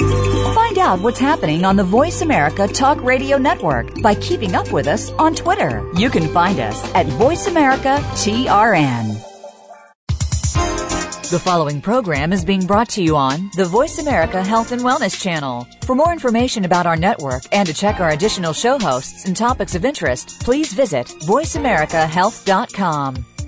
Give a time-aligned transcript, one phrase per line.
[0.00, 4.86] Find out what's happening on the Voice America Talk Radio Network by keeping up with
[4.86, 5.86] us on Twitter.
[5.94, 9.26] You can find us at Voice America TRN.
[11.30, 15.20] The following program is being brought to you on the Voice America Health and Wellness
[15.20, 15.66] Channel.
[15.82, 19.74] For more information about our network and to check our additional show hosts and topics
[19.74, 23.24] of interest, please visit voiceamericahealth.com.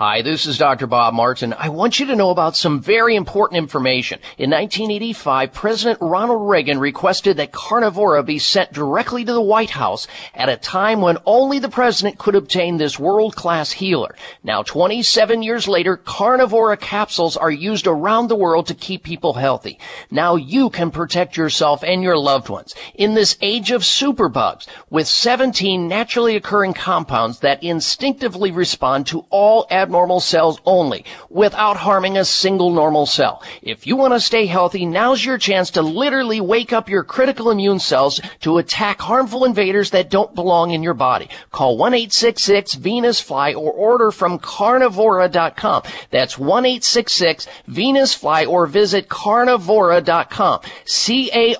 [0.00, 0.86] Hi, this is Dr.
[0.86, 1.52] Bob Martin.
[1.52, 4.20] I want you to know about some very important information.
[4.38, 10.06] In 1985, President Ronald Reagan requested that Carnivora be sent directly to the White House
[10.36, 14.14] at a time when only the president could obtain this world-class healer.
[14.44, 19.80] Now, 27 years later, Carnivora capsules are used around the world to keep people healthy.
[20.12, 25.08] Now you can protect yourself and your loved ones in this age of superbugs with
[25.08, 32.24] 17 naturally occurring compounds that instinctively respond to all abnormal cells only without harming a
[32.24, 33.42] single normal cell.
[33.62, 37.50] If you want to stay healthy, now's your chance to literally wake up your critical
[37.50, 41.30] immune cells to attack harmful invaders that don't belong in your body.
[41.52, 45.84] Call 1-866-VENUS-FLY or order from carnivora.com.
[46.10, 50.60] That's 1-866-VENUS-FLY or visit carnivora.com.
[50.84, 51.54] C-A-R-N-I-V-O-R-A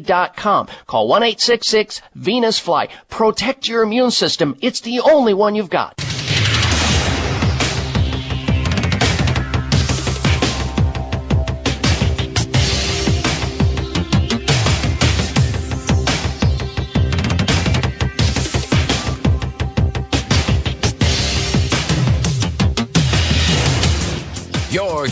[0.00, 0.66] dot com.
[0.88, 2.88] Call 1-866-VENUS-FLY.
[3.08, 4.56] Protect your immune system.
[4.60, 5.83] It's the only one you've got.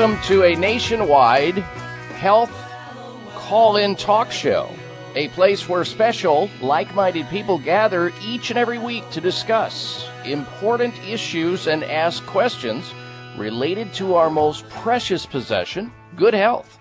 [0.00, 2.50] Welcome to a nationwide health
[3.34, 4.70] call in talk show,
[5.14, 10.98] a place where special, like minded people gather each and every week to discuss important
[11.06, 12.94] issues and ask questions
[13.36, 16.78] related to our most precious possession, good health.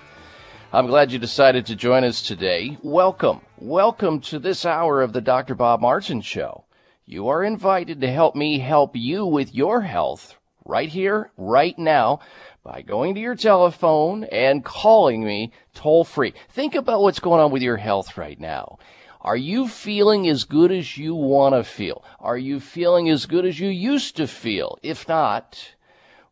[0.72, 2.78] I'm glad you decided to join us today.
[2.84, 3.41] Welcome.
[3.58, 5.56] Welcome to this hour of the Dr.
[5.56, 6.63] Bob Martin Show.
[7.06, 10.38] You are invited to help me help you with your health
[10.69, 12.19] right here, right now
[12.64, 16.34] by going to your telephone and calling me toll free.
[16.50, 18.80] Think about what's going on with your health right now.
[19.22, 22.03] Are you feeling as good as you want to feel?
[22.20, 24.78] Are you feeling as good as you used to feel?
[24.81, 25.75] If not,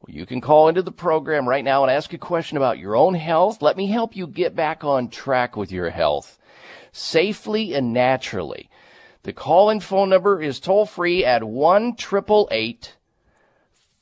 [0.01, 2.95] well, you can call into the program right now and ask a question about your
[2.95, 3.61] own health.
[3.61, 6.39] Let me help you get back on track with your health
[6.91, 8.69] safely and naturally.
[9.23, 11.95] The call in phone number is toll free at 1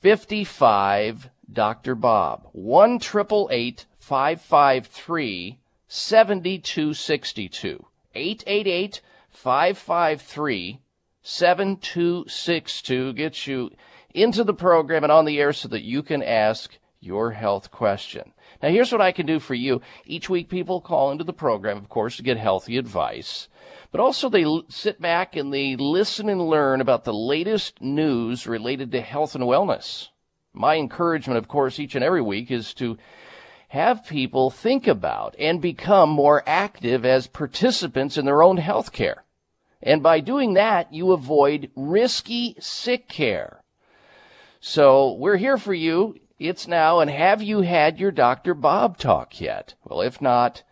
[0.02, 1.96] 55 Dr.
[1.96, 2.48] Bob.
[2.52, 7.86] 1 553 7262.
[8.14, 9.02] 888
[9.32, 10.82] 553
[11.24, 13.72] 7262 gets you
[14.14, 18.32] into the program and on the air so that you can ask your health question.
[18.62, 19.82] Now, here's what I can do for you.
[20.06, 23.48] Each week, people call into the program, of course, to get healthy advice.
[23.92, 28.92] But also, they sit back and they listen and learn about the latest news related
[28.92, 30.10] to health and wellness.
[30.56, 32.98] My encouragement, of course, each and every week is to
[33.68, 39.24] have people think about and become more active as participants in their own health care.
[39.84, 43.62] And by doing that, you avoid risky sick care.
[44.60, 46.16] So we're here for you.
[46.40, 48.54] It's now, and have you had your Dr.
[48.54, 49.76] Bob talk yet?
[49.84, 50.64] Well, if not,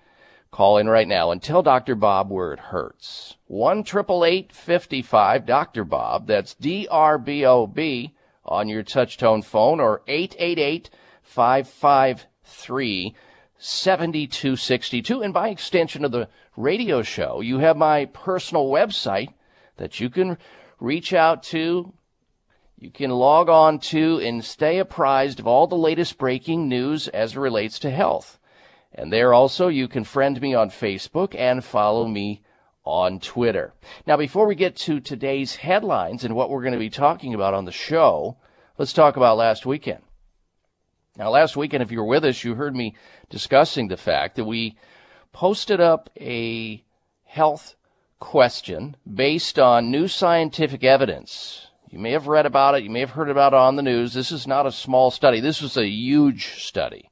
[0.54, 1.96] Call in right now and tell Dr.
[1.96, 3.38] Bob where it hurts.
[3.48, 5.84] 1 55 Dr.
[5.84, 6.28] Bob.
[6.28, 8.14] That's D R B O B
[8.46, 10.90] on your touchtone phone or 888
[11.22, 13.16] 553
[13.58, 15.22] 7262.
[15.22, 19.34] And by extension of the radio show, you have my personal website
[19.78, 20.38] that you can
[20.80, 21.94] reach out to.
[22.78, 27.34] You can log on to and stay apprised of all the latest breaking news as
[27.34, 28.38] it relates to health.
[28.94, 32.42] And there also you can friend me on Facebook and follow me
[32.86, 33.74] on Twitter.
[34.06, 37.54] Now, before we get to today's headlines and what we're going to be talking about
[37.54, 38.38] on the show,
[38.78, 40.04] let's talk about last weekend.
[41.18, 42.96] Now, last weekend, if you were with us, you heard me
[43.30, 44.78] discussing the fact that we
[45.32, 46.84] posted up a
[47.24, 47.76] health
[48.20, 51.68] question based on new scientific evidence.
[51.90, 54.14] You may have read about it, you may have heard about it on the news.
[54.14, 57.12] This is not a small study, this was a huge study.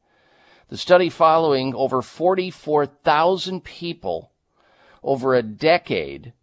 [0.69, 4.30] The study following over 44,000 people
[5.03, 6.33] over a decade,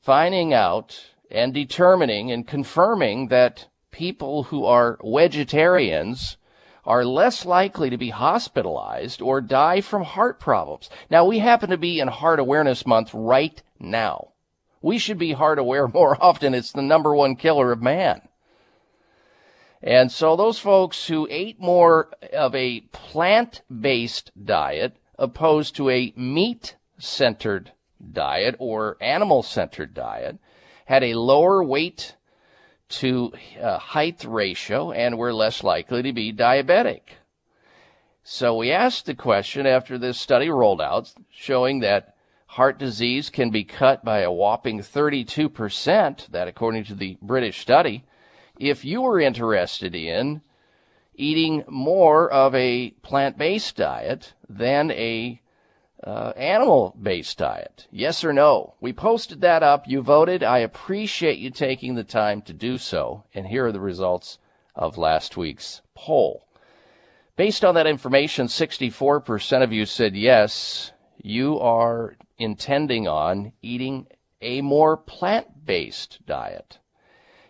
[0.00, 6.36] finding out and determining and confirming that people who are vegetarians
[6.84, 10.88] are less likely to be hospitalized or die from heart problems.
[11.10, 14.28] Now, we happen to be in Heart Awareness Month right now.
[14.82, 16.54] We should be heart aware more often.
[16.54, 18.22] It's the number one killer of man.
[19.82, 27.72] And so those folks who ate more of a plant-based diet opposed to a meat-centered
[28.12, 30.38] diet or animal-centered diet
[30.86, 32.16] had a lower weight
[32.88, 33.32] to
[33.62, 37.02] uh, height ratio and were less likely to be diabetic.
[38.22, 42.14] So we asked the question after this study rolled out showing that
[42.46, 48.04] heart disease can be cut by a whopping 32%, that according to the British study,
[48.58, 50.42] if you were interested in
[51.14, 55.40] eating more of a plant-based diet than a
[56.04, 57.86] uh, animal-based diet.
[57.90, 58.74] Yes or no?
[58.80, 59.86] We posted that up.
[59.86, 60.42] You voted.
[60.42, 63.24] I appreciate you taking the time to do so.
[63.34, 64.38] And here are the results
[64.74, 66.46] of last week's poll.
[67.36, 70.92] Based on that information, 64% of you said yes,
[71.22, 74.06] you are intending on eating
[74.40, 76.78] a more plant-based diet.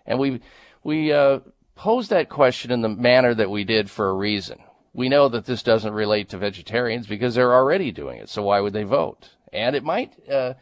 [0.06, 0.40] And we
[0.82, 1.40] we uh,
[1.76, 4.58] posed that question in the manner that we did for a reason.
[4.92, 8.60] We know that this doesn't relate to vegetarians because they're already doing it, so why
[8.60, 9.30] would they vote?
[9.52, 10.54] And it might uh,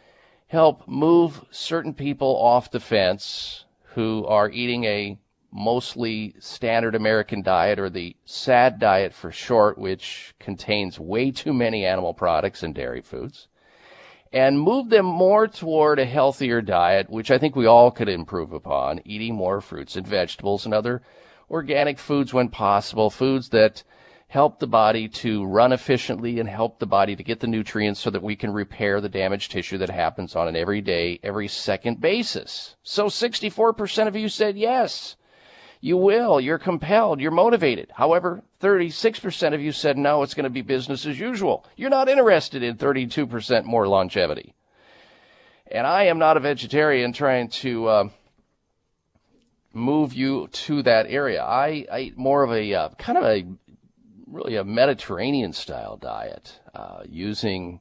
[0.49, 3.65] help move certain people off the fence
[3.95, 5.19] who are eating a
[5.51, 11.87] mostly standard American diet or the SAD diet for short, which contains way too many
[11.87, 13.49] animal products and dairy foods
[14.33, 18.53] and move them more toward a healthier diet, which I think we all could improve
[18.53, 21.03] upon, eating more fruits and vegetables and other
[21.51, 23.83] organic foods when possible, foods that
[24.29, 28.11] help the body to run efficiently and help the body to get the nutrients so
[28.11, 32.77] that we can repair the damaged tissue that happens on an everyday, every second basis.
[32.83, 35.17] So 64% of you said yes.
[35.81, 36.41] You will.
[36.41, 37.21] You're compelled.
[37.21, 37.91] You're motivated.
[37.95, 41.65] However, 36% of you said no, it's going to be business as usual.
[41.77, 44.55] You're not interested in 32% more longevity.
[45.71, 48.09] And I am not a vegetarian trying to uh,
[49.73, 51.43] move you to that area.
[51.43, 53.47] I, I eat more of a uh, kind of a
[54.31, 57.81] really a Mediterranean style diet, uh, using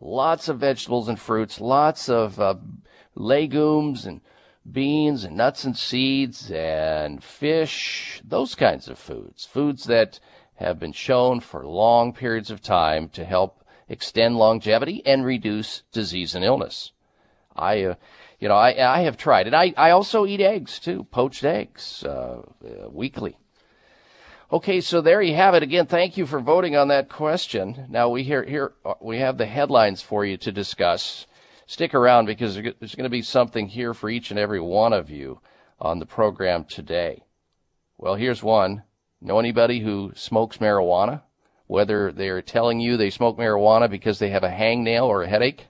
[0.00, 2.54] lots of vegetables and fruits, lots of uh,
[3.14, 4.20] legumes and
[4.70, 9.44] beans and nuts and seeds and fish, those kinds of foods.
[9.44, 10.20] Foods that
[10.56, 16.34] have been shown for long periods of time to help extend longevity and reduce disease
[16.34, 16.92] and illness.
[17.54, 17.94] I, uh,
[18.40, 19.54] you know, I, I have tried it.
[19.54, 23.36] I, I also eat eggs too, poached eggs, uh, uh, weekly.
[24.52, 25.62] Okay, so there you have it.
[25.62, 27.86] Again, thank you for voting on that question.
[27.88, 31.26] Now we hear here uh, we have the headlines for you to discuss
[31.66, 35.08] stick around because there's going to be something here for each and every one of
[35.08, 35.40] you
[35.80, 37.24] on the program today.
[37.96, 38.82] Well, here's one.
[39.22, 41.22] Know anybody who smokes marijuana?
[41.66, 45.68] Whether they're telling you they smoke marijuana because they have a hangnail or a headache?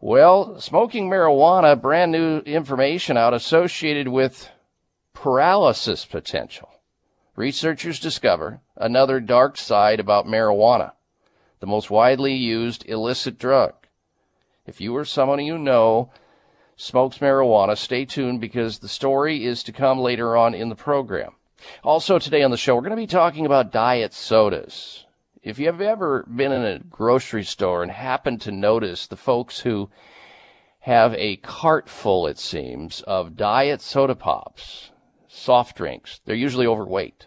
[0.00, 4.48] Well, smoking marijuana, brand new information out associated with
[5.14, 6.71] paralysis potential.
[7.34, 10.92] Researchers discover another dark side about marijuana,
[11.60, 13.72] the most widely used illicit drug.
[14.66, 16.10] If you or someone you know
[16.76, 21.32] smokes marijuana, stay tuned because the story is to come later on in the program.
[21.82, 25.06] Also, today on the show, we're going to be talking about diet sodas.
[25.42, 29.60] If you have ever been in a grocery store and happened to notice the folks
[29.60, 29.88] who
[30.80, 34.91] have a cart full, it seems, of diet soda pops,
[35.32, 37.26] soft drinks, they're usually overweight.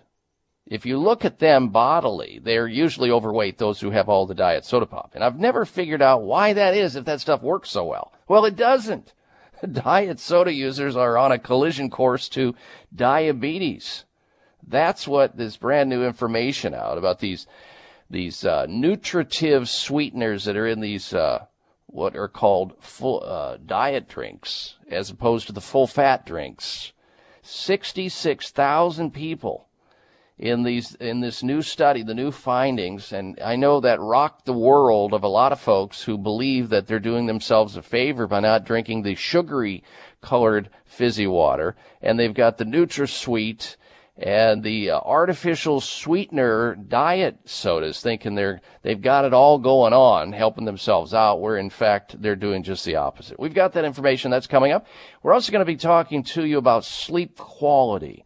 [0.67, 4.65] If you look at them bodily, they're usually overweight, those who have all the diet
[4.65, 5.11] soda pop.
[5.13, 8.11] And I've never figured out why that is if that stuff works so well.
[8.27, 9.13] Well, it doesn't.
[9.71, 12.55] Diet soda users are on a collision course to
[12.93, 14.05] diabetes.
[14.67, 17.47] That's what this brand new information out about these
[18.09, 21.45] these uh, nutritive sweeteners that are in these uh,
[21.87, 26.91] what are called full uh, diet drinks as opposed to the full fat drinks.
[27.45, 29.67] 66,000 people
[30.37, 34.53] in these in this new study, the new findings, and I know that rocked the
[34.53, 38.41] world of a lot of folks who believe that they're doing themselves a favor by
[38.41, 39.83] not drinking the sugary
[40.21, 43.77] colored fizzy water, and they've got the NutraSweet
[44.17, 50.31] and the uh, artificial sweetener diet sodas thinking they're they've got it all going on
[50.31, 53.39] helping themselves out where in fact they're doing just the opposite.
[53.39, 54.87] We've got that information that's coming up.
[55.21, 58.23] We're also going to be talking to you about sleep quality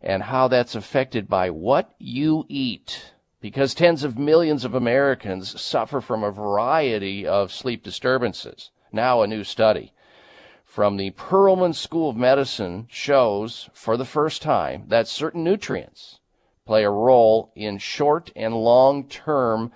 [0.00, 3.12] and how that's affected by what you eat.
[3.40, 8.70] Because tens of millions of Americans suffer from a variety of sleep disturbances.
[8.90, 9.92] Now a new study
[10.76, 16.20] from the Perelman School of Medicine shows for the first time that certain nutrients
[16.66, 19.72] play a role in short and long term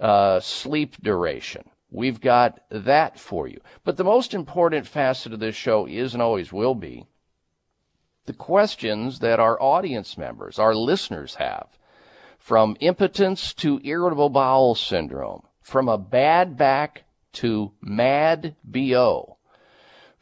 [0.00, 1.62] uh, sleep duration.
[1.92, 3.60] We've got that for you.
[3.84, 7.06] But the most important facet of this show is and always will be
[8.26, 11.68] the questions that our audience members, our listeners have.
[12.36, 19.29] From impotence to irritable bowel syndrome, from a bad back to mad BO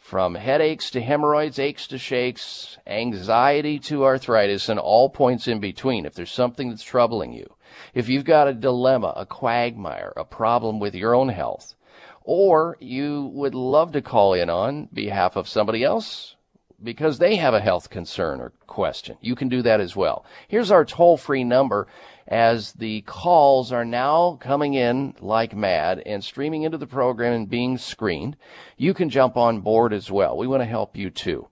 [0.08, 6.06] from headaches to hemorrhoids, aches to shakes, anxiety to arthritis, and all points in between.
[6.06, 7.54] If there's something that's troubling you,
[7.92, 11.74] if you've got a dilemma, a quagmire, a problem with your own health,
[12.22, 16.36] or you would love to call in on behalf of somebody else
[16.82, 20.24] because they have a health concern or question, you can do that as well.
[20.46, 21.86] Here's our toll free number
[22.28, 27.48] as the calls are now coming in like mad and streaming into the program and
[27.48, 28.36] being screened,
[28.76, 30.36] you can jump on board as well.
[30.36, 31.48] We want to help you too.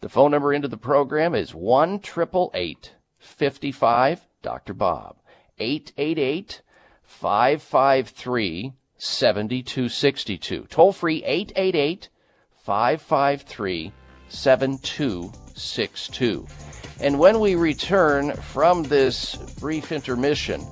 [0.00, 4.74] The phone number into the program is 1 55 Dr.
[4.74, 5.16] Bob.
[5.58, 6.62] 888
[7.02, 10.66] 553 7262.
[10.68, 12.08] Toll free 888
[12.62, 13.92] 553
[14.28, 16.69] 7262.
[17.00, 20.66] And when we return from this brief intermission,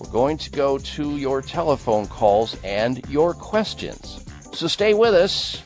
[0.00, 4.24] we're going to go to your telephone calls and your questions.
[4.52, 5.62] So stay with us.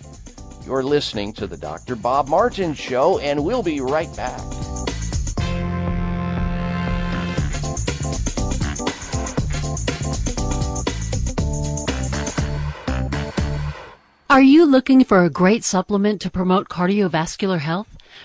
[0.67, 1.95] You're listening to the Dr.
[1.95, 4.41] Bob Martin Show, and we'll be right back.
[14.35, 17.87] Are you looking for a great supplement to promote cardiovascular health?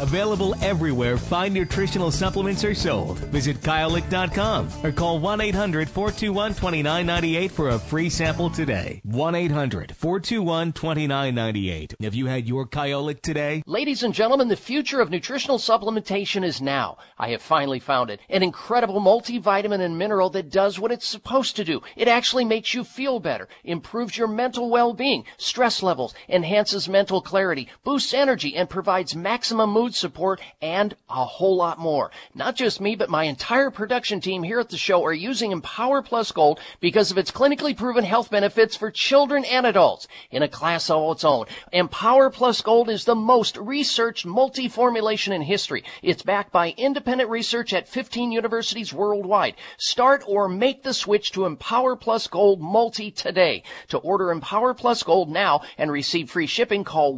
[0.00, 3.18] Available everywhere fine nutritional supplements are sold.
[3.18, 9.02] Visit kyolic.com or call 1 800 421 2998 for a free sample today.
[9.04, 11.94] 1 800 421 2998.
[12.00, 13.62] Have you had your Kyolic today?
[13.66, 16.96] Ladies and gentlemen, the future of nutritional supplementation is now.
[17.18, 18.20] I have finally found it.
[18.30, 21.82] An incredible multivitamin and mineral that does what it's supposed to do.
[21.94, 27.68] It actually makes you feel better, improves your mental well-being, stress levels, enhances mental clarity,
[27.84, 32.10] boosts energy, and provides maximum mood support and a whole lot more.
[32.34, 36.02] Not just me, but my entire production team here at the show are using Empower
[36.02, 40.48] Plus Gold because of its clinically proven health benefits for children and adults in a
[40.48, 41.46] class all its own.
[41.72, 45.84] Empower Plus Gold is the most researched multi-formulation in history.
[46.02, 49.54] It's backed by independent research at 15 universities worldwide.
[49.78, 53.62] Start or make the switch to Empower Plus Gold Multi today.
[53.88, 57.16] To order Empower Plus Gold now and receive free shipping, call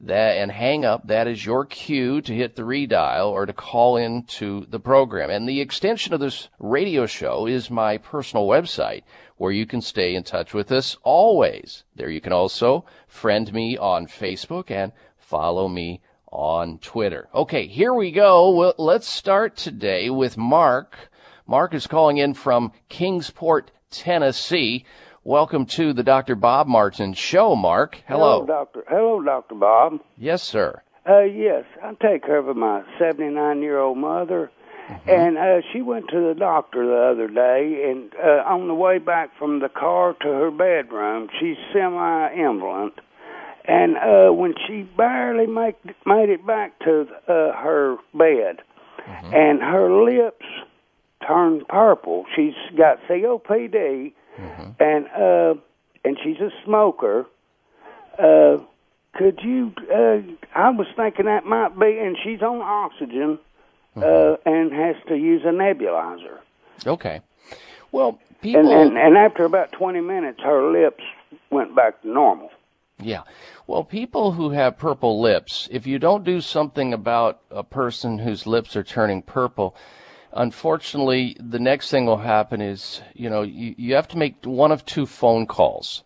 [0.00, 3.96] that and hang up, that is your cue to hit the redial or to call
[3.96, 5.30] into the program.
[5.30, 9.02] And the extension of this radio show is my personal website
[9.36, 11.84] where you can stay in touch with us always.
[11.94, 17.28] There you can also friend me on Facebook and follow me on Twitter.
[17.34, 18.50] Okay, here we go.
[18.50, 20.96] Well, let's start today with Mark.
[21.46, 24.84] Mark is calling in from Kingsport, Tennessee.
[25.24, 26.34] Welcome to the Dr.
[26.34, 28.00] Bob Martin Show, Mark.
[28.06, 28.44] Hello.
[28.44, 28.84] Hello, Doctor.
[28.88, 30.00] Hello, Doctor Bob.
[30.16, 30.82] Yes, sir.
[31.08, 34.50] Uh, yes, I take care of my 79 year old mother,
[34.86, 35.10] Mm-hmm.
[35.10, 38.98] and uh, she went to the doctor the other day, and uh, on the way
[38.98, 42.92] back from the car to her bedroom, she's semi-invalent,
[43.68, 45.76] and uh, when she barely make,
[46.06, 48.60] made it back to uh, her bed,
[49.06, 49.34] Mm-hmm.
[49.34, 50.44] and her lips
[51.28, 52.24] turned purple.
[52.34, 54.70] She's got COPD, Mm-hmm.
[54.82, 55.60] and uh,
[56.04, 57.24] and she's a smoker.
[58.18, 58.58] Uh,
[59.14, 59.72] could you?
[59.92, 60.18] Uh,
[60.58, 63.38] I was thinking that might be, and she's on oxygen,
[63.96, 64.02] Mm-hmm.
[64.02, 66.38] uh, and has to use a nebulizer.
[66.86, 67.20] Okay.
[67.92, 68.60] Well, people.
[68.60, 71.04] And, and and after about twenty minutes, her lips
[71.50, 72.50] went back to normal.
[73.00, 73.22] Yeah.
[73.66, 78.46] Well, people who have purple lips, if you don't do something about a person whose
[78.46, 79.76] lips are turning purple,
[80.32, 84.72] unfortunately, the next thing will happen is, you know, you, you have to make one
[84.72, 86.04] of two phone calls.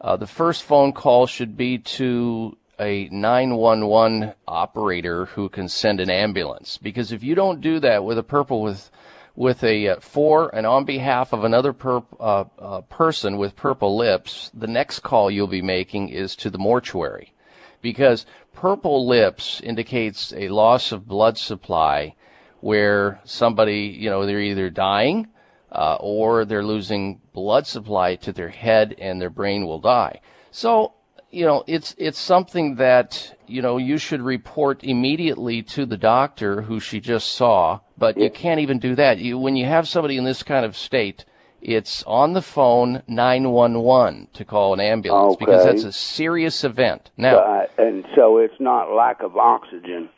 [0.00, 6.08] Uh, the first phone call should be to a 911 operator who can send an
[6.08, 6.78] ambulance.
[6.78, 8.90] Because if you don't do that with a purple with
[9.38, 13.96] with a uh, for and on behalf of another per, uh, uh, person with purple
[13.96, 17.32] lips, the next call you'll be making is to the mortuary,
[17.80, 22.16] because purple lips indicates a loss of blood supply,
[22.58, 25.28] where somebody you know they're either dying
[25.70, 30.20] uh, or they're losing blood supply to their head and their brain will die.
[30.50, 30.94] So
[31.30, 36.62] you know it's it's something that you know you should report immediately to the doctor
[36.62, 40.16] who she just saw but you can't even do that you when you have somebody
[40.16, 41.24] in this kind of state
[41.60, 47.38] it's on the phone 911 to call an ambulance because that's a serious event now
[47.38, 50.08] Uh, and so it's not lack of oxygen.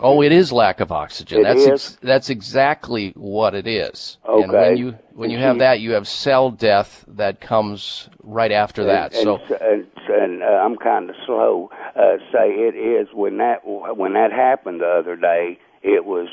[0.00, 1.66] oh it is lack of oxygen It that's?
[1.66, 6.08] Ex- that's exactly what it is and when you when you have that you have
[6.08, 11.16] cell death that comes right after that and, so and, and uh, I'm kind of
[11.26, 11.70] slow.
[11.96, 15.58] Uh, say it is when that when that happened the other day.
[15.82, 16.28] It was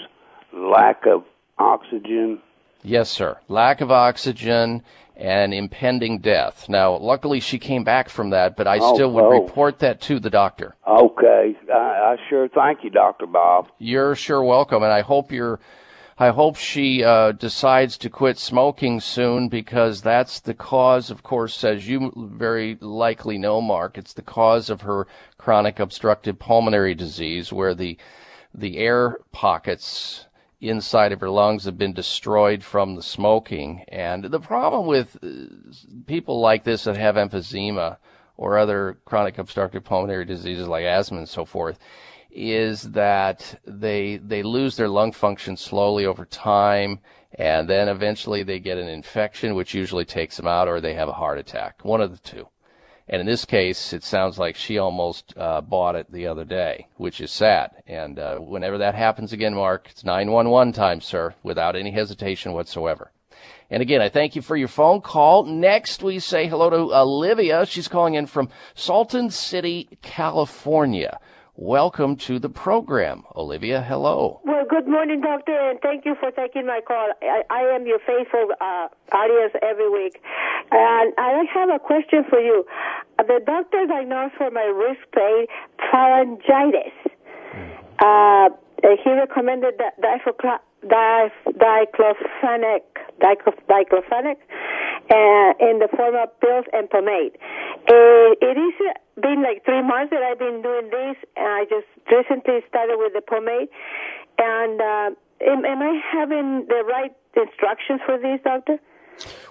[0.54, 1.24] lack of
[1.58, 2.39] oxygen.
[2.84, 3.38] Yes, sir.
[3.48, 4.84] Lack of oxygen
[5.16, 6.68] and impending death.
[6.68, 9.30] Now, luckily she came back from that, but I Oh, still would oh.
[9.30, 10.76] report that to the doctor.
[10.88, 13.70] Okay, I, I sure thank you, Doctor Bob.
[13.78, 15.60] You're sure welcome, and I hope your
[16.18, 21.63] I hope she uh, decides to quit smoking soon because that's the cause, of course,
[21.63, 23.98] as you very likely know, Mark.
[23.98, 25.08] It's the cause of her
[25.39, 27.98] chronic obstructive pulmonary disease, where the
[28.54, 30.28] the air pockets
[30.69, 33.84] inside of her lungs have been destroyed from the smoking.
[33.89, 35.28] And the problem with uh,
[36.06, 37.97] people like this that have emphysema
[38.38, 41.78] or other chronic obstructive pulmonary diseases like asthma and so forth
[42.32, 46.99] is that they they lose their lung function slowly over time
[47.36, 51.08] and then eventually they get an infection which usually takes them out or they have
[51.08, 52.47] a heart attack one of the two
[53.08, 56.88] and in this case it sounds like she almost uh, bought it the other day
[56.98, 61.76] which is sad and uh, whenever that happens again mark it's 911 time sir without
[61.76, 63.12] any hesitation whatsoever
[63.70, 65.46] and again, I thank you for your phone call.
[65.46, 67.66] Next, we say hello to Olivia.
[67.66, 71.18] She's calling in from Salton City, California.
[71.56, 73.80] Welcome to the program, Olivia.
[73.80, 74.42] Hello.
[74.44, 77.12] Well, good morning, doctor, and thank you for taking my call.
[77.22, 80.20] I, I am your faithful uh, audience every week,
[80.72, 82.66] and I have a question for you.
[83.20, 85.46] The doctor diagnosed for my wrist pain
[85.94, 86.92] pharyngitis.
[88.00, 88.50] Uh,
[89.04, 90.60] he recommended that diclofenac,
[93.22, 94.38] diclofenac,
[95.10, 97.38] uh, in the form of pills and pomade.
[97.88, 98.74] Uh, it is
[99.22, 103.14] been like three months that I've been doing this, and I just recently started with
[103.14, 103.70] the pomade.
[104.38, 105.10] And uh,
[105.46, 108.78] am, am I having the right instructions for this, doctor?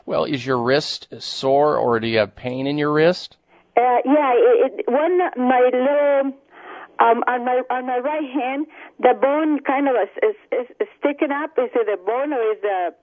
[0.07, 3.37] Well, is your wrist sore, or do you have pain in your wrist?
[3.77, 6.33] Uh, yeah, it, it, one my little
[6.99, 8.67] um, on my on my right hand,
[8.99, 11.51] the bone kind of is, is, is sticking up.
[11.57, 12.95] Is it a bone or is the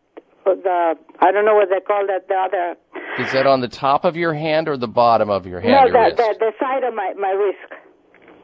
[0.56, 2.76] the I don't know what they call that the other.
[3.20, 5.92] Is that on the top of your hand or the bottom of your hand?
[5.94, 7.74] No, the, the the side of my my wrist.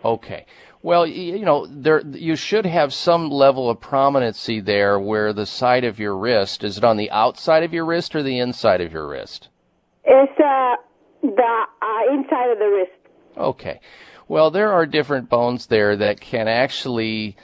[0.04, 0.46] Okay.
[0.82, 5.84] Well, you know, there you should have some level of prominency there where the side
[5.84, 8.91] of your wrist is it on the outside of your wrist or the inside of
[8.94, 9.50] your wrist?
[10.04, 10.76] It's uh
[11.24, 12.91] the uh, inside of the wrist.
[13.38, 13.80] Okay.
[14.28, 17.36] Well, there are different bones there that can actually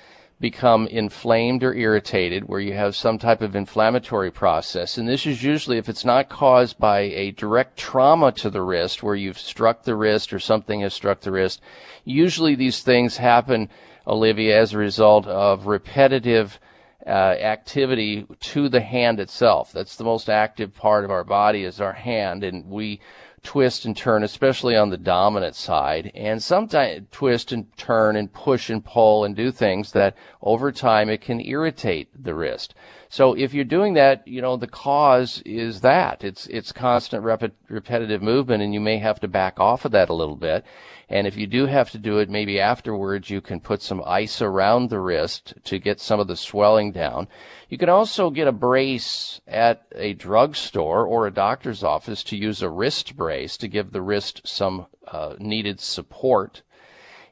[0.41, 4.97] become inflamed or irritated where you have some type of inflammatory process.
[4.97, 9.03] And this is usually if it's not caused by a direct trauma to the wrist
[9.03, 11.61] where you've struck the wrist or something has struck the wrist.
[12.03, 13.69] Usually these things happen,
[14.07, 16.59] Olivia, as a result of repetitive
[17.05, 19.71] uh, activity to the hand itself.
[19.71, 22.99] That's the most active part of our body is our hand and we
[23.43, 28.69] twist and turn, especially on the dominant side, and sometimes twist and turn and push
[28.69, 32.73] and pull and do things that over time it can irritate the wrist.
[33.11, 36.23] So if you're doing that, you know, the cause is that.
[36.23, 40.07] It's, it's constant rep- repetitive movement and you may have to back off of that
[40.07, 40.63] a little bit.
[41.09, 44.41] And if you do have to do it, maybe afterwards you can put some ice
[44.41, 47.27] around the wrist to get some of the swelling down.
[47.67, 52.61] You can also get a brace at a drugstore or a doctor's office to use
[52.61, 56.61] a wrist brace to give the wrist some uh, needed support.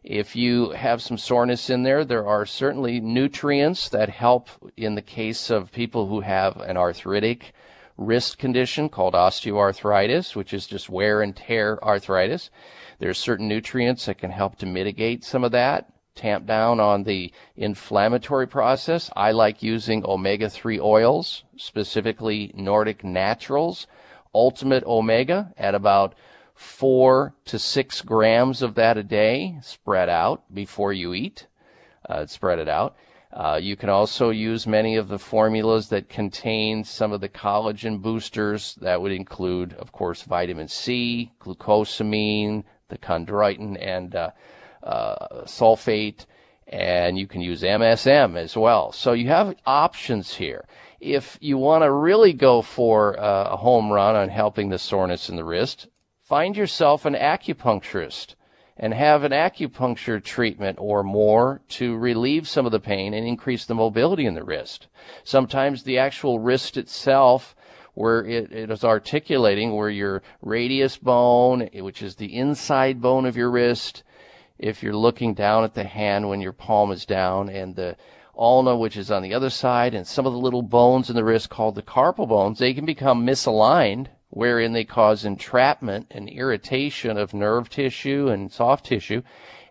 [0.09, 5.03] If you have some soreness in there, there are certainly nutrients that help in the
[5.03, 7.53] case of people who have an arthritic
[7.95, 12.49] wrist condition called osteoarthritis, which is just wear and tear arthritis.
[12.97, 17.03] There are certain nutrients that can help to mitigate some of that, tamp down on
[17.03, 19.11] the inflammatory process.
[19.15, 23.85] I like using omega 3 oils, specifically Nordic Naturals,
[24.33, 26.15] Ultimate Omega at about
[26.59, 31.47] four to six grams of that a day, spread out before you eat.
[32.07, 32.97] Uh, spread it out.
[33.31, 38.01] Uh, you can also use many of the formulas that contain some of the collagen
[38.01, 38.75] boosters.
[38.81, 44.31] That would include, of course, vitamin C, glucosamine, the chondroitin, and uh,
[44.83, 46.25] uh, sulfate.
[46.67, 48.91] And you can use MSM as well.
[48.91, 50.65] So you have options here.
[50.99, 55.29] If you want to really go for uh, a home run on helping the soreness
[55.29, 55.87] in the wrist,
[56.29, 58.35] find yourself an acupuncturist
[58.77, 63.65] and have an acupuncture treatment or more to relieve some of the pain and increase
[63.65, 64.85] the mobility in the wrist.
[65.23, 67.55] Sometimes the actual wrist itself
[67.95, 73.35] where it, it is articulating where your radius bone, which is the inside bone of
[73.35, 74.03] your wrist,
[74.59, 77.97] if you're looking down at the hand when your palm is down, and the
[78.37, 81.23] ulna, which is on the other side, and some of the little bones in the
[81.23, 87.17] wrist called the carpal bones, they can become misaligned wherein they cause entrapment and irritation
[87.17, 89.21] of nerve tissue and soft tissue.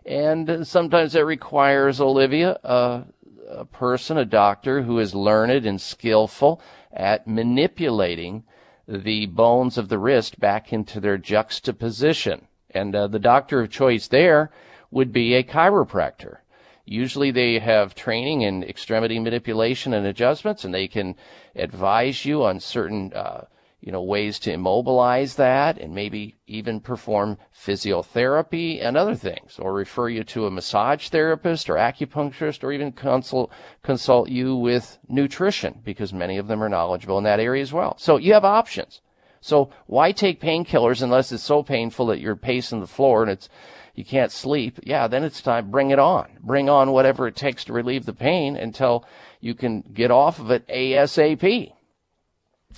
[0.05, 3.03] And sometimes that requires, Olivia, a,
[3.49, 8.43] a person, a doctor who is learned and skillful at manipulating
[8.87, 12.47] the bones of the wrist back into their juxtaposition.
[12.71, 14.51] And uh, the doctor of choice there
[14.91, 16.37] would be a chiropractor.
[16.85, 21.15] Usually they have training in extremity manipulation and adjustments, and they can
[21.55, 23.45] advise you on certain, uh,
[23.81, 29.73] you know, ways to immobilize that and maybe even perform physiotherapy and other things, or
[29.73, 35.79] refer you to a massage therapist or acupuncturist, or even consult, consult you with nutrition
[35.83, 37.95] because many of them are knowledgeable in that area as well.
[37.97, 39.01] So you have options.
[39.41, 43.47] So why take painkillers unless it's so painful that you're pacing the floor and it's
[43.95, 46.37] you can't sleep, yeah, then it's time, bring it on.
[46.41, 49.05] Bring on whatever it takes to relieve the pain until
[49.41, 51.73] you can get off of it ASAP.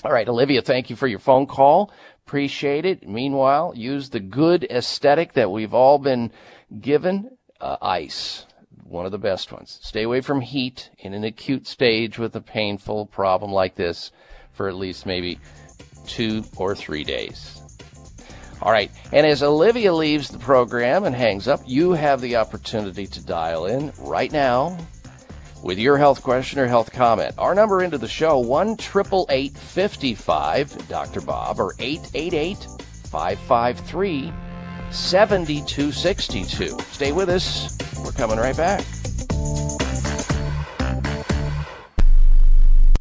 [0.04, 1.92] All right, Olivia, thank you for your phone call.
[2.26, 3.08] Appreciate it.
[3.08, 6.32] Meanwhile, use the good aesthetic that we've all been
[6.80, 7.38] given.
[7.60, 8.48] Uh, ice,
[8.84, 9.80] one of the best ones.
[9.84, 14.12] Stay away from heat in an acute stage with a painful problem like this
[14.54, 15.40] for at least maybe
[16.08, 17.62] two or three days.
[18.60, 18.92] All right.
[19.14, 23.68] And as Olivia leaves the program and hangs up, you have the opportunity to dial
[23.68, 24.78] in right now
[25.62, 27.36] with your health question or health comment.
[27.38, 31.22] Our number into the show, 1 55 Dr.
[31.22, 32.68] Bob, or 888
[33.10, 34.34] 553
[34.92, 36.78] 7262.
[36.92, 37.78] Stay with us.
[38.04, 38.84] We're coming right back.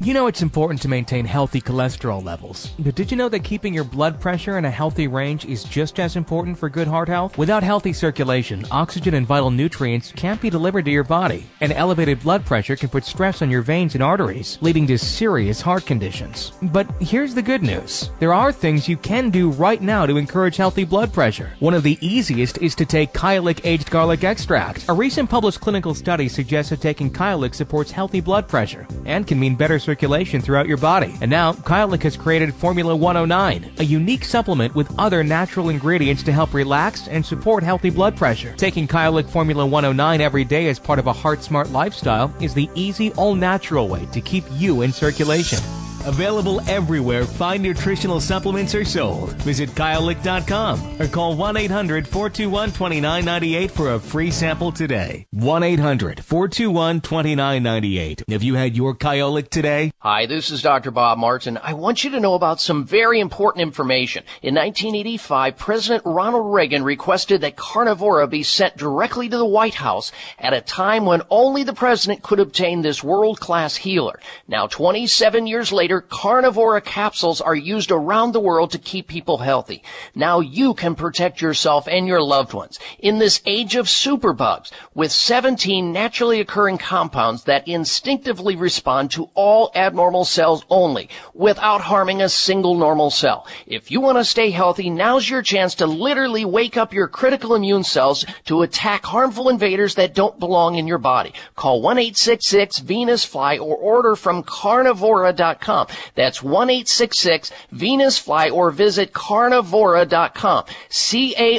[0.02, 2.70] You know it's important to maintain healthy cholesterol levels.
[2.78, 6.00] But did you know that keeping your blood pressure in a healthy range is just
[6.00, 7.36] as important for good heart health?
[7.36, 11.44] Without healthy circulation, oxygen and vital nutrients can't be delivered to your body.
[11.60, 15.60] And elevated blood pressure can put stress on your veins and arteries, leading to serious
[15.60, 16.52] heart conditions.
[16.62, 18.08] But here's the good news.
[18.20, 21.50] There are things you can do right now to encourage healthy blood pressure.
[21.58, 24.88] One of the easiest is to take Kyolic aged garlic extract.
[24.88, 29.38] A recent published clinical study suggests that taking Kyolic supports healthy blood pressure and can
[29.38, 31.12] mean better circulation throughout your body.
[31.20, 36.32] And now, Kyolic has created Formula 109, a unique supplement with other natural ingredients to
[36.32, 38.54] help relax and support healthy blood pressure.
[38.56, 42.70] Taking Kyolic Formula 109 every day as part of a heart smart lifestyle is the
[42.76, 45.58] easy, all natural way to keep you in circulation.
[46.06, 49.32] Available everywhere fine nutritional supplements are sold.
[49.42, 55.26] Visit Kyolic.com or call 1 800 421 2998 for a free sample today.
[55.32, 58.24] 1 800 421 2998.
[58.28, 59.92] Have you had your Kyolic today?
[59.98, 60.90] Hi, this is Dr.
[60.90, 61.58] Bob Martin.
[61.62, 64.24] I want you to know about some very important information.
[64.42, 70.12] In 1985, President Ronald Reagan requested that Carnivora be sent directly to the White House
[70.38, 74.18] at a time when only the president could obtain this world-class healer.
[74.48, 79.82] Now, 27 years later, Carnivora capsules are used around the world to keep people healthy.
[80.14, 85.10] Now you can protect yourself and your loved ones in this age of superbugs with
[85.10, 92.28] 17 naturally occurring compounds that instinctively respond to all abnormal cells only without harming a
[92.28, 93.46] single normal cell.
[93.66, 97.54] If you want to stay healthy, now's your chance to literally wake up your critical
[97.54, 101.32] immune cells to attack harmful invaders that don't belong in your body.
[101.56, 105.79] Call 1-866-VENUS-FLY or order from carnivora.com.
[106.14, 110.64] That's 1-866-VENUS-FLY or visit carnivora.com.
[110.88, 111.58] C-A-R-N-I-V-O-R-A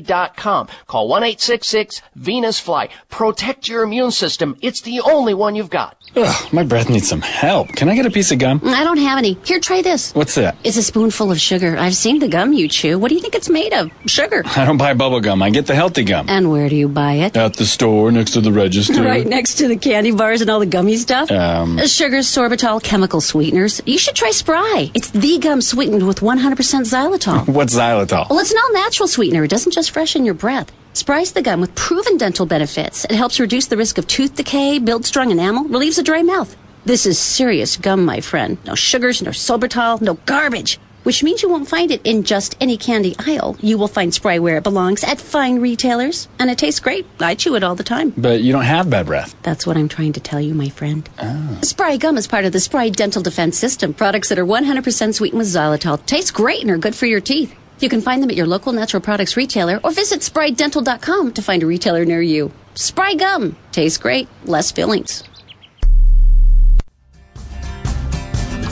[0.00, 0.68] dot com.
[0.86, 2.88] Call 1-866-VENUS-FLY.
[3.08, 4.56] Protect your immune system.
[4.60, 5.96] It's the only one you've got.
[6.14, 7.68] Ugh, my breath needs some help.
[7.68, 8.60] Can I get a piece of gum?
[8.64, 9.38] I don't have any.
[9.44, 10.12] Here, try this.
[10.14, 10.56] What's that?
[10.62, 11.76] It's a spoonful of sugar.
[11.78, 12.98] I've seen the gum you chew.
[12.98, 13.90] What do you think it's made of?
[14.06, 14.42] Sugar.
[14.56, 15.42] I don't buy bubble gum.
[15.42, 16.26] I get the healthy gum.
[16.28, 17.36] And where do you buy it?
[17.36, 19.02] At the store next to the register.
[19.12, 21.30] Right next to the candy bars and all the gummy stuff.
[21.30, 23.80] Um, Sugar, sorbitol, chemical sweeteners.
[23.84, 24.90] You should try Spry.
[24.94, 27.48] It's the gum sweetened with 100% xylitol.
[27.52, 28.28] What's xylitol?
[28.30, 29.44] Well, it's an all-natural sweetener.
[29.44, 30.70] It doesn't just freshen your breath.
[30.94, 33.04] Spry's the gum with proven dental benefits.
[33.06, 36.54] It helps reduce the risk of tooth decay, builds strong enamel, relieves a dry mouth.
[36.84, 38.58] This is serious gum, my friend.
[38.66, 40.78] No sugars, no sorbitol, no garbage.
[41.04, 43.56] Which means you won't find it in just any candy aisle.
[43.60, 46.28] You will find Spry where it belongs at fine retailers.
[46.38, 47.06] And it tastes great.
[47.18, 48.12] I chew it all the time.
[48.16, 49.34] But you don't have bad breath.
[49.42, 51.08] That's what I'm trying to tell you, my friend.
[51.18, 51.58] Oh.
[51.62, 53.94] Spry gum is part of the Spry Dental Defense System.
[53.94, 57.52] Products that are 100% sweetened with xylitol taste great and are good for your teeth.
[57.82, 61.64] You can find them at your local natural products retailer or visit sprydental.com to find
[61.64, 62.52] a retailer near you.
[62.76, 65.24] Spry gum tastes great, less fillings.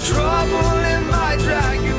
[0.06, 1.89] Trouble it might drag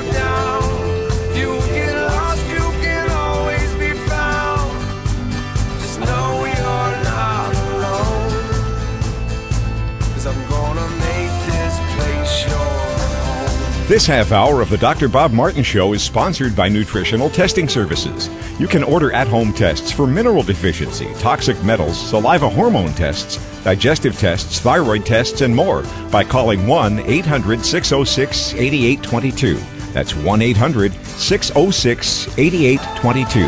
[13.91, 15.10] This half hour of the Dr.
[15.10, 18.30] Bob Martin Show is sponsored by Nutritional Testing Services.
[18.58, 24.17] You can order at home tests for mineral deficiency, toxic metals, saliva hormone tests, digestive
[24.17, 29.56] tests, thyroid tests, and more by calling 1 800 606 8822.
[29.91, 33.39] That's 1 800 606 8822.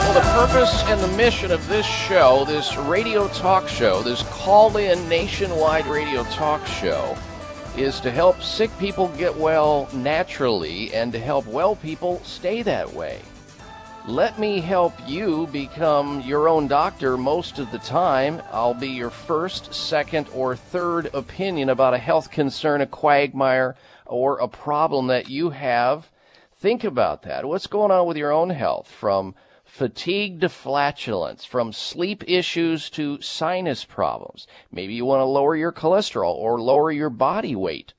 [0.00, 4.76] Well, the purpose and the mission of this show, this radio talk show, this call
[4.76, 7.16] in nationwide radio talk show,
[7.80, 12.92] is to help sick people get well naturally and to help well people stay that
[12.92, 13.18] way.
[14.06, 18.42] Let me help you become your own doctor most of the time.
[18.52, 24.38] I'll be your first, second, or third opinion about a health concern, a quagmire, or
[24.40, 26.10] a problem that you have.
[26.58, 27.46] Think about that.
[27.46, 29.34] What's going on with your own health from
[29.70, 34.48] fatigue to flatulence, from sleep issues to sinus problems.
[34.70, 37.94] Maybe you want to lower your cholesterol or lower your body weight.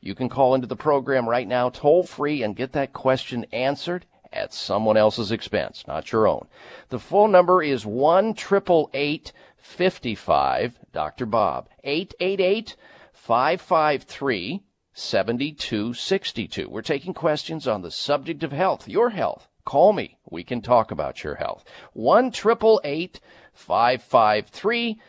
[0.00, 4.06] You can call into the program right now, toll free, and get that question answered
[4.32, 6.46] at someone else's expense, not your own.
[6.90, 11.26] The phone number is 1 55 Dr.
[11.26, 11.68] Bob.
[11.82, 12.76] 888
[13.12, 14.62] 553
[14.94, 16.68] 7262.
[16.68, 19.48] We're taking questions on the subject of health, your health.
[19.66, 20.16] Call me.
[20.30, 21.64] We can talk about your health.
[21.92, 25.00] 1 553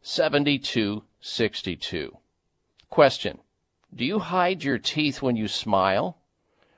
[0.00, 2.16] 7262.
[2.88, 3.38] Question
[3.92, 6.18] Do you hide your teeth when you smile?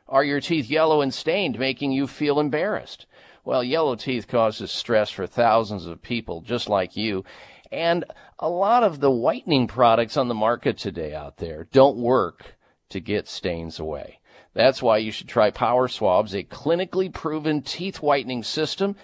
[0.09, 3.05] Are your teeth yellow and stained, making you feel embarrassed?
[3.45, 7.27] Well, yellow teeth causes stress for thousands of people just like you.
[7.71, 8.07] And
[8.39, 12.55] a lot of the whitening products on the market today out there don't work
[12.89, 14.20] to get stains away.
[14.53, 18.97] That's why you should try Power Swabs, a clinically proven teeth whitening system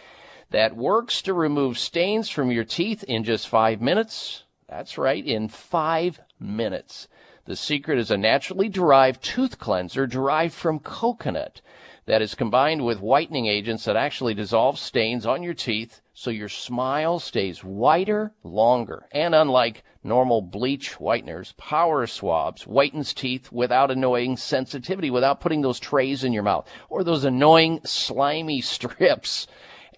[0.51, 4.45] that works to remove stains from your teeth in just five minutes.
[4.69, 7.09] That's right, in five minutes.
[7.45, 11.61] The secret is a naturally derived tooth cleanser derived from coconut
[12.07, 16.49] that is combined with whitening agents that actually dissolve stains on your teeth so your
[16.49, 19.09] smile stays whiter longer.
[19.11, 25.81] And unlike normal bleach whiteners, Power Swabs whitens teeth without annoying sensitivity, without putting those
[25.81, 29.49] trays in your mouth or those annoying slimy strips.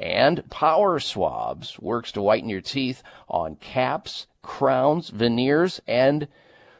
[0.00, 6.26] And Power Swabs works to whiten your teeth on caps, crowns, veneers, and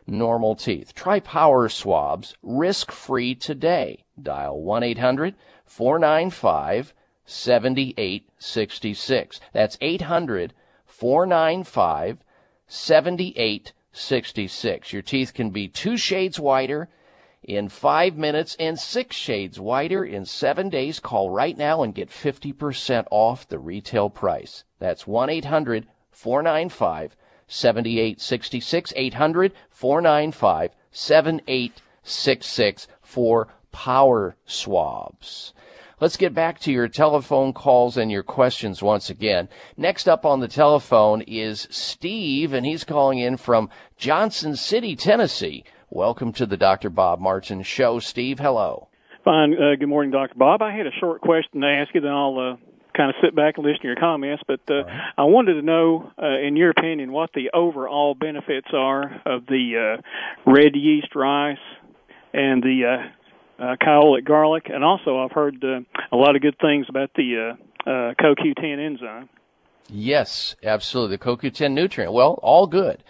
[0.07, 0.95] normal teeth.
[0.95, 4.05] Try Power Swabs risk free today.
[4.23, 6.93] Dial 1 800 495
[7.25, 9.41] 7866.
[9.53, 10.53] That's 800
[10.87, 12.19] 495
[12.67, 14.93] 7866.
[14.93, 16.89] Your teeth can be two shades whiter
[17.43, 21.01] in five minutes and six shades whiter in seven days.
[21.01, 24.65] Call right now and get 50% off the retail price.
[24.79, 33.49] That's 1 800 495 7866 800 495 7866 for
[33.79, 35.53] power swabs.
[36.01, 39.49] Let's get back to your telephone calls and your questions once again.
[39.77, 45.63] Next up on the telephone is Steve, and he's calling in from Johnson City, Tennessee.
[45.91, 46.91] Welcome to the Dr.
[46.91, 48.01] Bob Martin Show.
[48.01, 48.89] Steve, hello.
[49.25, 49.55] Fine.
[49.55, 50.35] Uh, good morning, Dr.
[50.35, 50.61] Bob.
[50.61, 52.57] I had a short question to ask you, then I'll uh,
[52.97, 54.43] kind of sit back and listen to your comments.
[54.49, 55.13] But uh, right.
[55.17, 59.99] I wanted to know, uh, in your opinion, what the overall benefits are of the
[59.99, 61.59] uh, red yeast rice
[62.33, 63.18] and the uh,
[63.59, 63.77] uh,
[64.25, 65.81] garlic, and also I've heard uh,
[66.13, 69.29] a lot of good things about the uh, uh, CoQ10 enzyme.
[69.89, 71.17] Yes, absolutely.
[71.17, 72.13] The CoQ10 nutrient.
[72.13, 73.03] Well, all good.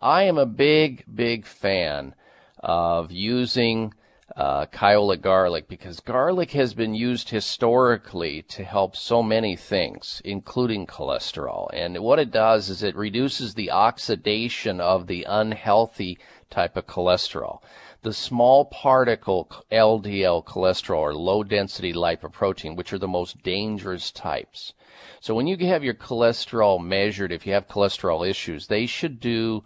[0.00, 2.14] I am a big, big fan
[2.60, 3.94] of using
[4.36, 11.70] uh, garlic because garlic has been used historically to help so many things, including cholesterol.
[11.72, 16.18] And what it does is it reduces the oxidation of the unhealthy
[16.50, 17.60] type of cholesterol
[18.02, 24.74] the small particle LDL cholesterol or low density lipoprotein, which are the most dangerous types.
[25.20, 29.64] So when you have your cholesterol measured, if you have cholesterol issues, they should do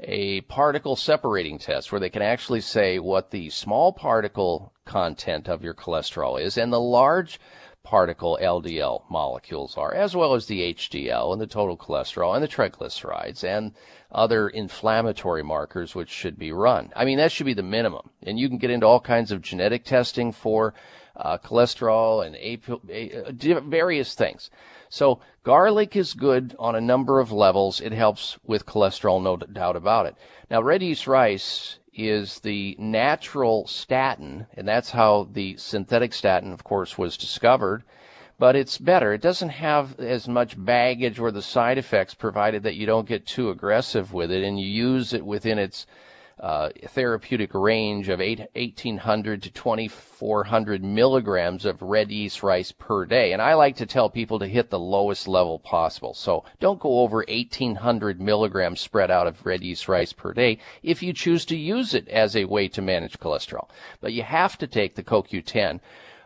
[0.00, 5.62] a particle separating test where they can actually say what the small particle content of
[5.62, 7.38] your cholesterol is and the large
[7.82, 12.48] particle LDL molecules are, as well as the HDL and the total cholesterol and the
[12.48, 13.74] triglycerides and
[14.12, 16.92] other inflammatory markers which should be run.
[16.94, 18.10] I mean, that should be the minimum.
[18.22, 20.74] And you can get into all kinds of genetic testing for
[21.16, 22.36] uh, cholesterol and
[23.56, 24.50] uh, various things.
[24.88, 27.80] So garlic is good on a number of levels.
[27.80, 30.16] It helps with cholesterol, no doubt about it.
[30.50, 36.64] Now, red yeast rice is the natural statin, and that's how the synthetic statin, of
[36.64, 37.84] course, was discovered.
[38.42, 39.12] But it's better.
[39.12, 43.24] It doesn't have as much baggage or the side effects, provided that you don't get
[43.24, 45.86] too aggressive with it and you use it within its
[46.40, 53.32] uh, therapeutic range of 8, 1800 to 2400 milligrams of red yeast rice per day.
[53.32, 56.12] And I like to tell people to hit the lowest level possible.
[56.12, 61.00] So don't go over 1800 milligrams spread out of red yeast rice per day if
[61.00, 63.68] you choose to use it as a way to manage cholesterol.
[64.00, 65.78] But you have to take the CoQ10,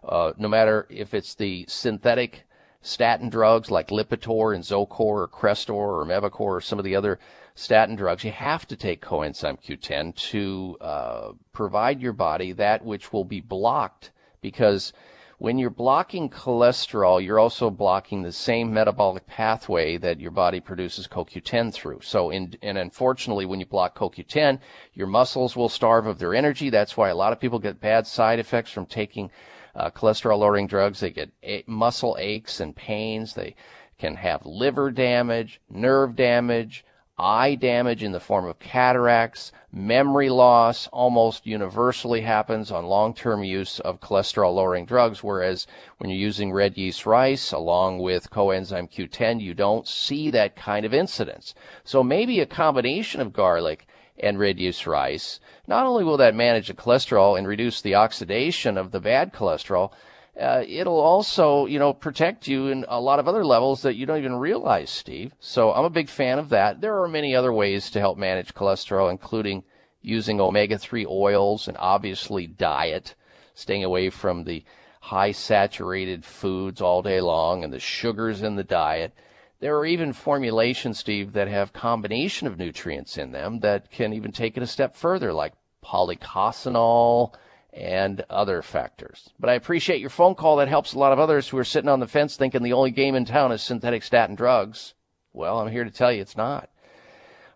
[0.04, 2.44] uh, no matter if it's the synthetic
[2.82, 7.18] statin drugs like Lipitor and Zocor or Crestor or Mevacor or some of the other
[7.54, 13.12] statin drugs, you have to take coenzyme Q10 to uh, provide your body that which
[13.12, 14.92] will be blocked because
[15.38, 21.06] when you're blocking cholesterol, you're also blocking the same metabolic pathway that your body produces
[21.06, 22.00] CoQ10 through.
[22.02, 24.60] So, in, and unfortunately, when you block CoQ10,
[24.94, 26.70] your muscles will starve of their energy.
[26.70, 29.30] That's why a lot of people get bad side effects from taking
[29.76, 31.00] uh, cholesterol lowering drugs.
[31.00, 33.34] They get a- muscle aches and pains.
[33.34, 33.54] They
[33.98, 36.84] can have liver damage, nerve damage,
[37.18, 43.80] eye damage in the form of cataracts, memory loss almost universally happens on long-term use
[43.80, 45.66] of cholesterol lowering drugs, whereas
[45.96, 50.84] when you're using red yeast rice along with coenzyme Q10, you don't see that kind
[50.84, 51.54] of incidence.
[51.84, 53.86] So maybe a combination of garlic
[54.18, 58.78] and red yeast rice, not only will that manage the cholesterol and reduce the oxidation
[58.78, 59.92] of the bad cholesterol,
[60.40, 64.04] uh, it'll also, you know, protect you in a lot of other levels that you
[64.04, 65.34] don't even realize, Steve.
[65.40, 66.80] So I'm a big fan of that.
[66.80, 69.64] There are many other ways to help manage cholesterol, including
[70.02, 73.14] using omega-3 oils and obviously diet,
[73.54, 74.62] staying away from the
[75.00, 79.14] high saturated foods all day long and the sugars in the diet.
[79.58, 84.30] There are even formulations, Steve, that have combination of nutrients in them that can even
[84.30, 87.34] take it a step further, like policosanol,
[87.72, 89.30] and other factors.
[89.38, 90.56] But I appreciate your phone call.
[90.56, 92.90] That helps a lot of others who are sitting on the fence thinking the only
[92.90, 94.94] game in town is synthetic statin drugs.
[95.32, 96.68] Well, I'm here to tell you it's not.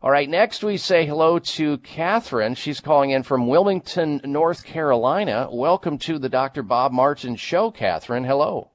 [0.02, 2.54] All right, next we say hello to Catherine.
[2.54, 5.48] She's calling in from Wilmington, North Carolina.
[5.52, 6.62] Welcome to the Dr.
[6.62, 8.24] Bob Martin Show, Catherine.
[8.24, 8.69] Hello.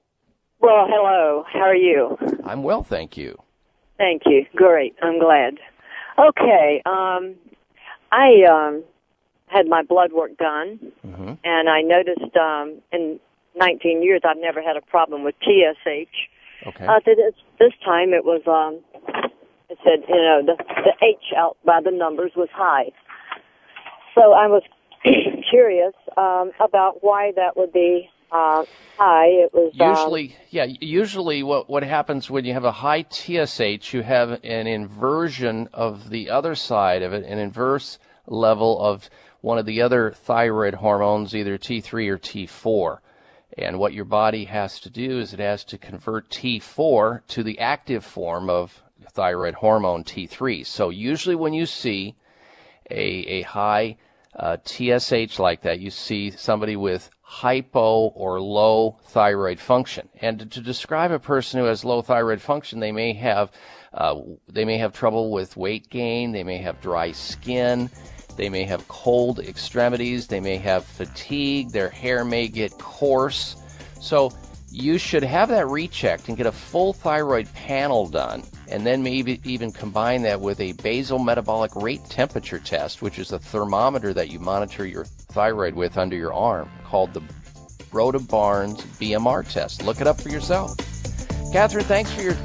[0.65, 1.43] Well, hello.
[1.53, 2.17] How are you?
[2.43, 3.37] I'm well, thank you.
[3.99, 4.47] Thank you.
[4.55, 4.95] Great.
[4.99, 5.59] I'm glad.
[6.17, 6.81] Okay.
[6.87, 7.35] Um,
[8.11, 8.83] I um,
[9.45, 11.33] had my blood work done, mm-hmm.
[11.43, 13.19] and I noticed um, in
[13.55, 16.65] 19 years I've never had a problem with TSH.
[16.65, 16.87] Okay.
[16.87, 18.81] Uh, this, this time it was, um,
[19.69, 22.89] it said, you know, the, the H out by the numbers was high.
[24.15, 24.63] So I was
[25.47, 28.63] curious um, about why that would be uh.
[28.97, 33.93] It was um, Usually, yeah, usually what, what happens when you have a high TSH,
[33.93, 39.09] you have an inversion of the other side of it, an inverse level of
[39.41, 42.99] one of the other thyroid hormones, either T3 or T4.
[43.57, 47.59] And what your body has to do is it has to convert T4 to the
[47.59, 50.65] active form of thyroid hormone T3.
[50.65, 52.15] So usually when you see
[52.89, 53.97] a, a high
[54.35, 60.07] uh, TSH like that, you see somebody with hypo or low thyroid function.
[60.21, 63.51] And to, describe a person who has low thyroid function, they may have
[63.93, 67.89] uh, they may have trouble with weight gain, they may have dry skin,
[68.35, 70.27] they may have cold extremities.
[70.27, 71.71] They may have fatigue.
[71.71, 73.55] Their hair may get coarse.
[74.01, 74.31] So
[74.69, 78.43] you should have that rechecked and get a full thyroid panel done.
[78.67, 83.31] And then maybe even combine that with a basal metabolic rate temperature test, which is
[83.31, 87.21] a thermometer that you monitor your thyroid with under your arm, called the
[87.91, 89.83] Broda Barnes BMR test.
[89.83, 90.75] Look it up for yourself.
[91.53, 92.35] Catherine, thanks for your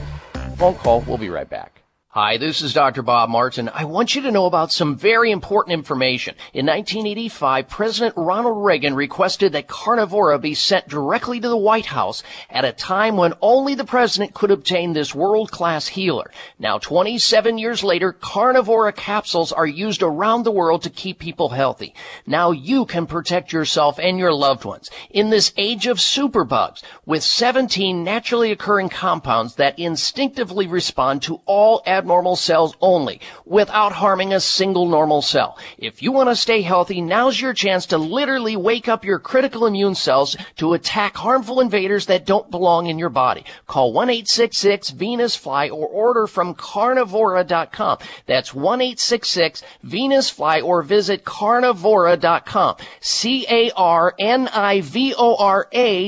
[0.56, 1.00] phone call.
[1.00, 1.82] We'll be right back.
[2.12, 3.02] Hi, this is Dr.
[3.02, 3.70] Bob Martin.
[3.72, 6.34] I want you to know about some very important information.
[6.52, 12.24] In 1985, President Ronald Reagan requested that Carnivora be sent directly to the White House
[12.50, 16.32] at a time when only the president could obtain this world-class healer.
[16.58, 21.94] Now, 27 years later, Carnivora capsules are used around the world to keep people healthy.
[22.26, 27.22] Now you can protect yourself and your loved ones in this age of superbugs with
[27.22, 34.40] 17 naturally occurring compounds that instinctively respond to all abnormal cells only without harming a
[34.40, 35.58] single normal cell.
[35.76, 39.66] If you want to stay healthy, now's your chance to literally wake up your critical
[39.66, 43.44] immune cells to attack harmful invaders that don't belong in your body.
[43.66, 47.98] Call 1-866-VENUS-FLY or order from carnivora.com.
[48.26, 52.76] That's 1-866-VENUS-FLY or visit carnivora.com.
[53.00, 53.68] C-A-R-N-I-V-O-R-A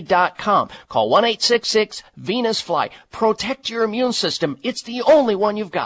[0.02, 0.68] dot com.
[0.88, 2.88] Call 1-866-VENUS-FLY.
[3.10, 4.56] Protect your immune system.
[4.62, 5.81] It's the only one you've got.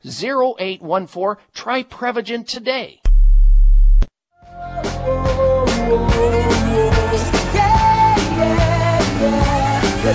[0.05, 3.01] 0814 Try Prevagen today.
[10.03, 10.09] You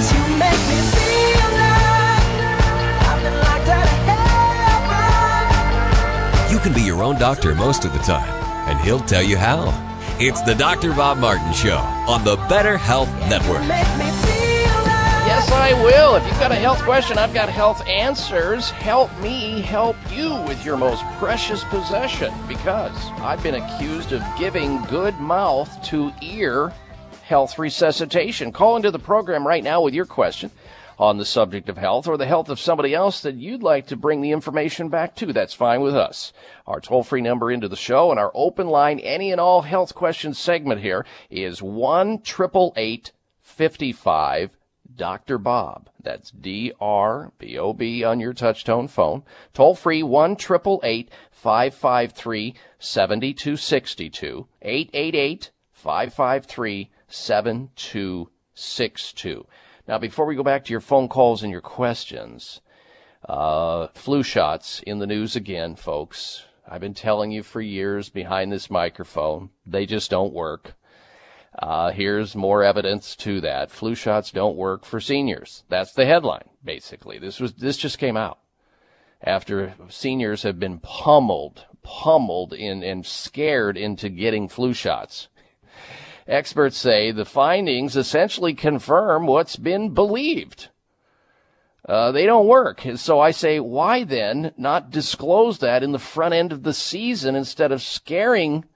[6.59, 8.29] can be your own doctor most of the time,
[8.69, 9.73] and he'll tell you how.
[10.21, 10.93] It's the Dr.
[10.93, 13.63] Bob Martin Show on the Better Health Network.
[13.63, 16.17] Yes, I will.
[16.17, 18.69] If you've got a health question, I've got health answers.
[18.69, 24.83] Help me help you with your most precious possession because I've been accused of giving
[24.83, 26.75] good mouth to ear
[27.29, 28.53] health resuscitation.
[28.53, 30.51] Call into the program right now with your question
[30.99, 33.97] on the subject of health or the health of somebody else that you'd like to
[33.97, 35.31] bring the information back to.
[35.31, 36.33] That's fine with us.
[36.67, 39.95] Our toll free number into the show and our open line any and all health
[39.95, 42.23] questions segment here is 1
[43.43, 44.57] 55
[44.97, 45.37] Dr.
[45.37, 45.91] Bob.
[46.03, 49.23] That's D R B O B on your touchtone phone.
[49.53, 59.47] Toll free 1 553 7262 888 553 7262.
[59.87, 62.61] Now, before we go back to your phone calls and your questions,
[63.29, 66.45] uh, flu shots in the news again, folks.
[66.69, 70.75] I've been telling you for years behind this microphone, they just don't work.
[71.59, 73.71] Uh, here's more evidence to that.
[73.71, 75.65] Flu shots don't work for seniors.
[75.69, 77.19] That's the headline, basically.
[77.19, 78.39] This was, this just came out
[79.23, 85.29] after seniors have been pummeled, pummeled in, and scared into getting flu shots.
[86.29, 90.69] Experts say the findings essentially confirm what's been believed.
[91.89, 92.83] Uh, they don't work.
[92.97, 97.35] So I say, why then not disclose that in the front end of the season
[97.35, 98.67] instead of scaring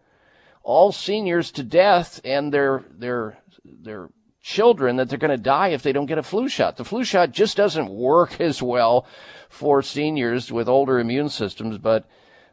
[0.62, 4.08] all seniors to death and their their their
[4.40, 6.78] children that they're going to die if they don't get a flu shot.
[6.78, 9.06] The flu shot just doesn't work as well
[9.50, 12.06] for seniors with older immune systems, but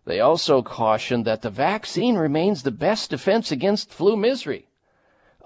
[0.03, 4.68] they also caution that the vaccine remains the best defense against flu misery.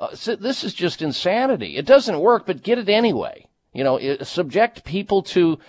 [0.04, 1.78] Uh, this is just insanity.
[1.78, 3.47] It doesn't work, but get it anyway.
[3.74, 5.60] You know, it, subject people to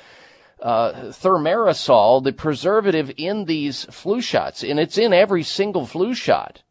[0.60, 6.62] uh, the preservative in these flu shots, and it's in every single flu shot.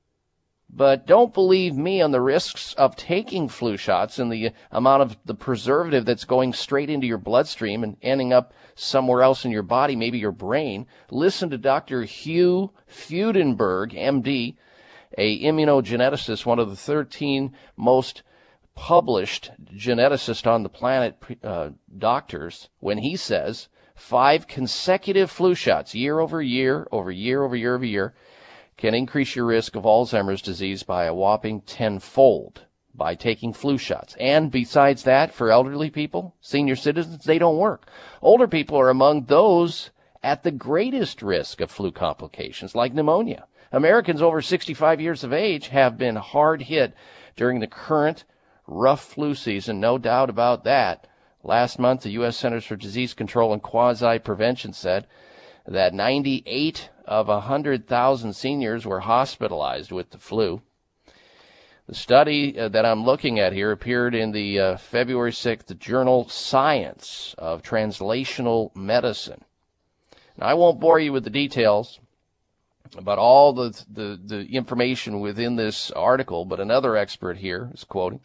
[0.70, 5.18] But don't believe me on the risks of taking flu shots and the amount of
[5.24, 9.64] the preservative that's going straight into your bloodstream and ending up somewhere else in your
[9.64, 10.86] body, maybe your brain.
[11.12, 12.04] Listen to Dr.
[12.04, 14.56] Hugh Fudenberg, MD,
[15.18, 18.24] a immunogeneticist, one of the 13 most
[18.76, 26.20] published geneticists on the planet, uh, doctors, when he says five consecutive flu shots year
[26.20, 28.14] over year, over year, over year, over year,
[28.78, 34.16] can increase your risk of Alzheimer's disease by a whopping tenfold by taking flu shots.
[34.20, 37.88] And besides that, for elderly people, senior citizens, they don't work.
[38.22, 39.90] Older people are among those
[40.22, 43.46] at the greatest risk of flu complications like pneumonia.
[43.74, 46.94] Americans over 65 years of age have been hard hit
[47.36, 48.24] during the current
[48.68, 51.08] rough flu season, no doubt about that.
[51.44, 52.38] Last month, the U.S.
[52.38, 55.08] Centers for Disease Control and Quasi Prevention said
[55.66, 60.62] that 98 of 100,000 seniors were hospitalized with the flu.
[61.88, 66.30] The study uh, that I'm looking at here appeared in the uh, February 6th journal
[66.30, 69.44] Science of Translational Medicine.
[70.38, 72.00] Now, I won't bore you with the details
[72.98, 78.20] about all the, the, the information within this article, but another expert here is quoting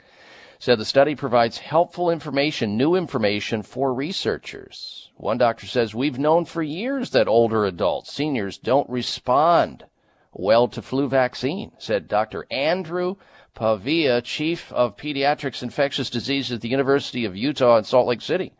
[0.59, 5.11] said the study provides helpful information, new information for researchers.
[5.17, 9.85] One doctor says, We've known for years that older adults, seniors, don't respond
[10.33, 12.47] well to flu vaccine, said Dr.
[12.51, 13.17] Andrew
[13.55, 18.53] Pavia, Chief of Pediatrics Infectious Diseases at the University of Utah in Salt Lake City.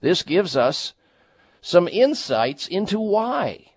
[0.00, 0.94] This gives us
[1.60, 3.71] some insights into why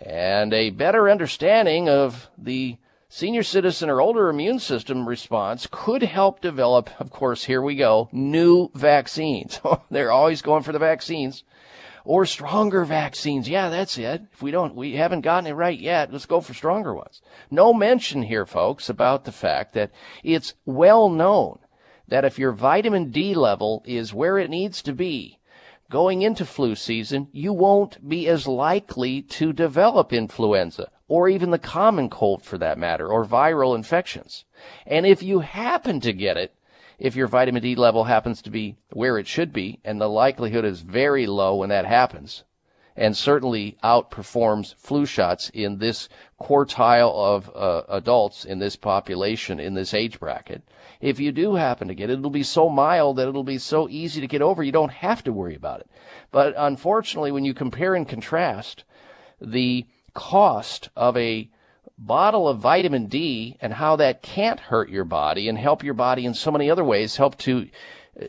[0.00, 2.76] and a better understanding of the
[3.08, 8.08] senior citizen or older immune system response could help develop, of course, here we go,
[8.12, 9.60] new vaccines.
[9.90, 11.44] They're always going for the vaccines
[12.04, 13.48] or stronger vaccines.
[13.48, 14.22] Yeah, that's it.
[14.32, 17.20] If we don't, we haven't gotten it right yet, let's go for stronger ones.
[17.50, 19.90] No mention here, folks, about the fact that
[20.22, 21.58] it's well known
[22.08, 25.39] that if your vitamin D level is where it needs to be,
[25.90, 31.58] going into flu season, you won't be as likely to develop influenza or even the
[31.58, 34.44] common cold for that matter or viral infections.
[34.86, 36.54] And if you happen to get it,
[37.00, 40.64] if your vitamin D level happens to be where it should be, and the likelihood
[40.64, 42.44] is very low when that happens,
[43.00, 46.06] and certainly outperforms flu shots in this
[46.38, 50.62] quartile of uh, adults in this population in this age bracket.
[51.00, 53.88] If you do happen to get it, it'll be so mild that it'll be so
[53.88, 55.88] easy to get over, you don't have to worry about it.
[56.30, 58.84] But unfortunately, when you compare and contrast
[59.40, 61.48] the cost of a
[61.96, 66.26] bottle of vitamin D and how that can't hurt your body and help your body
[66.26, 67.66] in so many other ways, help to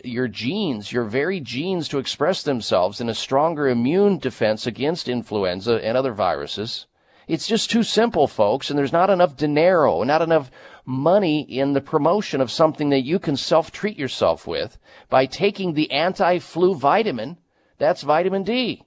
[0.03, 5.83] your genes, your very genes to express themselves in a stronger immune defense against influenza
[5.83, 6.87] and other viruses.
[7.27, 10.51] It's just too simple, folks, and there's not enough dinero, not enough
[10.85, 14.77] money in the promotion of something that you can self-treat yourself with
[15.09, 17.37] by taking the anti-flu vitamin.
[17.77, 18.83] That's vitamin D.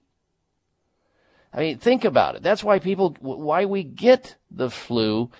[1.52, 2.42] I mean, think about it.
[2.42, 5.30] That's why people, why we get the flu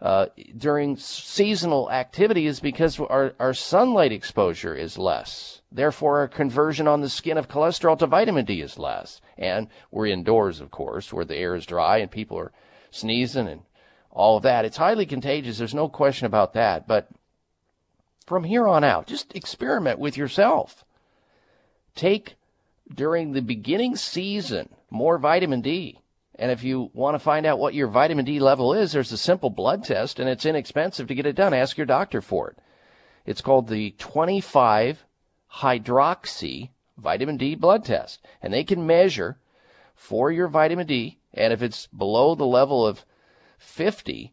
[0.00, 0.26] uh,
[0.56, 5.62] during seasonal activity is because our, our sunlight exposure is less.
[5.72, 9.20] Therefore, our conversion on the skin of cholesterol to vitamin D is less.
[9.38, 12.52] And we're indoors, of course, where the air is dry and people are
[12.90, 13.62] sneezing and
[14.10, 14.64] all of that.
[14.64, 15.58] It's highly contagious.
[15.58, 16.86] There's no question about that.
[16.86, 17.08] But
[18.26, 20.84] from here on out, just experiment with yourself.
[21.94, 22.36] Take
[22.94, 26.00] during the beginning season more vitamin D.
[26.38, 29.18] And if you want to find out what your vitamin D level is, there's a
[29.18, 31.54] simple blood test and it's inexpensive to get it done.
[31.54, 32.58] Ask your doctor for it.
[33.24, 35.04] It's called the 25
[35.54, 38.20] hydroxy vitamin D blood test.
[38.42, 39.38] And they can measure
[39.94, 41.18] for your vitamin D.
[41.32, 43.04] And if it's below the level of
[43.58, 44.32] 50,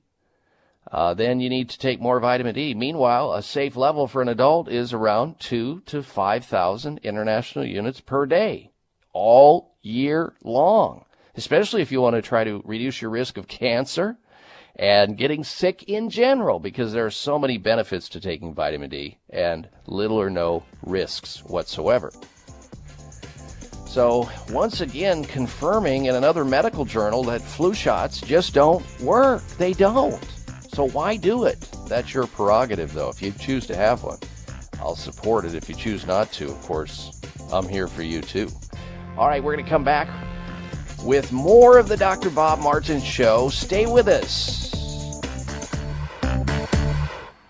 [0.91, 2.73] uh, then you need to take more vitamin D.
[2.73, 8.25] Meanwhile, a safe level for an adult is around two to 5,000 international units per
[8.25, 8.71] day,
[9.13, 11.05] all year long,
[11.35, 14.17] especially if you want to try to reduce your risk of cancer
[14.75, 19.17] and getting sick in general, because there are so many benefits to taking vitamin D
[19.29, 22.11] and little or no risks whatsoever.
[23.85, 29.43] So, once again, confirming in another medical journal that flu shots just don't work.
[29.59, 30.23] They don't.
[30.71, 31.69] So, why do it?
[31.87, 33.09] That's your prerogative, though.
[33.09, 34.17] If you choose to have one,
[34.79, 35.53] I'll support it.
[35.53, 37.21] If you choose not to, of course,
[37.51, 38.49] I'm here for you too.
[39.15, 40.09] All right, we're going to come back
[41.03, 42.29] with more of the Dr.
[42.29, 43.49] Bob Martin Show.
[43.49, 44.82] Stay with us.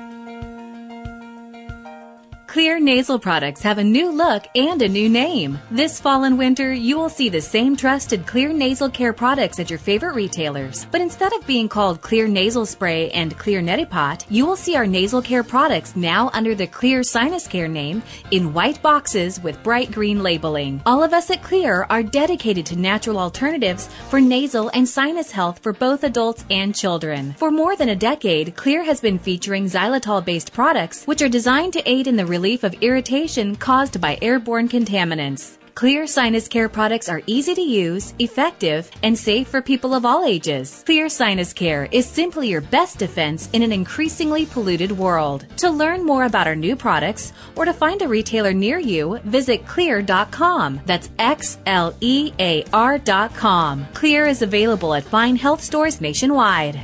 [2.57, 5.59] Xlear nasal products have a new look and a new name.
[5.69, 9.69] This fall and winter, you will see the same trusted Xlear nasal care products at
[9.69, 10.87] your favorite retailers.
[10.89, 14.75] But instead of being called Xlear nasal spray and Xlear neti pot, you will see
[14.75, 18.01] our nasal care products now under the Xlear sinus care name
[18.31, 20.81] in white boxes with bright green labeling.
[20.87, 25.59] All of us at Xlear are dedicated to natural alternatives for nasal and sinus health
[25.59, 27.35] for both adults and children.
[27.37, 31.73] For more than a decade, Xlear has been featuring xylitol based products which are designed
[31.73, 35.57] to aid in the relief of irritation caused by airborne contaminants.
[35.75, 40.25] Xlear sinus care products are easy to use, effective, and safe for people of all
[40.25, 40.83] ages.
[40.87, 45.45] Xlear sinus care is simply your best defense in an increasingly polluted world.
[45.57, 49.63] To learn more about our new products or to find a retailer near you, visit
[49.65, 50.81] xlear.com.
[50.87, 53.85] That's X L E A R.com.
[53.93, 56.81] Xlear is available at fine health stores nationwide.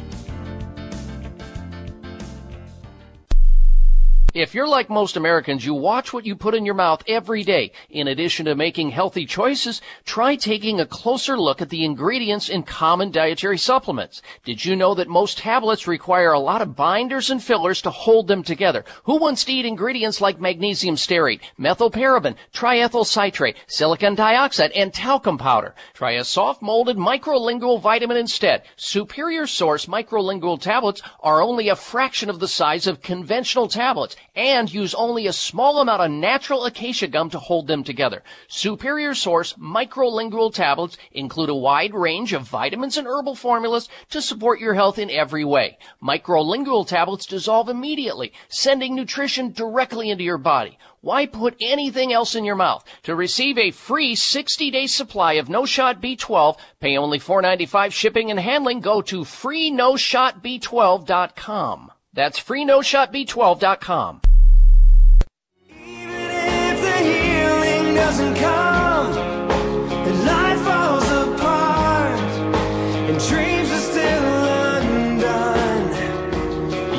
[4.33, 7.71] If you're like most Americans, you watch what you put in your mouth every day.
[7.91, 12.63] In addition to making healthy choices, try taking a closer look at the ingredients in
[12.63, 14.23] common dietary supplements.
[14.43, 18.27] Did you know that most tablets require a lot of binders and fillers to hold
[18.27, 18.83] them together?
[19.03, 25.37] Who wants to eat ingredients like magnesium stearate, methylparaben, triethyl citrate, silicon dioxide, and talcum
[25.37, 25.75] powder?
[25.93, 28.63] Try a soft molded microlingual vitamin instead.
[28.77, 34.73] Superior Source microlingual tablets are only a fraction of the size of conventional tablets and
[34.73, 38.23] use only a small amount of natural acacia gum to hold them together.
[38.47, 44.59] Superior Source microlingual tablets include a wide range of vitamins and herbal formulas to support
[44.59, 45.77] your health in every way.
[46.01, 50.77] Microlingual tablets dissolve immediately, sending nutrition directly into your body.
[51.01, 52.85] Why put anything else in your mouth?
[53.03, 58.39] To receive a free 60-day supply of No Shot B12, pay only $4.95 shipping and
[58.39, 58.79] handling.
[58.79, 61.91] Go to freenoshotb12.com.
[62.13, 64.21] That's freenoshotb12.com.
[65.67, 69.17] If the healing doesn't come,
[69.89, 72.19] and life falls apart,
[73.09, 74.23] and dreams are still
[74.77, 75.89] undone,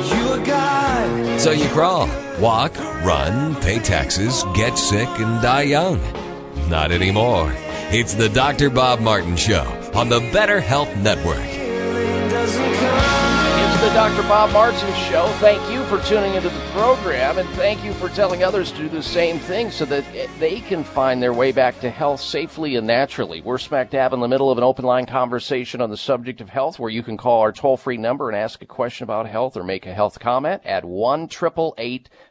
[0.05, 1.39] you are God.
[1.39, 2.09] So you crawl,
[2.41, 6.01] walk, run, pay taxes, get sick, and die young.
[6.69, 7.53] Not anymore.
[7.91, 8.69] It's the Dr.
[8.69, 9.63] Bob Martin Show
[9.93, 11.55] on the Better Health Network.
[13.85, 14.23] The Dr.
[14.23, 15.27] Bob Martin Show.
[15.39, 18.89] Thank you for tuning into the program, and thank you for telling others to do
[18.89, 20.03] the same thing so that
[20.39, 23.41] they can find their way back to health safely and naturally.
[23.41, 26.49] We're smack dab in the middle of an open line conversation on the subject of
[26.49, 29.55] health where you can call our toll free number and ask a question about health
[29.55, 31.29] or make a health comment at 1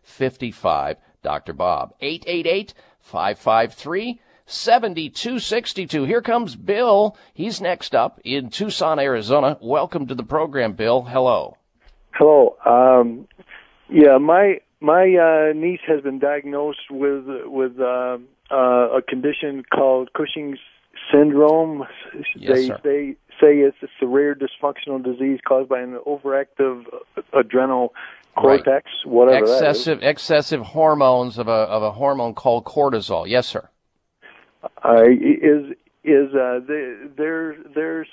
[0.03, 1.53] 55 Dr.
[1.53, 1.95] Bob.
[2.01, 6.05] 888 553 7262.
[6.05, 7.17] Here comes Bill.
[7.33, 9.57] He's next up in Tucson, Arizona.
[9.61, 11.03] Welcome to the program, Bill.
[11.03, 11.57] Hello.
[12.13, 12.57] Hello.
[12.65, 13.27] Um,
[13.89, 18.19] yeah, my my uh, niece has been diagnosed with with uh,
[18.51, 20.59] uh, a condition called Cushing's
[21.13, 21.85] syndrome.
[22.37, 22.81] Yes, they sir.
[22.85, 26.85] they say it's it's a rare dysfunctional disease caused by an overactive
[27.33, 27.95] adrenal
[28.37, 29.61] cortex, whatever that is.
[29.61, 33.27] excessive excessive hormones of a of a hormone called cortisol.
[33.27, 33.69] Yes, sir.
[34.85, 38.09] Uh, is is uh, the, there there's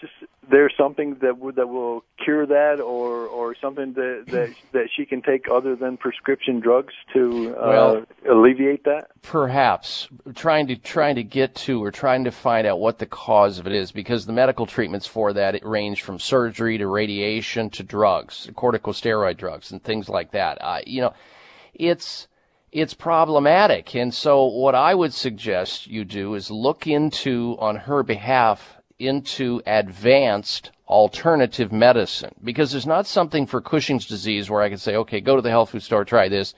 [0.49, 5.05] there's something that would that will cure that, or or something that that that she
[5.05, 9.11] can take other than prescription drugs to uh, Well- alleviate that?
[9.21, 13.59] Perhaps trying to trying to get to or trying to find out what the cause
[13.59, 17.69] of it is because the medical treatments for that it range from surgery to radiation
[17.71, 20.57] to drugs, corticosteroid drugs and things like that.
[20.61, 21.13] Uh, you know,
[21.73, 22.27] it's
[22.71, 23.95] it's problematic.
[23.95, 29.61] And so what I would suggest you do is look into on her behalf into
[29.65, 35.19] advanced alternative medicine because there's not something for Cushing's disease where I can say, okay,
[35.19, 36.53] go to the health food store, try this.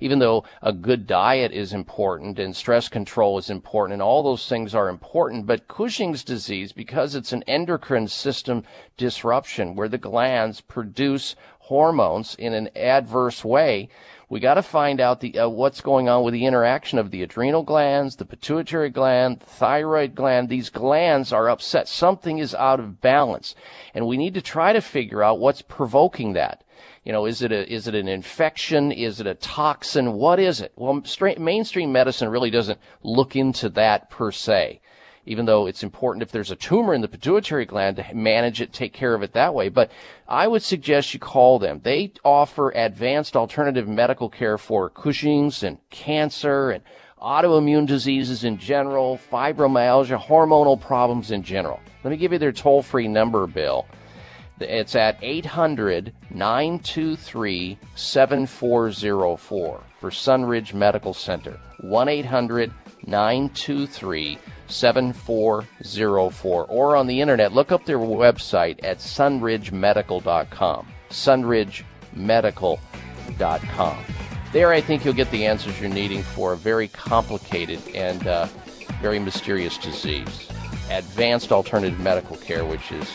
[0.00, 4.48] Even though a good diet is important and stress control is important and all those
[4.48, 8.62] things are important, but Cushing's disease, because it's an endocrine system
[8.96, 13.88] disruption where the glands produce hormones in an adverse way,
[14.30, 17.22] we got to find out the uh, what's going on with the interaction of the
[17.22, 20.48] adrenal glands, the pituitary gland, the thyroid gland.
[20.48, 21.88] These glands are upset.
[21.88, 23.54] Something is out of balance,
[23.94, 26.62] and we need to try to figure out what's provoking that.
[27.04, 28.92] You know, is it a is it an infection?
[28.92, 30.12] Is it a toxin?
[30.12, 30.72] What is it?
[30.76, 31.02] Well,
[31.38, 34.80] mainstream medicine really doesn't look into that per se
[35.28, 38.72] even though it's important if there's a tumor in the pituitary gland to manage it,
[38.72, 39.68] take care of it that way.
[39.68, 39.90] But
[40.26, 41.80] I would suggest you call them.
[41.84, 46.82] They offer advanced alternative medical care for Cushing's and cancer and
[47.20, 51.78] autoimmune diseases in general, fibromyalgia, hormonal problems in general.
[52.04, 53.86] Let me give you their toll free number, Bill.
[54.60, 61.60] It's at 800 923 7404 for Sunridge Medical Center.
[61.80, 62.72] 1 800
[63.06, 64.38] 923
[64.70, 66.66] 7404.
[66.66, 70.88] Or on the internet, look up their website at sunridgemedical.com.
[71.10, 74.04] Sunridgemedical.com.
[74.52, 78.46] There, I think you'll get the answers you're needing for a very complicated and uh,
[79.02, 80.48] very mysterious disease.
[80.90, 83.06] Advanced alternative medical care, which is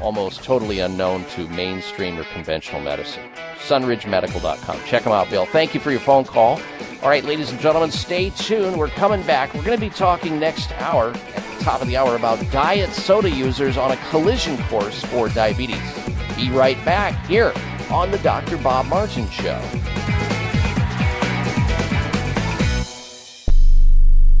[0.00, 3.28] almost totally unknown to mainstream or conventional medicine.
[3.58, 4.80] SunridgeMedical.com.
[4.86, 5.46] Check them out, Bill.
[5.46, 6.60] Thank you for your phone call.
[7.02, 8.76] All right, ladies and gentlemen, stay tuned.
[8.76, 9.54] We're coming back.
[9.54, 12.90] We're going to be talking next hour, at the top of the hour, about diet
[12.90, 15.80] soda users on a collision course for diabetes.
[16.36, 17.52] Be right back here
[17.90, 18.58] on the Dr.
[18.58, 19.60] Bob Martin Show.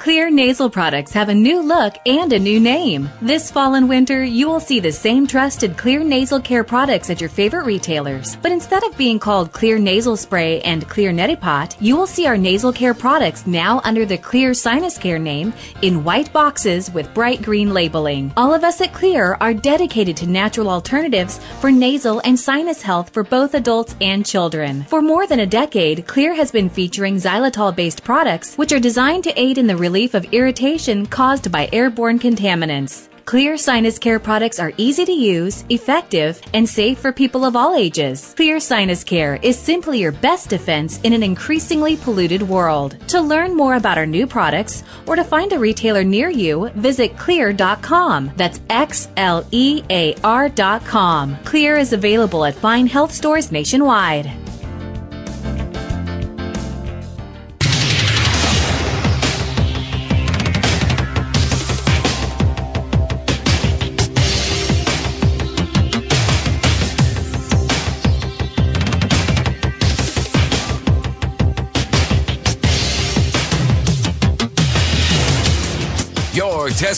[0.00, 3.10] Xlear nasal products have a new look and a new name.
[3.20, 7.20] This fall and winter, you will see the same trusted Xlear nasal care products at
[7.20, 8.36] your favorite retailers.
[8.36, 12.38] But instead of being called Xlear nasal spray and Xlear neti you will see our
[12.38, 17.42] nasal care products now under the Xlear sinus care name in white boxes with bright
[17.42, 18.32] green labeling.
[18.38, 23.10] All of us at Xlear are dedicated to natural alternatives for nasal and sinus health
[23.12, 24.84] for both adults and children.
[24.84, 29.24] For more than a decade, Xlear has been featuring xylitol based products which are designed
[29.24, 33.08] to aid in the relief of irritation caused by airborne contaminants.
[33.26, 37.74] Xlear sinus care products are easy to use, effective, and safe for people of all
[37.74, 38.32] ages.
[38.36, 42.96] Xlear sinus care is simply your best defense in an increasingly polluted world.
[43.08, 47.16] To learn more about our new products or to find a retailer near you, visit
[47.16, 48.30] xlear.com.
[48.36, 51.36] That's X L E A R.com.
[51.50, 54.30] Xlear is available at fine health stores nationwide.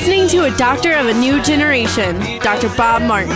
[0.00, 2.74] Listening to a doctor of a new generation, Dr.
[2.74, 3.32] Bob Martin.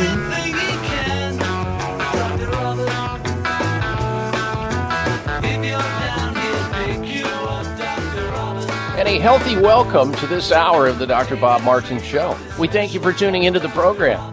[8.97, 11.37] And a healthy welcome to this hour of the Dr.
[11.37, 12.35] Bob Martin Show.
[12.59, 14.33] We thank you for tuning into the program.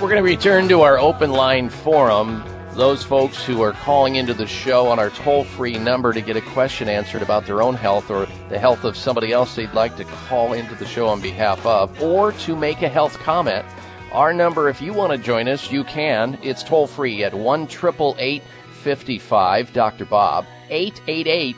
[0.00, 2.42] We're going to return to our open line forum.
[2.78, 6.36] Those folks who are calling into the show on our toll free number to get
[6.36, 9.96] a question answered about their own health or the health of somebody else they'd like
[9.96, 13.66] to call into the show on behalf of, or to make a health comment.
[14.12, 16.38] Our number, if you want to join us, you can.
[16.40, 20.04] It's toll free at 1 55 Dr.
[20.04, 21.56] Bob, 888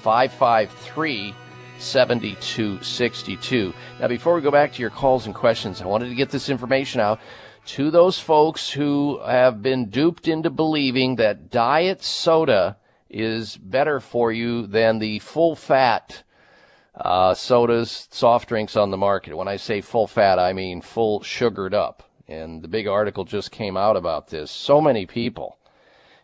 [0.00, 1.34] 553
[1.78, 3.74] 7262.
[3.98, 6.48] Now, before we go back to your calls and questions, I wanted to get this
[6.48, 7.18] information out
[7.66, 12.76] to those folks who have been duped into believing that diet soda
[13.10, 16.22] is better for you than the full fat
[16.94, 19.36] uh, sodas, soft drinks on the market.
[19.36, 22.02] When I say full fat, I mean full sugared up.
[22.28, 24.50] And the big article just came out about this.
[24.50, 25.58] So many people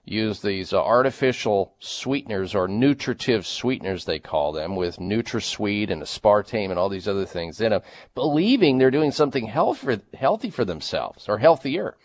[0.05, 6.71] use these uh, artificial sweeteners or nutritive sweeteners they call them with NutraSweet and aspartame
[6.71, 7.83] and all these other things in them,
[8.15, 11.97] believing they're doing something health for, healthy for themselves or healthier.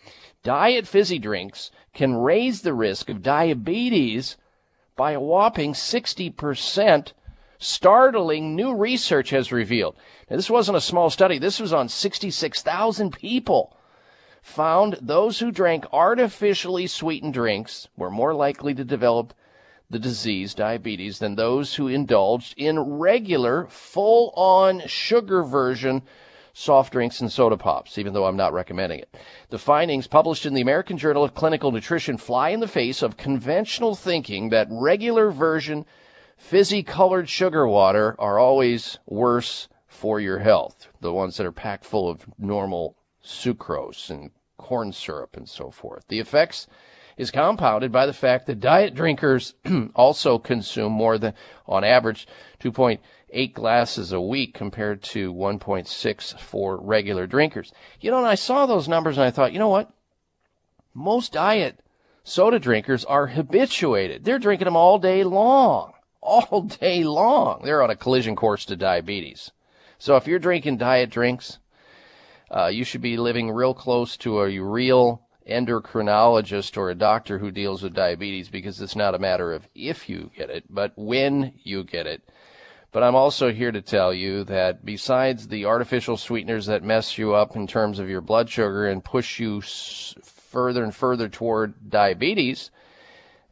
[0.44, 4.36] Diet fizzy drinks can raise the risk of diabetes
[4.96, 7.12] by a whopping 60%.
[7.60, 9.96] Startling new research has revealed.
[10.30, 11.38] Now, this wasn't a small study.
[11.38, 13.76] This was on 66,000 people
[14.48, 19.34] found those who drank artificially sweetened drinks were more likely to develop
[19.90, 26.02] the disease, diabetes, than those who indulged in regular, full on sugar version
[26.52, 29.14] soft drinks and soda pops, even though I'm not recommending it.
[29.50, 33.16] The findings published in the American Journal of Clinical Nutrition fly in the face of
[33.16, 35.86] conventional thinking that regular version
[36.36, 40.88] fizzy colored sugar water are always worse for your health.
[41.00, 46.04] The ones that are packed full of normal sucrose and corn syrup and so forth.
[46.08, 46.66] The effects
[47.16, 49.54] is compounded by the fact that diet drinkers
[49.94, 51.34] also consume more than,
[51.66, 52.28] on average,
[52.60, 57.72] 2.8 glasses a week compared to 1.6 for regular drinkers.
[58.00, 59.90] You know, and I saw those numbers and I thought, you know what?
[60.94, 61.80] Most diet
[62.22, 64.24] soda drinkers are habituated.
[64.24, 65.92] They're drinking them all day long.
[66.20, 67.62] All day long.
[67.64, 69.52] They're on a collision course to diabetes.
[69.98, 71.58] So if you're drinking diet drinks,
[72.50, 77.50] uh, you should be living real close to a real endocrinologist or a doctor who
[77.50, 81.52] deals with diabetes because it's not a matter of if you get it, but when
[81.62, 82.22] you get it.
[82.90, 87.34] But I'm also here to tell you that besides the artificial sweeteners that mess you
[87.34, 91.90] up in terms of your blood sugar and push you s- further and further toward
[91.90, 92.70] diabetes,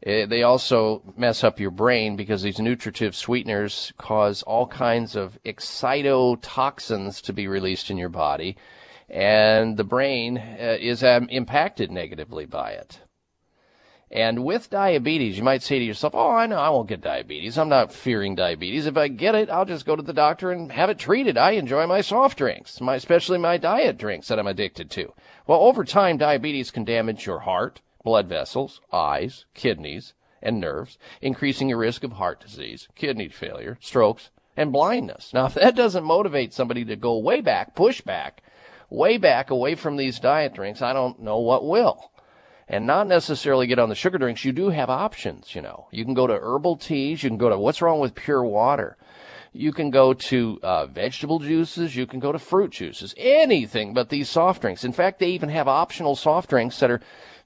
[0.03, 5.37] eh, they also mess up your brain because these nutritive sweeteners cause all kinds of
[5.45, 8.57] excitotoxins to be released in your body
[9.09, 12.99] and the brain uh, is um, impacted negatively by it.
[14.09, 17.57] And with diabetes, you might say to yourself, Oh, I know I won't get diabetes.
[17.57, 18.85] I'm not fearing diabetes.
[18.85, 21.37] If I get it, I'll just go to the doctor and have it treated.
[21.37, 25.13] I enjoy my soft drinks, my, especially my diet drinks that I'm addicted to.
[25.45, 31.67] Well, over time, diabetes can damage your heart, blood vessels, eyes, kidneys, and nerves, increasing
[31.67, 35.33] your risk of heart disease, kidney failure, strokes, and blindness.
[35.33, 38.41] Now, if that doesn't motivate somebody to go way back, push back,
[38.89, 42.11] way back away from these diet drinks, I don't know what will.
[42.67, 44.43] And not necessarily get on the sugar drinks.
[44.43, 45.87] You do have options, you know.
[45.91, 47.23] You can go to herbal teas.
[47.23, 48.97] You can go to what's wrong with pure water.
[49.53, 51.95] You can go to uh, vegetable juices.
[51.95, 53.15] You can go to fruit juices.
[53.17, 54.83] Anything but these soft drinks.
[54.83, 57.01] In fact, they even have optional soft drinks that are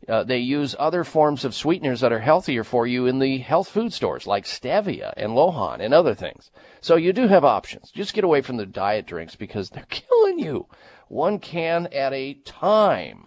[0.09, 3.69] uh, they use other forms of sweeteners that are healthier for you in the health
[3.69, 6.49] food stores, like stevia and Lo Han and other things.
[6.81, 7.91] So you do have options.
[7.91, 10.65] Just get away from the diet drinks because they're killing you
[11.11, 13.25] one can at a time.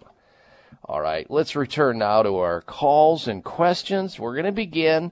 [0.83, 4.19] All right, let's return now to our calls and questions.
[4.19, 5.11] We're going to begin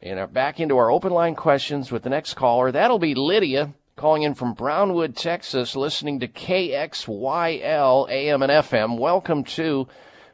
[0.00, 2.70] in our, back into our open line questions with the next caller.
[2.70, 8.98] That'll be Lydia calling in from Brownwood, Texas, listening to KXYL AM and FM.
[8.98, 9.88] Welcome to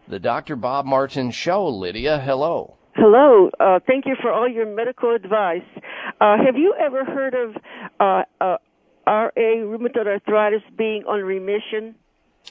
[0.08, 0.56] the Dr.
[0.56, 2.20] Bob Martin Show, Lydia.
[2.20, 2.76] Hello.
[2.94, 3.50] Hello.
[3.58, 5.66] Uh, thank you for all your medical advice.
[6.20, 7.56] Uh, have you ever heard of
[7.98, 8.56] uh, uh
[9.06, 11.94] RA rheumatoid arthritis being on remission?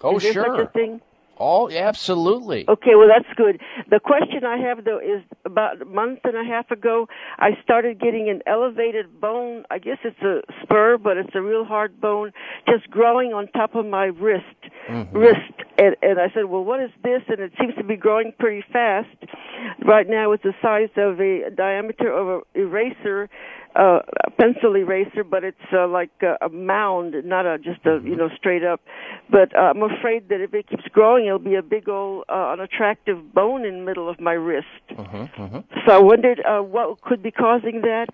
[0.01, 0.45] Oh, Is sure.
[0.57, 1.01] Such a thing?
[1.37, 2.65] Oh, absolutely.
[2.67, 3.59] Okay, well that's good.
[3.89, 7.99] The question I have though is about a month and a half ago, I started
[7.99, 9.65] getting an elevated bone.
[9.69, 12.31] I guess it's a spur, but it's a real hard bone,
[12.69, 14.45] just growing on top of my wrist.
[14.89, 15.17] Mm-hmm.
[15.17, 18.31] Wrist, and, and I said, "Well, what is this?" And it seems to be growing
[18.39, 19.09] pretty fast.
[19.85, 23.29] Right now, it's the size of a diameter of an eraser,
[23.75, 27.99] uh, a pencil eraser, but it's uh, like a, a mound, not a just a
[28.03, 28.81] you know straight up.
[29.29, 32.51] But uh, I'm afraid that if it keeps growing, it'll be a big old uh,
[32.53, 34.67] unattractive bone in the middle of my wrist.
[34.91, 35.59] Mm-hmm, mm-hmm.
[35.85, 38.07] So I wondered uh, what could be causing that,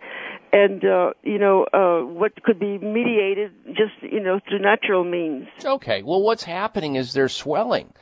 [0.51, 5.47] and uh, you know uh, what could be mediated just you know through natural means.
[5.63, 6.01] Okay.
[6.03, 7.93] Well, what's happening is there's swelling.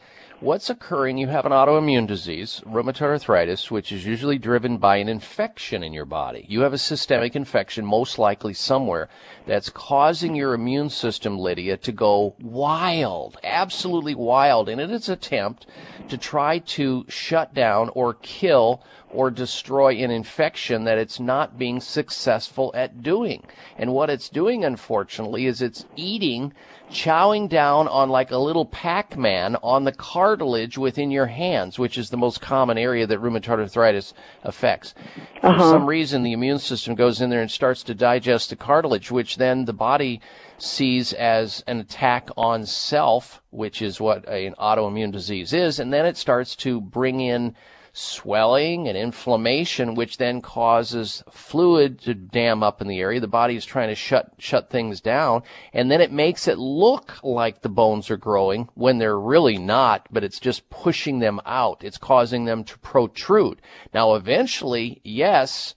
[0.42, 1.18] What's occurring?
[1.18, 5.92] You have an autoimmune disease, rheumatoid arthritis, which is usually driven by an infection in
[5.92, 6.46] your body.
[6.48, 9.10] You have a systemic infection, most likely somewhere,
[9.50, 15.66] that's causing your immune system, Lydia, to go wild, absolutely wild in its attempt
[16.08, 21.80] to try to shut down or kill or destroy an infection that it's not being
[21.82, 23.42] successful at doing.
[23.76, 26.54] And what it's doing, unfortunately, is it's eating,
[26.92, 32.12] chowing down on like a little Pac-Man on the cartilage within your hands, which is
[32.12, 34.94] the most common area that rheumatoid arthritis affects.
[35.42, 35.72] For Uh-huh.
[35.72, 39.38] some reason, the immune system goes in there and starts to digest the cartilage, which
[39.40, 40.22] then the body
[40.60, 46.06] sees as an attack on self, which is what an autoimmune disease is, and then
[46.06, 47.56] it starts to bring in
[47.92, 53.20] swelling and inflammation, which then causes fluid to dam up in the area.
[53.20, 57.18] The body is trying to shut shut things down, and then it makes it look
[57.24, 61.84] like the bones are growing when they're really not, but it's just pushing them out.
[61.84, 63.62] It's causing them to protrude.
[63.94, 65.76] Now, eventually, yes.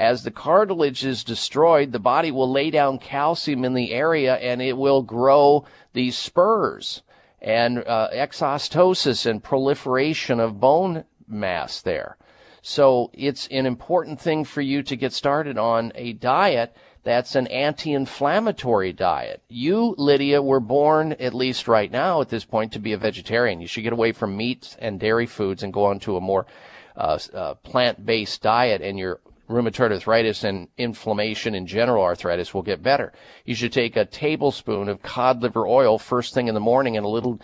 [0.00, 4.62] As the cartilage is destroyed, the body will lay down calcium in the area and
[4.62, 7.02] it will grow these spurs
[7.42, 12.16] and uh, exostosis and proliferation of bone mass there.
[12.62, 17.46] So it's an important thing for you to get started on a diet that's an
[17.48, 19.42] anti-inflammatory diet.
[19.50, 23.60] You, Lydia, were born, at least right now at this point, to be a vegetarian.
[23.60, 26.46] You should get away from meats and dairy foods and go on to a more
[26.96, 29.20] uh, uh, plant-based diet and your
[29.50, 33.12] rheumatoid arthritis and inflammation in general arthritis will get better.
[33.44, 37.04] You should take a tablespoon of cod liver oil first thing in the morning and
[37.04, 37.40] a little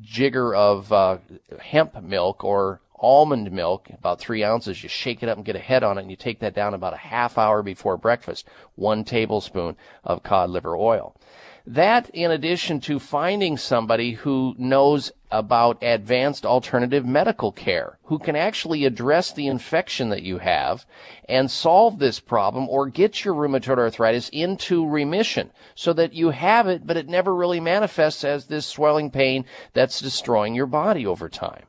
[0.00, 1.18] jigger of uh,
[1.60, 4.82] hemp milk or almond milk, about three ounces.
[4.82, 6.72] You shake it up and get a head on it, and you take that down
[6.72, 8.46] about a half hour before breakfast.
[8.76, 11.14] One tablespoon of cod liver oil.
[11.66, 18.36] That, in addition to finding somebody who knows about advanced alternative medical care, who can
[18.36, 20.84] actually address the infection that you have
[21.28, 26.68] and solve this problem or get your rheumatoid arthritis into remission so that you have
[26.68, 31.28] it, but it never really manifests as this swelling pain that's destroying your body over
[31.28, 31.64] time.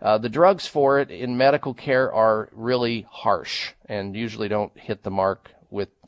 [0.00, 5.02] Uh, the drugs for it in medical care are really harsh and usually don't hit
[5.02, 5.50] the mark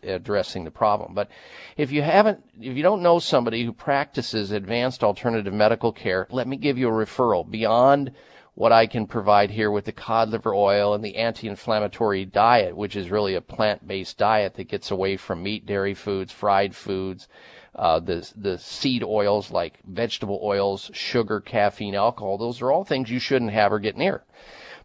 [0.06, 1.14] addressing the problem.
[1.14, 1.28] But
[1.76, 6.46] if you haven't, if you don't know somebody who practices advanced alternative medical care, let
[6.46, 8.12] me give you a referral beyond
[8.54, 12.96] what I can provide here with the cod liver oil and the anti-inflammatory diet, which
[12.96, 17.28] is really a plant-based diet that gets away from meat, dairy foods, fried foods,
[17.74, 22.38] uh, the the seed oils like vegetable oils, sugar, caffeine, alcohol.
[22.38, 24.24] Those are all things you shouldn't have or get near.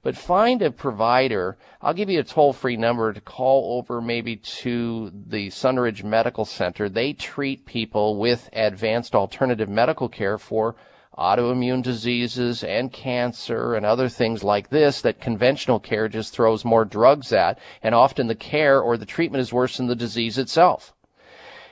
[0.04, 1.58] But find a provider.
[1.80, 6.45] I'll give you a toll free number to call over maybe to the Sunridge Medical
[6.45, 6.89] Center.
[6.89, 10.76] They treat people with advanced alternative medical care for
[11.18, 16.86] autoimmune diseases and cancer and other things like this that conventional care just throws more
[16.86, 17.60] drugs at.
[17.84, 20.95] And often the care or the treatment is worse than the disease itself.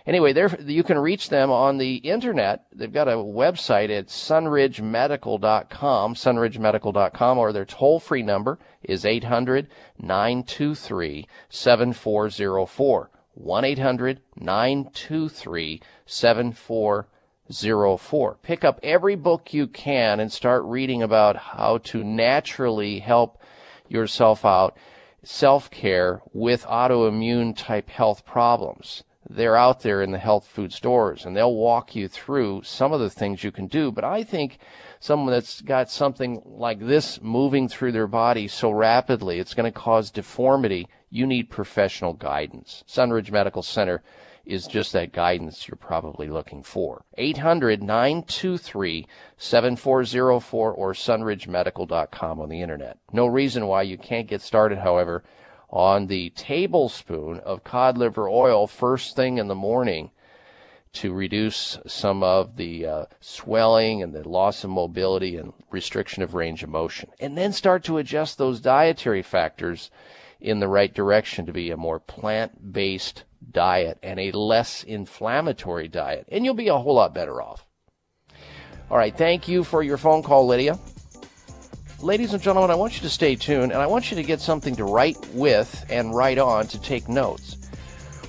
[0.06, 0.34] Anyway,
[0.66, 2.66] you can reach them on the internet.
[2.74, 9.68] They've got a website at sunridgemedical.com, sunridgemedical.com, or their toll free number is 800
[10.00, 13.10] 923 7404.
[13.34, 18.38] 1 800 923 7404.
[18.42, 23.42] Pick up every book you can and start reading about how to naturally help
[23.88, 24.78] yourself out
[25.24, 31.26] self care with autoimmune type health problems they're out there in the health food stores
[31.26, 33.92] and they'll walk you through some of the things you can do.
[33.92, 34.58] But I think
[35.00, 39.80] someone that's got something like this moving through their body so rapidly, it's going to
[39.80, 40.88] cause deformity.
[41.12, 42.84] You need professional guidance.
[42.88, 44.02] Sunridge Medical Center
[44.46, 47.04] is just that guidance you're probably looking for.
[47.18, 49.06] 800 923
[49.38, 52.98] 7404 or sunridgemedical.com on the internet.
[53.14, 55.24] No reason why you can't get started, however,
[55.70, 60.12] on the tablespoon of cod liver oil first thing in the morning
[60.92, 66.34] to reduce some of the uh, swelling and the loss of mobility and restriction of
[66.34, 67.10] range of motion.
[67.20, 69.92] And then start to adjust those dietary factors
[70.42, 75.88] in the right direction to be a more plant based diet and a less inflammatory
[75.88, 76.26] diet.
[76.30, 77.66] And you'll be a whole lot better off.
[78.90, 79.16] All right.
[79.16, 80.80] Thank you for your phone call, Lydia
[82.02, 84.40] ladies and gentlemen, I want you to stay tuned and I want you to get
[84.40, 87.58] something to write with and write on to take notes.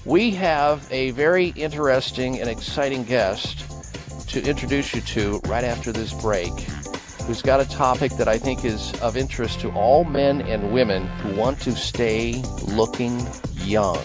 [0.05, 3.67] We have a very interesting and exciting guest
[4.31, 6.53] to introduce you to right after this break
[7.27, 11.07] who's got a topic that I think is of interest to all men and women
[11.07, 13.25] who want to stay looking
[13.57, 13.99] young.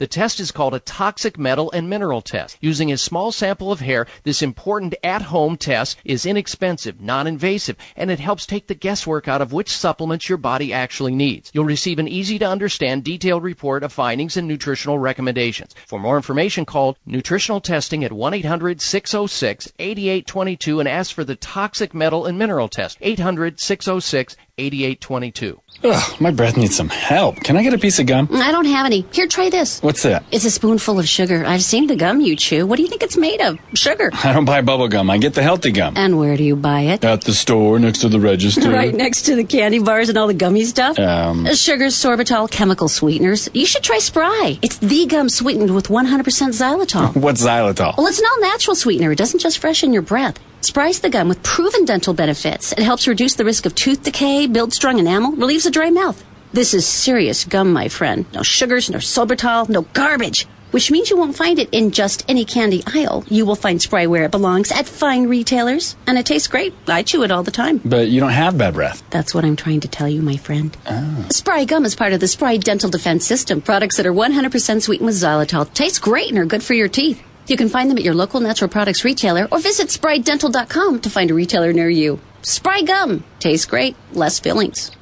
[0.00, 2.56] The test is called a toxic metal and mineral test.
[2.62, 8.18] Using a small sample of hair, this important at-home test is inexpensive, non-invasive, and it
[8.18, 11.50] helps take the guesswork out of which supplements your body actually needs.
[11.52, 15.74] You'll receive an easy to understand detailed report of findings and nutritional recommendations.
[15.86, 22.38] For more information, call nutritional testing at 1-800-606-8822 and ask for the toxic metal and
[22.38, 22.98] mineral test.
[23.00, 25.58] 800-606-8822.
[25.82, 27.36] Ugh, my breath needs some help.
[27.36, 28.30] Can I get a piece of gum?
[28.32, 29.04] I don't have any.
[29.12, 29.82] Here, try this.
[29.90, 30.22] What's that?
[30.30, 31.44] It's a spoonful of sugar.
[31.44, 32.64] I've seen the gum you chew.
[32.64, 33.58] What do you think it's made of?
[33.74, 34.10] Sugar.
[34.24, 35.10] I don't buy bubble gum.
[35.10, 35.94] I get the healthy gum.
[35.96, 37.04] And where do you buy it?
[37.04, 38.70] At the store next to the register.
[38.80, 40.96] Right next to the candy bars and all the gummy stuff.
[40.96, 41.44] Um.
[41.54, 43.48] Sugars, sorbitol, chemical sweeteners.
[43.52, 44.60] You should try Spry.
[44.62, 47.16] It's the gum sweetened with 100% xylitol.
[47.20, 47.96] What's xylitol?
[47.96, 49.10] Well, it's an all-natural sweetener.
[49.10, 50.38] It doesn't just freshen your breath.
[50.60, 52.70] Spry's the gum with proven dental benefits.
[52.72, 56.22] It helps reduce the risk of tooth decay, builds strong enamel, relieves a dry mouth.
[56.52, 58.26] This is serious gum, my friend.
[58.34, 60.48] No sugars, no sorbitol, no garbage.
[60.72, 63.24] Which means you won't find it in just any candy aisle.
[63.28, 65.96] You will find Spry where it belongs at fine retailers.
[66.06, 66.74] And it tastes great.
[66.88, 67.80] I chew it all the time.
[67.84, 69.02] But you don't have bad breath.
[69.10, 70.76] That's what I'm trying to tell you, my friend.
[70.86, 71.26] Oh.
[71.30, 73.60] Spry gum is part of the Spry Dental Defense System.
[73.60, 77.22] Products that are 100% sweetened with xylitol taste great and are good for your teeth.
[77.46, 81.30] You can find them at your local natural products retailer or visit sprydental.com to find
[81.30, 82.20] a retailer near you.
[82.42, 83.24] Spry gum.
[83.40, 83.96] Tastes great.
[84.12, 84.92] Less fillings.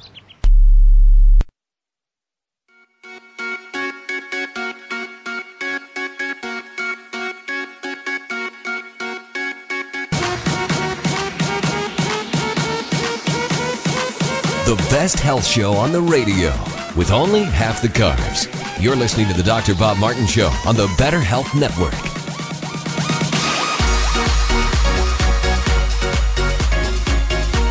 [14.69, 16.51] The best health show on the radio
[16.95, 18.45] with only half the carbs.
[18.79, 19.73] You're listening to the Dr.
[19.73, 21.95] Bob Martin Show on the Better Health Network.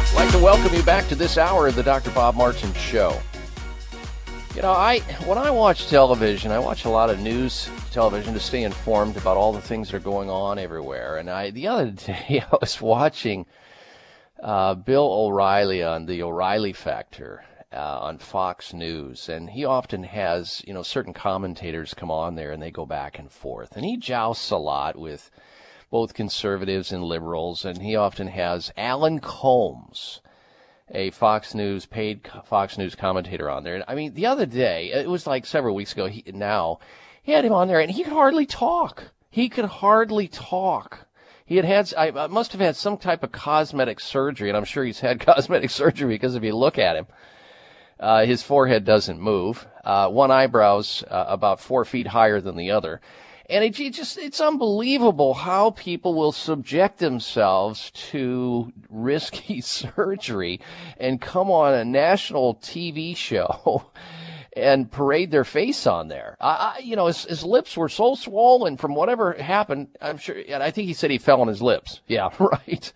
[0.09, 2.11] I'd like to welcome you back to this hour of the Dr.
[2.11, 3.17] Bob Martin Show.
[4.57, 8.41] You know, I when I watch television, I watch a lot of news television to
[8.41, 11.19] stay informed about all the things that are going on everywhere.
[11.19, 13.47] And I the other day I was watching
[14.43, 20.63] uh, Bill O'Reilly on the O'Reilly Factor uh, on Fox News, and he often has
[20.67, 23.97] you know certain commentators come on there and they go back and forth, and he
[23.97, 25.31] jousts a lot with
[25.91, 30.21] both conservatives and liberals, and he often has Alan Colmes,
[30.91, 33.75] a Fox News paid Fox News commentator on there.
[33.75, 36.07] And I mean, the other day, it was like several weeks ago.
[36.07, 36.79] He, now
[37.23, 39.13] he had him on there, and he could hardly talk.
[39.31, 41.08] He could hardly talk.
[41.49, 44.85] He had had, I must have had some type of cosmetic surgery, and I'm sure
[44.85, 47.07] he's had cosmetic surgery because if you look at him,
[47.99, 49.67] uh, his forehead doesn't move.
[49.83, 53.01] Uh, one eyebrow's uh, about four feet higher than the other.
[53.49, 60.61] And it, it just, it's unbelievable how people will subject themselves to risky surgery
[60.99, 63.87] and come on a national TV show
[64.59, 66.37] and parade their face on there.
[66.41, 69.89] I, I, you know, his, his lips were so swollen from whatever happened.
[70.01, 72.01] I'm sure, and I think he said he fell on his lips.
[72.09, 72.93] Yeah, right.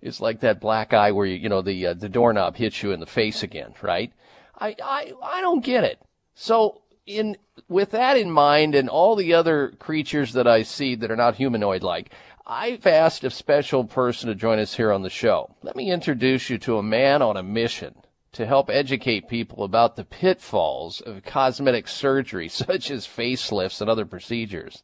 [0.00, 2.92] It's like that black eye where you, you know, the uh, the doorknob hits you
[2.92, 4.12] in the face again, right?
[4.58, 6.00] I, I, I don't get it.
[6.34, 7.36] So in
[7.68, 11.34] with that in mind, and all the other creatures that I see that are not
[11.34, 12.12] humanoid like,
[12.46, 15.54] I've asked a special person to join us here on the show.
[15.62, 17.94] Let me introduce you to a man on a mission
[18.32, 24.06] to help educate people about the pitfalls of cosmetic surgery, such as facelifts and other
[24.06, 24.82] procedures.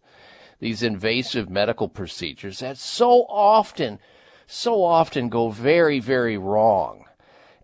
[0.59, 3.99] These invasive medical procedures that so often,
[4.47, 7.05] so often go very, very wrong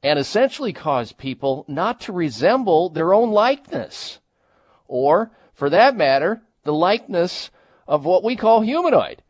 [0.03, 4.19] and essentially cause people not to resemble their own likeness.
[4.89, 7.51] Or, for that matter, the likeness
[7.87, 9.23] of what we call humanoid.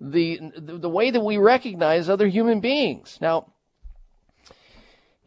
[0.00, 3.18] The, the way that we recognize other human beings.
[3.20, 3.52] Now,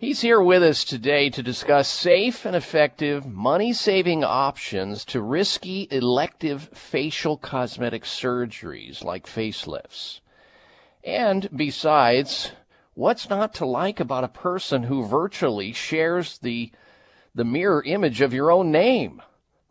[0.04, 5.88] He's here with us today to discuss safe and effective money saving options to risky
[5.90, 10.20] elective facial cosmetic surgeries like facelifts.
[11.06, 12.52] And besides,
[12.96, 16.74] what's not to like about a person who virtually shares the
[17.34, 19.22] the mirror image of your own name?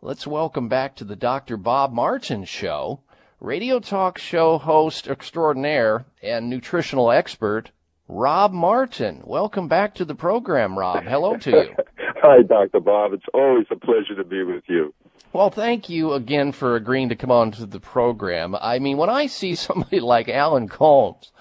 [0.01, 1.57] Let's welcome back to the Dr.
[1.57, 3.01] Bob Martin show,
[3.39, 7.69] radio talk show host extraordinaire and nutritional expert
[8.07, 9.21] Rob Martin.
[9.25, 11.03] Welcome back to the program, Rob.
[11.03, 11.75] Hello to you.
[12.21, 12.79] Hi, Dr.
[12.79, 13.13] Bob.
[13.13, 14.93] It's always a pleasure to be with you.
[15.31, 18.55] Well, thank you again for agreeing to come on to the program.
[18.59, 21.31] I mean, when I see somebody like Alan Colmes,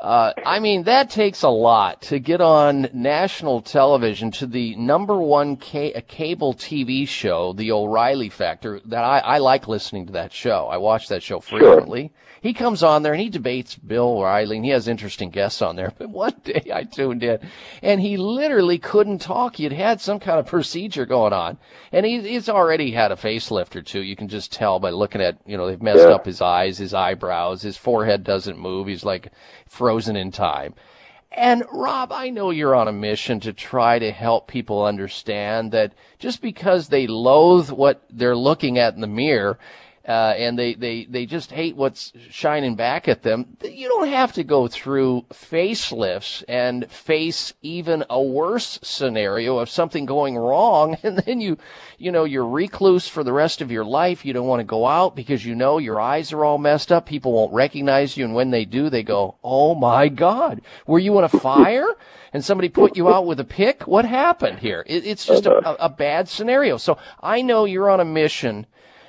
[0.00, 5.18] uh, I mean, that takes a lot to get on national television to the number
[5.18, 10.32] one ca- cable TV show, The O'Reilly Factor, that I, I like listening to that
[10.32, 10.66] show.
[10.66, 12.12] I watch that show frequently.
[12.42, 15.74] He comes on there and he debates Bill O'Reilly and he has interesting guests on
[15.74, 15.92] there.
[15.98, 17.38] But one day I tuned in
[17.82, 19.56] and he literally couldn't talk.
[19.56, 21.56] He had had some kind of procedure going on
[21.90, 24.02] and he, he's already had a facelift or two.
[24.02, 26.14] You can just tell by looking at, you know, they've messed Yeah.
[26.14, 28.86] up his eyes, his eyebrows, his forehead doesn't move.
[28.86, 29.32] He's like
[29.86, 30.74] frozen in time.
[31.30, 35.92] And Rob, I know you're on a mission to try to help people understand that
[36.18, 39.60] just because they loathe what they're looking at in the mirror,
[40.06, 44.32] uh, and they, they, they just hate what's shining back at them, you don't have
[44.32, 50.96] to go through facelifts and face even a worse scenario of something going wrong.
[51.06, 51.56] And then you,
[51.98, 54.24] you know, you're recluse for the rest of your life.
[54.24, 57.06] You don't want to go out because you know your eyes are all messed up.
[57.06, 58.24] People won't recognize you.
[58.24, 61.86] And when they do, they go, Oh my God, were you in a fire?
[62.32, 63.86] And somebody put you out with a pick?
[63.86, 64.84] What happened here?
[64.86, 66.76] It, it's just a, a, a bad scenario.
[66.76, 68.66] So I know you're on a mission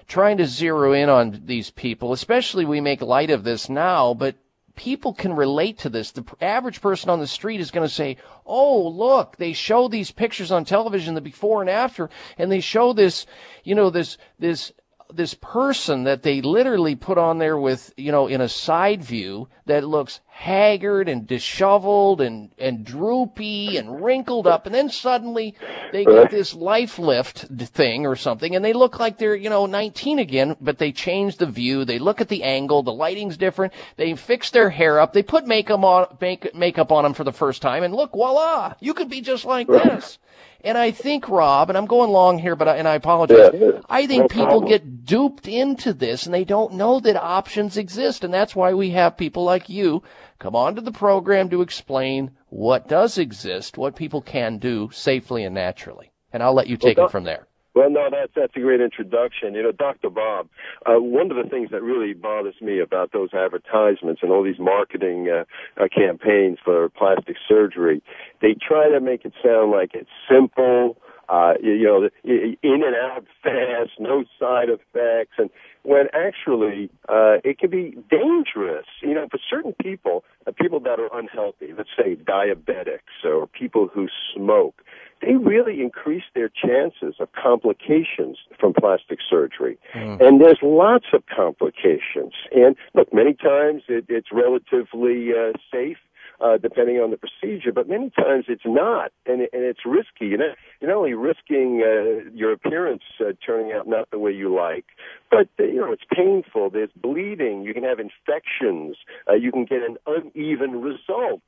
[0.07, 4.35] trying to zero in on these people, especially we make light of this now, but
[4.75, 6.11] people can relate to this.
[6.11, 10.11] The average person on the street is going to say, "Oh, look, they show these
[10.11, 13.25] pictures on television, the before and after, and they show this,
[13.63, 14.71] you know, this this
[15.13, 19.47] this person that they literally put on there with, you know, in a side view
[19.65, 24.65] that looks haggard and disheveled and, and droopy and wrinkled up.
[24.65, 25.55] And then suddenly
[25.91, 29.65] they get this life lift thing or something and they look like they're, you know,
[29.65, 31.85] 19 again, but they change the view.
[31.85, 32.84] They look at the angle.
[32.84, 33.73] The lighting's different.
[33.95, 35.13] They fix their hair up.
[35.13, 38.73] They put makeup on, make, makeup on them for the first time and look, voila,
[38.79, 40.19] you could be just like this.
[40.68, 43.52] And I think, Rob, and I'm going long here, but I, and I apologize.
[43.53, 44.68] Yeah, I think no people problem.
[44.68, 48.26] get duped into this and they don't know that options exist.
[48.26, 50.03] And that's why we have people like you
[50.39, 55.56] come onto the program to explain what does exist, what people can do safely and
[55.56, 56.11] naturally.
[56.34, 57.46] And I'll let you take Well, it from there.
[57.77, 59.53] Well, no, that's that's a great introduction.
[59.53, 60.09] You know, Dr.
[60.09, 60.47] Bob,
[60.87, 64.57] uh, one of the things that really bothers me about those advertisements and all these
[64.57, 65.43] marketing uh,
[65.79, 68.01] uh, campaigns for plastic surgery,
[68.41, 70.97] they try to make it sound like it's simple,
[71.29, 75.51] uh, you, know, in and out fast, no side effects, and
[75.83, 78.87] when actually uh, it can be dangerous.
[79.03, 83.87] You know, for certain people, uh, people that are unhealthy, let's say diabetics or people
[83.93, 84.81] who smoke,
[85.22, 89.77] they really increase their chances of complications from plastic surgery.
[90.22, 92.34] And there's lots of complications.
[92.53, 95.98] And look, many times it, it's relatively uh, safe.
[96.39, 100.27] Uh, depending on the procedure, but many times it's not, and, and it's risky.
[100.27, 104.34] You're not, you're not only risking uh, your appearance uh, turning out not the way
[104.34, 104.85] you like,
[105.31, 106.69] but uh, you know it's painful.
[106.69, 107.64] There's bleeding.
[107.64, 108.97] You can have infections.
[109.27, 111.41] Uh, you can get an uneven result.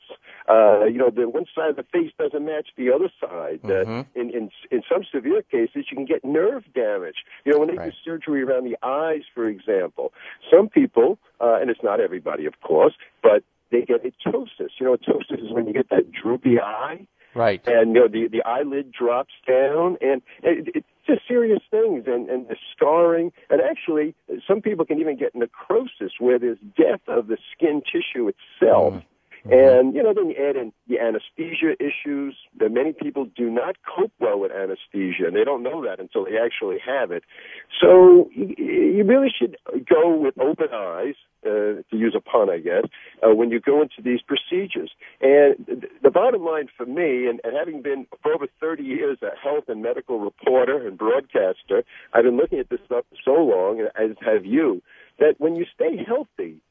[0.50, 3.60] Uh, you know, the one side of the face doesn't match the other side.
[3.64, 3.86] Uh,
[4.16, 7.18] in, in in some severe cases, you can get nerve damage.
[7.46, 10.14] You know, when they do surgery around the eyes, for example,
[10.52, 14.70] some people, uh, and it's not everybody, of course, but they get ptosis.
[14.80, 17.08] You know, ptosis is when you get that droopy eye.
[17.36, 17.62] Right.
[17.68, 22.30] And you know the the eyelid drops down, and it, it's just serious things, and
[22.30, 24.16] and the scarring, and actually
[24.48, 28.96] some people can even get necrosis where there's death of the skin tissue itself.
[28.96, 29.04] Mm.
[29.46, 32.36] And you know, then you add in the anesthesia issues.
[32.60, 36.26] That many people do not cope well with anesthesia, and they don't know that until
[36.26, 37.24] they actually have it.
[37.82, 39.58] So you, really should
[39.90, 42.84] go with open eyes, uh, to use a pun, I guess,
[43.24, 44.92] uh, when you go into these procedures.
[45.22, 49.36] And the bottom line for me, and, and having been for over 30 years a
[49.42, 51.84] health and medical reporter and broadcaster,
[52.14, 54.82] I've been looking at this stuff so long, as have you,
[55.20, 56.62] that when you stay healthy,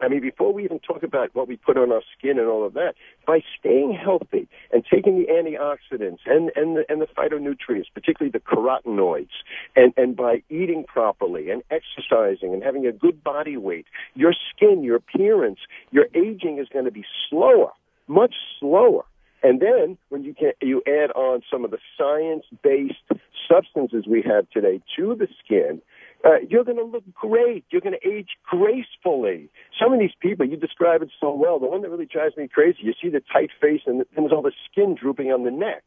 [0.00, 2.66] I mean, before we even talk about what we put on our skin and all
[2.66, 2.94] of that,
[3.26, 8.40] by staying healthy and taking the antioxidants and, and, the, and the phytonutrients, particularly the
[8.40, 9.28] carotenoids,
[9.76, 14.82] and, and by eating properly and exercising and having a good body weight, your skin,
[14.82, 15.58] your appearance,
[15.90, 17.70] your aging is going to be slower,
[18.08, 19.04] much slower.
[19.42, 24.48] And then when you can, you add on some of the science-based substances we have
[24.50, 25.80] today to the skin,
[26.24, 27.64] uh, you're going to look great.
[27.70, 29.48] You're going to age gracefully.
[29.80, 31.58] Some of these people, you describe it so well.
[31.58, 34.32] The one that really drives me crazy, you see the tight face and then there's
[34.32, 35.82] all the skin drooping on the neck.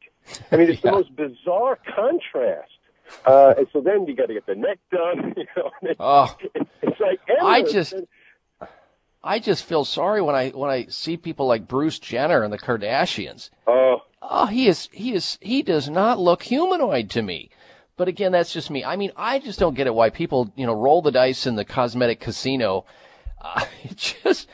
[0.51, 2.71] I mean, it's the most bizarre contrast.
[3.25, 5.33] Uh, and so then you got to get the neck done.
[5.37, 6.35] You know, and it- Oh.
[6.81, 7.93] it's like I just,
[9.23, 12.57] I just feel sorry when I when I see people like Bruce Jenner and the
[12.57, 13.49] Kardashians.
[13.67, 17.49] Oh, oh, he is he is he does not look humanoid to me.
[17.95, 18.83] But again, that's just me.
[18.83, 21.55] I mean, I just don't get it why people you know roll the dice in
[21.55, 22.85] the cosmetic casino.
[23.45, 24.47] Uh, it just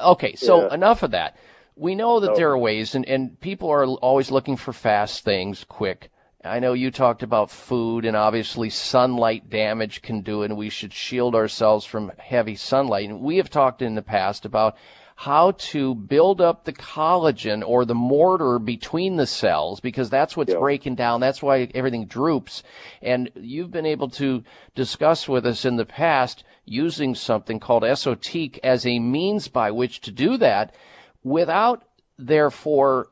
[0.00, 0.34] okay.
[0.34, 0.74] So Yeah.
[0.74, 1.36] enough of that.
[1.76, 2.34] We know that No.
[2.34, 6.10] there are ways, and and people are always looking for fast things, quick.
[6.44, 10.70] I know you talked about food and obviously sunlight damage can do it and we
[10.70, 13.08] should shield ourselves from heavy sunlight.
[13.08, 14.76] And we have talked in the past about
[15.16, 20.54] how to build up the collagen or the mortar between the cells because that's what's
[20.54, 21.20] breaking down.
[21.20, 22.62] That's why everything droops.
[23.00, 24.42] And you've been able to
[24.74, 30.00] discuss with us in the past using something called esotique as a means by which
[30.02, 30.74] to do that
[31.22, 31.84] without
[32.18, 33.08] therefore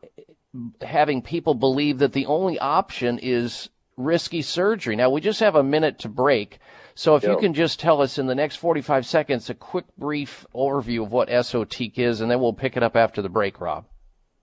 [0.82, 4.96] having people believe that the only option is risky surgery.
[4.96, 6.58] Now we just have a minute to break.
[6.94, 10.46] So if you can just tell us in the next 45 seconds a quick brief
[10.54, 13.86] overview of what esotique is and then we'll pick it up after the break, Rob.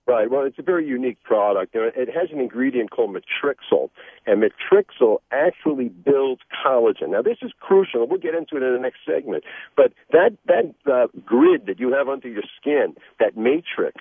[0.08, 0.32] Right.
[0.32, 1.76] Well, it's a very unique product.
[1.76, 3.90] It has an ingredient called matrixyl,
[4.26, 7.10] and matrixyl actually builds collagen.
[7.10, 9.44] Now, this is crucial, we'll get into it in the next segment.
[9.76, 13.98] But that that uh, grid that you have under your skin, that matrix,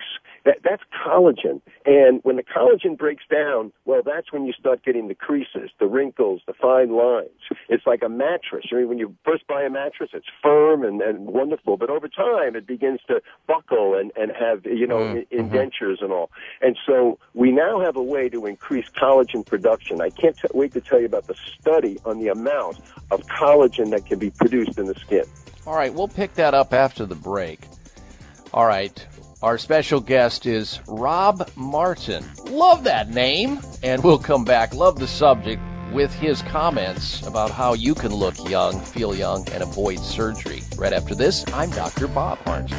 [0.47, 1.61] that that's collagen.
[1.85, 5.87] And when the collagen breaks down, well, that's when you start getting the creases, the
[5.87, 7.29] wrinkles, the fine lines.
[7.69, 8.65] It's like a mattress.
[8.71, 12.07] I mean, when you first buy a mattress, it's firm and, and wonderful, but over
[12.07, 16.31] time, it begins to buckle and and have you know Mm, i- indentures and all.
[16.61, 20.01] And so we now have a way to increase collagen production.
[20.01, 22.77] I can't t- wait to tell you about the study on the amount
[23.11, 25.25] of collagen that can be produced in the skin.
[25.67, 27.59] All right, we'll pick that up after the break.
[28.53, 29.05] All right,
[29.43, 32.25] our special guest is Rob Martin.
[32.45, 33.59] Love that name.
[33.83, 35.61] And we'll come back, love the subject,
[35.91, 40.61] with his comments about how you can look young, feel young, and avoid surgery.
[40.75, 42.07] Right after this, I'm Dr.
[42.07, 42.77] Bob Martin.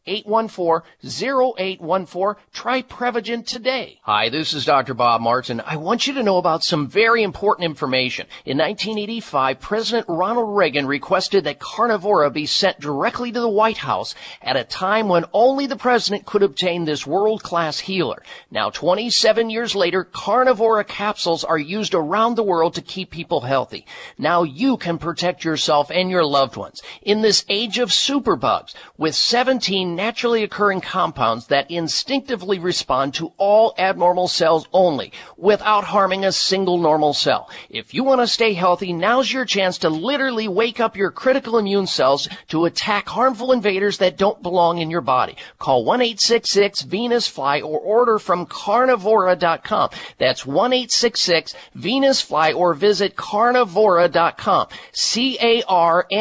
[0.06, 2.36] 1-888-814-0814.
[2.52, 4.00] Try Prevagen today.
[4.02, 4.94] Hi, this is Dr.
[4.94, 5.62] Bob Martin.
[5.64, 8.26] I want you to know about some very important information.
[8.44, 14.14] In 1985, President Ronald Reagan requested that Carnivora be sent directly to the White House
[14.40, 18.22] at a time when only the president could obtain this world-class healer.
[18.50, 23.86] Now, 27 years later, Carnivora capsules are used around the world to keep people healthy.
[24.18, 29.14] Now you can protect yourself and your loved ones in this age of superbugs with
[29.14, 36.32] 17 naturally occurring compounds that instinctively respond to all abnormal cells only without harming a
[36.32, 37.50] single normal cell.
[37.70, 41.58] If you want to stay healthy, now's your chance to literally wake up your critical
[41.58, 45.36] immune cells to attack harmful invaders that don't belong in your body.
[45.58, 49.90] Call 1-866-VENUS-FLY or order from carnivora.com.
[50.18, 54.68] That's 1-866-VENUS-FLY or visit carnivora.com.
[54.92, 56.12] C-A-R-N-I-V-O-R-A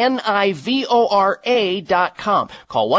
[1.82, 2.48] dot com.
[2.68, 2.90] Call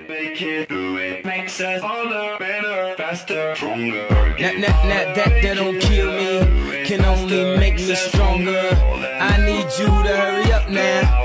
[0.09, 4.05] Make it do it makes us harder, better, faster, stronger.
[4.09, 8.69] That, that, that, that, that don't kill me, can only make me stronger.
[9.21, 11.24] I need you to hurry up now,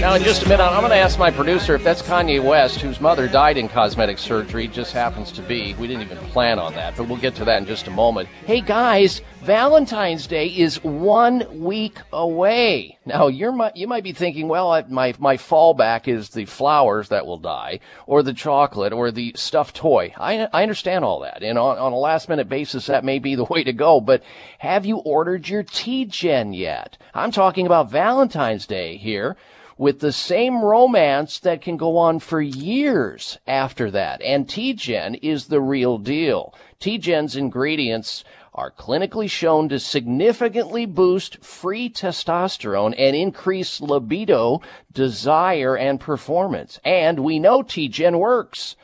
[0.00, 2.80] Now, in just a minute, I'm going to ask my producer if that's Kanye West,
[2.80, 5.74] whose mother died in cosmetic surgery, just happens to be.
[5.74, 8.28] We didn't even plan on that, but we'll get to that in just a moment.
[8.44, 12.98] Hey, guys, Valentine's Day is one week away.
[13.06, 17.38] Now, you're you might be thinking, well, my my fallback is the flowers that will
[17.38, 20.12] die, or the chocolate, or the stuffed toy.
[20.18, 23.34] I I understand all that, and on on a last minute basis, that may be
[23.34, 24.00] the way to go.
[24.00, 24.22] But
[24.58, 26.98] have you ordered your T-Gen yet?
[27.14, 29.36] I'm talking about Valentine's Day here
[29.78, 34.22] with the same romance that can go on for years after that.
[34.22, 36.54] And T-Gen is the real deal.
[36.80, 38.24] T-Gen's ingredients
[38.54, 46.80] are clinically shown to significantly boost free testosterone and increase libido, desire, and performance.
[46.82, 48.76] And we know T-Gen works.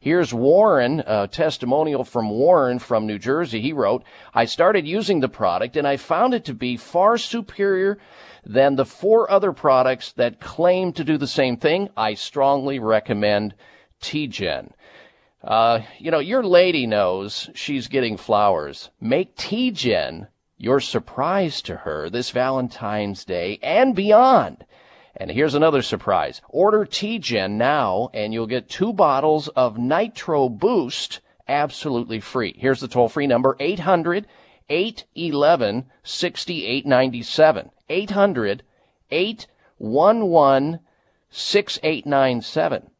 [0.00, 3.60] Here's Warren, a testimonial from Warren from New Jersey.
[3.60, 4.02] He wrote,
[4.34, 7.98] I started using the product and I found it to be far superior
[8.44, 11.88] than the four other products that claim to do the same thing.
[11.96, 13.54] I strongly recommend
[14.00, 14.72] T-Gen.
[15.42, 18.90] Uh, you know, your lady knows she's getting flowers.
[19.00, 24.64] Make T-Gen your surprise to her this Valentine's Day and beyond.
[25.16, 26.42] And here's another surprise.
[26.48, 32.54] Order T-Gen now and you'll get two bottles of Nitro Boost absolutely free.
[32.56, 34.26] Here's the toll free number 800
[34.68, 37.70] 811 6897.
[37.90, 38.62] 800
[39.10, 40.80] 811
[41.30, 42.90] 6897.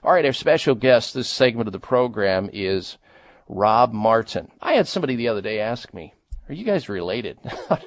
[0.03, 2.99] All right, our special guest this segment of the program is
[3.49, 4.51] Rob Martin.
[4.61, 6.13] I had somebody the other day ask me,
[6.49, 7.39] "Are you guys related?"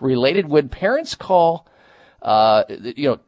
[0.00, 0.48] related?
[0.48, 1.68] Would parents call,
[2.22, 3.20] uh, you know,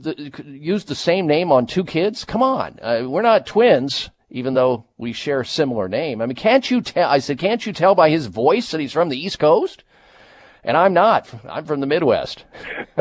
[0.00, 2.24] the, use the same name on two kids?
[2.24, 6.20] Come on, uh, we're not twins, even though we share a similar name.
[6.20, 7.08] I mean, can't you tell?
[7.08, 9.84] I said, can't you tell by his voice that he's from the East Coast?
[10.64, 11.32] And I'm not.
[11.48, 12.44] I'm from the Midwest.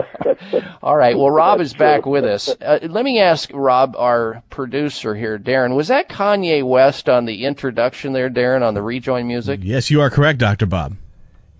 [0.84, 1.18] All right.
[1.18, 2.47] Well, Rob is back with us.
[2.61, 5.76] Uh, let me ask Rob, our producer here, Darren.
[5.76, 9.61] Was that Kanye West on the introduction there, Darren, on the rejoin music?
[9.64, 10.68] Yes, you are correct, Dr.
[10.68, 10.95] Bob.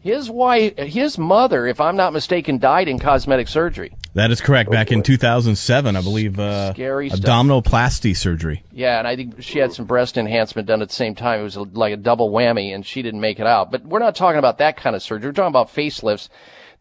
[0.06, 3.96] His wife, his mother, if I'm not mistaken, died in cosmetic surgery.
[4.14, 4.70] That is correct.
[4.70, 7.22] Back in 2007, I believe, uh, Scary stuff.
[7.22, 8.64] abdominoplasty surgery.
[8.72, 11.40] Yeah, and I think she had some breast enhancement done at the same time.
[11.40, 13.72] It was like a double whammy, and she didn't make it out.
[13.72, 15.30] But we're not talking about that kind of surgery.
[15.30, 16.30] We're talking about facelifts.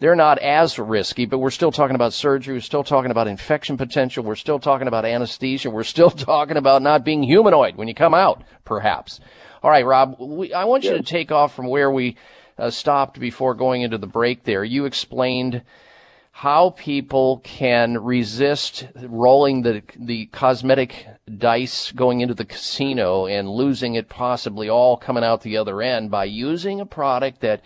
[0.00, 2.52] They're not as risky, but we're still talking about surgery.
[2.52, 4.22] We're still talking about infection potential.
[4.22, 5.70] We're still talking about anesthesia.
[5.70, 9.18] We're still talking about not being humanoid when you come out, perhaps.
[9.62, 12.18] All right, Rob, we, I want you to take off from where we
[12.58, 14.64] uh, stopped before going into the break there.
[14.64, 15.62] You explained
[16.30, 21.06] how people can resist rolling the the cosmetic
[21.38, 26.10] dice going into the casino and losing it possibly all coming out the other end
[26.10, 27.62] by using a product that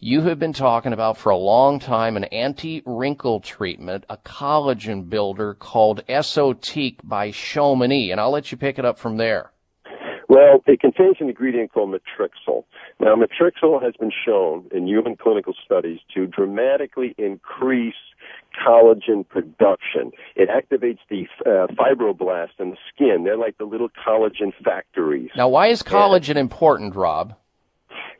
[0.00, 5.54] you have been talking about for a long time an anti-wrinkle treatment, a collagen builder
[5.54, 9.52] called Esotique by Chamonix, and I'll let you pick it up from there.
[10.30, 12.62] Well, it contains an ingredient called matrixyl.
[13.00, 17.96] Now, matrixyl has been shown in human clinical studies to dramatically increase
[18.64, 20.12] collagen production.
[20.36, 23.24] It activates the uh, fibroblasts in the skin.
[23.24, 25.30] They're like the little collagen factories.
[25.34, 27.34] Now, why is collagen important, Rob?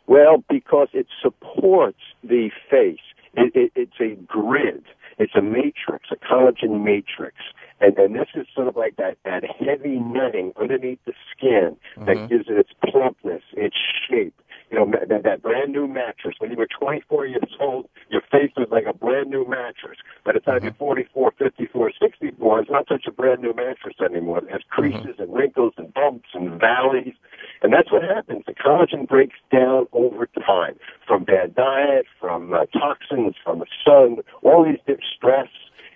[0.08, 2.98] Well, because it supports the face.
[3.34, 4.82] It, it, it's a grid.
[5.20, 7.36] It's a matrix, a collagen matrix.
[7.80, 12.16] And then this is sort of like that, that heavy netting underneath the skin that
[12.16, 12.26] mm-hmm.
[12.26, 13.76] gives it its plumpness, its
[14.08, 14.34] shape.
[14.70, 16.36] You know, that, that brand new mattress.
[16.38, 19.98] When you were 24 years old, your face was like a brand new mattress.
[20.24, 20.66] By the time mm-hmm.
[20.66, 24.38] you're 44, 54, 64, it's not such a brand new mattress anymore.
[24.38, 24.80] It has mm-hmm.
[24.80, 27.14] creases and wrinkles and bumps and valleys.
[27.62, 28.44] And that's what happens.
[28.46, 34.18] The collagen breaks down over time from bad diet, from uh, toxins, from the sun,
[34.42, 35.48] all these different stress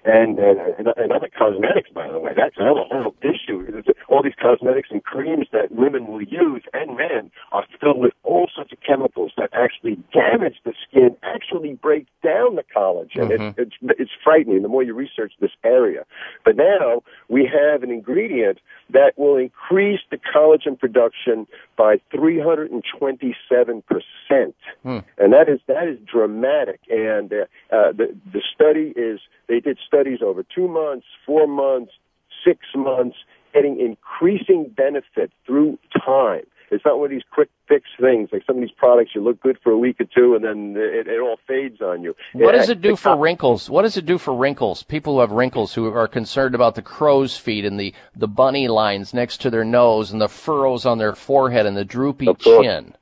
[0.05, 2.32] and, and, and and other cosmetics, by the way.
[2.36, 3.82] That's another whole issue.
[4.09, 8.48] All these cosmetics and creams that women will use and men are filled with all
[8.55, 13.31] sorts of chemicals that actually damage the skin, actually break down the collagen.
[13.31, 13.60] It's, mm-hmm.
[13.60, 16.05] it's, it's frightening the more you research this area.
[16.44, 18.59] But now we have an ingredient
[18.90, 24.55] that will increase the collagen production by 327 percent
[25.18, 26.80] and that is that is dramatic.
[26.88, 27.36] And uh,
[27.74, 31.92] uh, the the study is they did studies over two months, four months,
[32.44, 33.16] six months,
[33.52, 36.44] getting increasing benefit through time.
[36.70, 39.12] It's not one of these quick fix things like some of these products.
[39.15, 42.03] You look good for a week or two, and then it, it all fades on
[42.03, 42.15] you.
[42.32, 43.70] What does it do for wrinkles?
[43.70, 44.82] What does it do for wrinkles?
[44.82, 48.69] People who have wrinkles who are concerned about the crow's feet and the, the bunny
[48.69, 52.95] lines next to their nose and the furrows on their forehead and the droopy chin.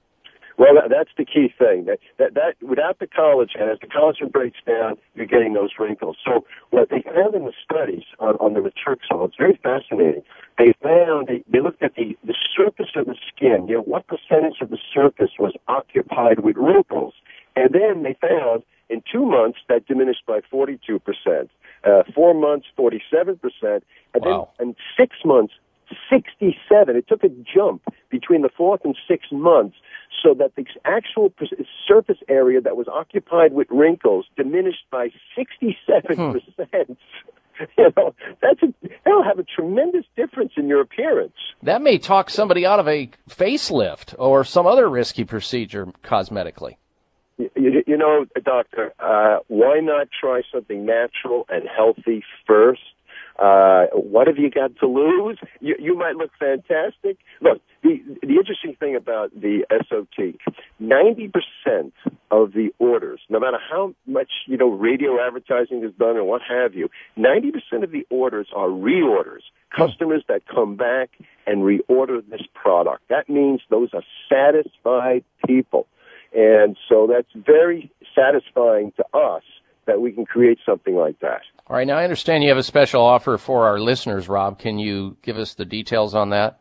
[0.59, 1.87] Well, that, that's the key thing.
[1.87, 6.17] That, that that without the collagen, as the collagen breaks down, you're getting those wrinkles.
[6.25, 10.23] So what they found in the studies on, on the matrixyl, it's very fascinating.
[10.59, 13.67] They found they, they looked at the the surface of the skin.
[13.69, 17.15] You know, what percentage of the surface was occupied with wrinkles,
[17.57, 21.51] and then they found in two months that diminished by 42 percent.
[21.85, 23.83] Uh, four months, 47 percent,
[24.15, 25.53] and then in six months,
[26.11, 26.97] 67.
[26.97, 29.77] It took a jump between the fourth and sixth months
[30.23, 31.33] so that the actual
[31.89, 36.97] surface area that was occupied with wrinkles diminished by 67%.
[37.77, 41.37] You know, that's a, that'll have a tremendous difference in your appearance.
[41.63, 46.77] That may talk somebody out of a facelift or some other risky procedure cosmetically.
[47.39, 52.81] You, you, you know, doctor, uh, why not try something natural and healthy first?
[53.39, 55.39] Uh, what have you got to lose?
[55.61, 57.19] You, you might look fantastic.
[57.41, 60.37] Look, the, the interesting thing about the SOT,
[60.81, 61.93] 90%
[62.31, 66.43] of the orders, no matter how much, you know, radio advertising is done and what
[66.49, 66.89] have you,
[67.19, 69.43] 90% of the orders are reorders.
[69.77, 71.11] Customers that come back
[71.47, 73.03] and reorder this product.
[73.09, 75.87] That means those are satisfied people.
[76.35, 79.43] And so that's very satisfying to us
[79.87, 81.43] that we can create something like that.
[81.73, 84.59] All right, now I understand you have a special offer for our listeners, Rob.
[84.59, 86.61] Can you give us the details on that?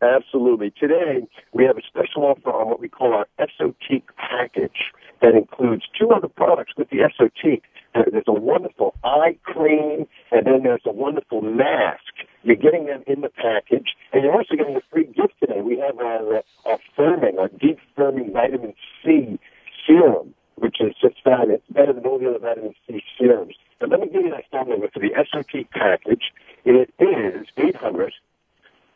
[0.00, 0.72] Absolutely.
[0.80, 5.82] Today, we have a special offer on what we call our Esotique package that includes
[6.00, 7.64] two other products with the Esotique.
[7.92, 12.00] There- There's a wonderful eye cream, and then there's a wonderful mask.
[12.42, 15.60] You're getting them in the package, and you're also getting a free gift today.
[15.60, 18.72] We have our, uh, our firming, our deep firming vitamin
[19.04, 19.38] C
[19.86, 21.60] serum, which is just fabulous.
[21.68, 23.54] It's better than all the other vitamin C serums.
[23.80, 26.32] But let me give you that phone number for the Esotique package.
[26.64, 28.12] It is 800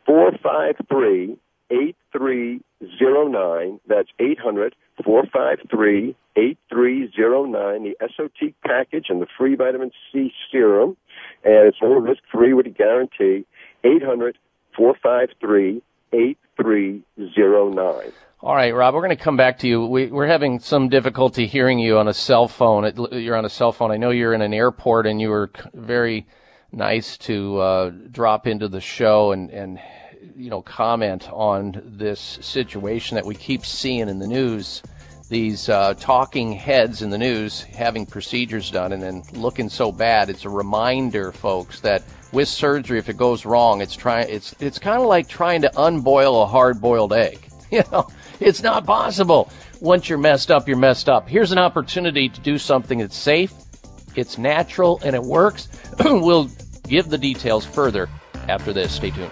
[0.05, 1.37] 453
[1.71, 3.79] 8309.
[3.87, 7.83] That's 800 453 8309.
[7.83, 10.97] The SOT package and the free vitamin C serum.
[11.43, 13.45] And it's all risk free with a guarantee.
[13.83, 14.37] 800
[14.77, 15.81] 453
[16.13, 18.11] 8309.
[18.41, 19.85] All right, Rob, we're going to come back to you.
[19.85, 22.83] We, we're having some difficulty hearing you on a cell phone.
[22.83, 23.91] It, you're on a cell phone.
[23.91, 26.27] I know you're in an airport, and you were very
[26.69, 29.79] nice to uh, drop into the show and, and
[30.35, 34.83] you know comment on this situation that we keep seeing in the news.
[35.29, 40.29] These uh, talking heads in the news having procedures done and then looking so bad.
[40.29, 42.03] It's a reminder, folks, that
[42.33, 44.27] with surgery, if it goes wrong, it's trying.
[44.29, 47.39] It's it's kind of like trying to unboil a hard-boiled egg.
[47.71, 48.07] You know,
[48.39, 49.49] it's not possible.
[49.81, 51.27] Once you're messed up, you're messed up.
[51.27, 53.53] Here's an opportunity to do something that's safe,
[54.15, 55.67] it's natural, and it works.
[55.99, 56.49] we'll
[56.87, 58.09] give the details further
[58.47, 58.93] after this.
[58.93, 59.31] Stay tuned.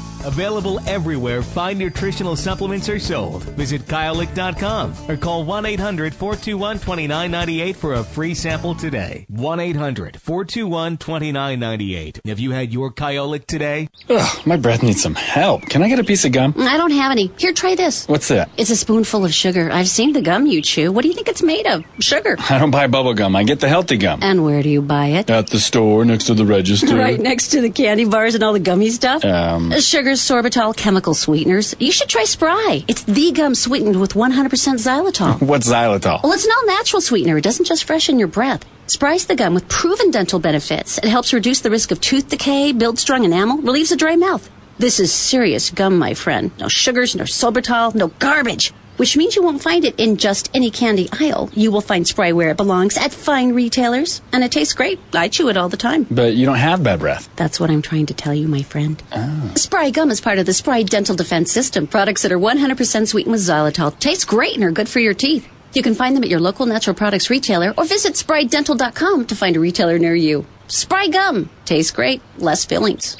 [0.25, 3.43] Available everywhere fine nutritional supplements are sold.
[3.43, 9.25] Visit Kyolic.com or call 1 800 421 2998 for a free sample today.
[9.29, 12.21] 1 800 421 2998.
[12.25, 13.89] Have you had your Kyolic today?
[14.09, 15.63] Ugh, my breath needs some help.
[15.63, 16.53] Can I get a piece of gum?
[16.57, 17.31] I don't have any.
[17.37, 18.07] Here, try this.
[18.07, 18.49] What's that?
[18.57, 19.69] It's a spoonful of sugar.
[19.71, 20.91] I've seen the gum you chew.
[20.91, 21.83] What do you think it's made of?
[21.99, 22.35] Sugar.
[22.49, 23.35] I don't buy bubble gum.
[23.35, 24.19] I get the healthy gum.
[24.21, 25.29] And where do you buy it?
[25.29, 26.95] At the store next to the register.
[27.01, 29.25] Right next to the candy bars and all the gummy stuff.
[29.25, 31.75] Um, Sugar, sorbitol, chemical sweeteners.
[31.79, 32.83] You should try Spry.
[32.87, 35.41] It's the gum sweetened with 100% xylitol.
[35.47, 36.23] What's xylitol?
[36.23, 37.37] Well, it's an all-natural sweetener.
[37.37, 38.65] It doesn't just freshen your breath.
[38.87, 40.97] Spry's the gum with proven dental benefits.
[40.97, 44.49] It helps reduce the risk of tooth decay, builds strong enamel, relieves a dry mouth.
[44.77, 46.51] This is serious gum, my friend.
[46.59, 48.73] No sugars, no sorbitol, no garbage.
[49.01, 51.49] Which means you won't find it in just any candy aisle.
[51.55, 54.21] You will find Spry where it belongs at fine retailers.
[54.31, 54.99] And it tastes great.
[55.11, 56.05] I chew it all the time.
[56.11, 57.27] But you don't have bad breath.
[57.35, 59.01] That's what I'm trying to tell you, my friend.
[59.11, 59.53] Oh.
[59.55, 61.87] Spry gum is part of the Spry Dental Defense System.
[61.87, 63.97] Products that are 100% sweetened with xylitol.
[63.97, 65.49] Taste great and are good for your teeth.
[65.73, 69.55] You can find them at your local natural products retailer or visit sprydental.com to find
[69.55, 70.45] a retailer near you.
[70.67, 71.49] Spry gum.
[71.65, 72.21] Tastes great.
[72.37, 73.17] Less fillings.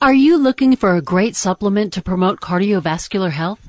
[0.00, 3.68] Are you looking for a great supplement to promote cardiovascular health?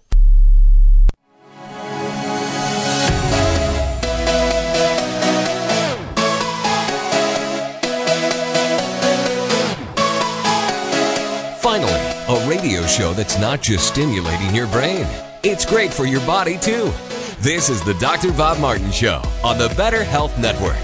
[12.31, 15.05] A radio show that's not just stimulating your brain,
[15.43, 16.89] it's great for your body too.
[17.39, 18.31] This is the Dr.
[18.31, 20.79] Bob Martin Show on the Better Health Network.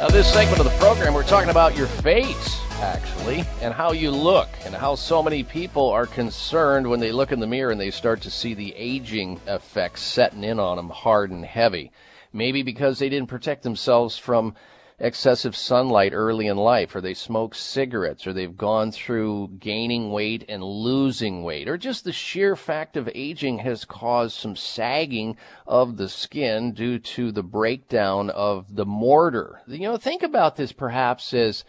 [0.00, 4.10] Now, this segment of the program, we're talking about your face, actually, and how you
[4.10, 7.80] look, and how so many people are concerned when they look in the mirror and
[7.80, 11.92] they start to see the aging effects setting in on them hard and heavy.
[12.32, 14.54] Maybe because they didn't protect themselves from
[14.98, 20.44] excessive sunlight early in life, or they smoke cigarettes, or they've gone through gaining weight
[20.48, 25.36] and losing weight, or just the sheer fact of aging has caused some sagging
[25.66, 29.60] of the skin due to the breakdown of the mortar.
[29.66, 31.64] You know, think about this perhaps as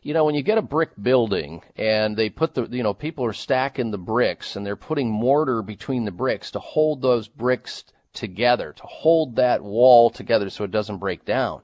[0.00, 3.24] you know, when you get a brick building and they put the, you know, people
[3.24, 7.84] are stacking the bricks and they're putting mortar between the bricks to hold those bricks
[8.14, 11.62] together, to hold that wall together so it doesn't break down.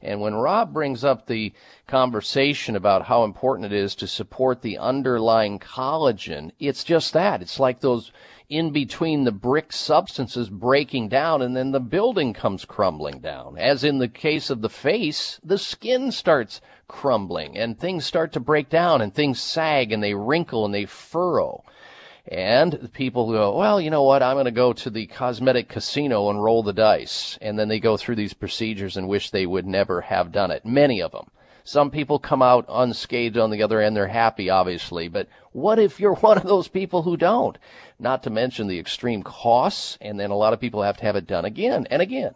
[0.00, 1.52] And when Rob brings up the
[1.86, 7.42] conversation about how important it is to support the underlying collagen, it's just that.
[7.42, 8.12] It's like those
[8.48, 13.58] in between the brick substances breaking down and then the building comes crumbling down.
[13.58, 18.40] As in the case of the face, the skin starts crumbling and things start to
[18.40, 21.62] break down and things sag and they wrinkle and they furrow.
[22.30, 24.22] And people go, well, you know what?
[24.22, 27.38] I'm going to go to the cosmetic casino and roll the dice.
[27.40, 30.66] And then they go through these procedures and wish they would never have done it.
[30.66, 31.30] Many of them.
[31.64, 33.96] Some people come out unscathed on the other end.
[33.96, 35.08] They're happy, obviously.
[35.08, 37.56] But what if you're one of those people who don't?
[37.98, 39.96] Not to mention the extreme costs.
[40.00, 42.34] And then a lot of people have to have it done again and again.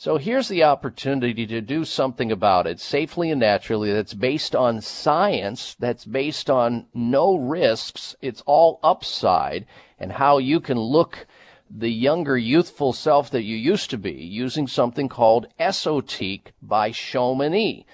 [0.00, 4.80] So here's the opportunity to do something about it safely and naturally that's based on
[4.80, 9.66] science, that's based on no risks, it's all upside,
[9.98, 11.26] and how you can look
[11.68, 17.84] the younger, youthful self that you used to be using something called Esotique by Chamonix.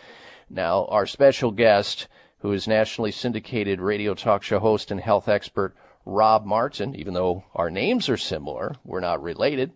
[0.51, 2.07] Now, our special guest,
[2.41, 5.75] who is nationally syndicated radio talk show host and health expert
[6.05, 9.73] Rob Martin, even though our names are similar, we're not related.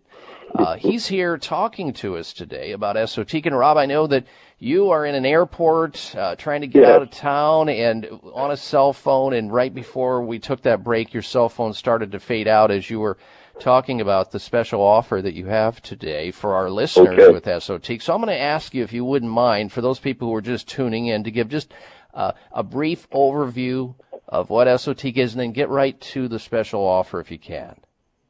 [0.55, 3.45] Uh, he's here talking to us today about Esotique.
[3.45, 4.25] And Rob, I know that
[4.57, 6.89] you are in an airport uh, trying to get Yes.
[6.89, 9.33] out of town and on a cell phone.
[9.33, 12.89] And right before we took that break, your cell phone started to fade out as
[12.89, 13.17] you were
[13.59, 17.33] talking about the special offer that you have today for our listeners Okay.
[17.33, 18.01] with Esotique.
[18.01, 20.41] So I'm going to ask you, if you wouldn't mind, for those people who are
[20.41, 21.71] just tuning in, to give just
[22.13, 23.95] uh, a brief overview
[24.27, 27.75] of what Esotique is, and then get right to the special offer if you can.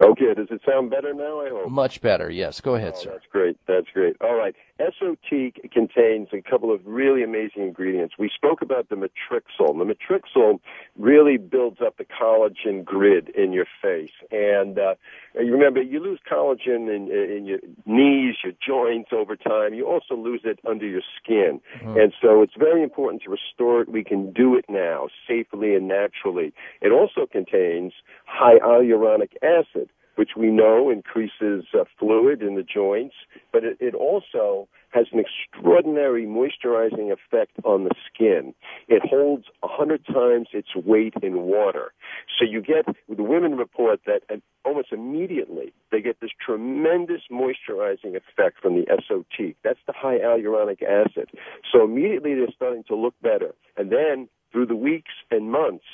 [0.02, 1.42] Okay, does it sound better now?
[1.42, 1.70] I hope.
[1.70, 2.30] Much better.
[2.30, 2.62] Yes.
[2.62, 3.10] Go ahead, Oh, sir.
[3.12, 3.58] That's great.
[3.68, 4.16] That's great.
[4.22, 4.56] All right.
[4.80, 8.16] Esotique contains a couple of really amazing ingredients.
[8.18, 9.78] We spoke about the matrixyl.
[9.78, 10.60] The matrixyl
[10.98, 14.12] really builds up the collagen grid in your face.
[14.32, 14.96] And uh,
[15.36, 19.74] you remember, you lose collagen in, in your knees, your joints over time.
[19.74, 21.60] You also lose it under your skin.
[21.82, 23.90] And so it's very important to restore it.
[23.90, 26.54] We can do it now safely and naturally.
[26.82, 27.94] It also contains
[28.26, 29.90] high hyaluronic acid
[30.20, 33.16] which we know increases uh, fluid in the joints,
[33.54, 38.54] but it, it also has an extraordinary moisturizing effect on the skin.
[38.90, 41.94] It holds a hundred times its weight in water.
[42.38, 48.60] So you get, the women report that almost immediately they get this tremendous moisturizing effect
[48.62, 49.56] from the SOT.
[49.64, 51.30] That's the high hyaluronic acid.
[51.72, 53.56] So immediately they're starting to look better.
[53.78, 55.86] And then through the weeks and months,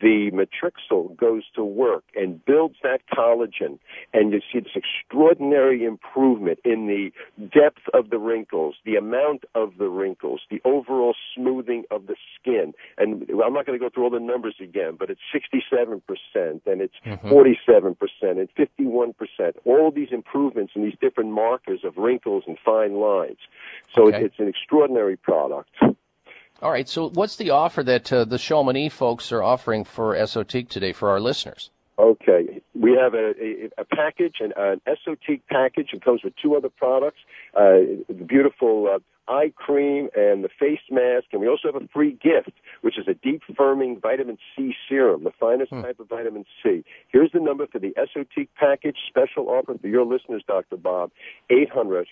[0.00, 3.78] the matrixyl goes to work and builds that collagen,
[4.12, 7.12] and you see this extraordinary improvement in the
[7.48, 12.72] depth of the wrinkles, the amount of the wrinkles, the overall smoothing of the skin.
[12.98, 16.00] And I'm not going to go through all the numbers again, but it's 67%
[16.66, 17.28] and it's Mm-hmm.
[17.28, 19.14] 47% and 51%.
[19.64, 23.38] All these improvements in these different markers of wrinkles and fine lines.
[23.94, 24.24] So Okay.
[24.24, 25.70] it's an extraordinary product.
[26.62, 26.88] All right.
[26.88, 31.10] So, what's the offer that uh, the Chamonix folks are offering for Esotique today for
[31.10, 31.70] our listeners?
[31.96, 35.90] Okay, we have a, a, a package, an, an Esotique package.
[35.92, 37.18] It comes with two other products:
[37.54, 38.98] uh, the beautiful uh,
[39.30, 42.52] eye cream and the face mask, and we also have a free gift,
[42.82, 46.84] which is a deep firming vitamin C serum, the finest type of vitamin C.
[47.08, 50.76] Here's the number for the Esotique package special offer for your listeners, Dr.
[50.76, 51.10] Bob:
[51.50, 52.08] eight hundred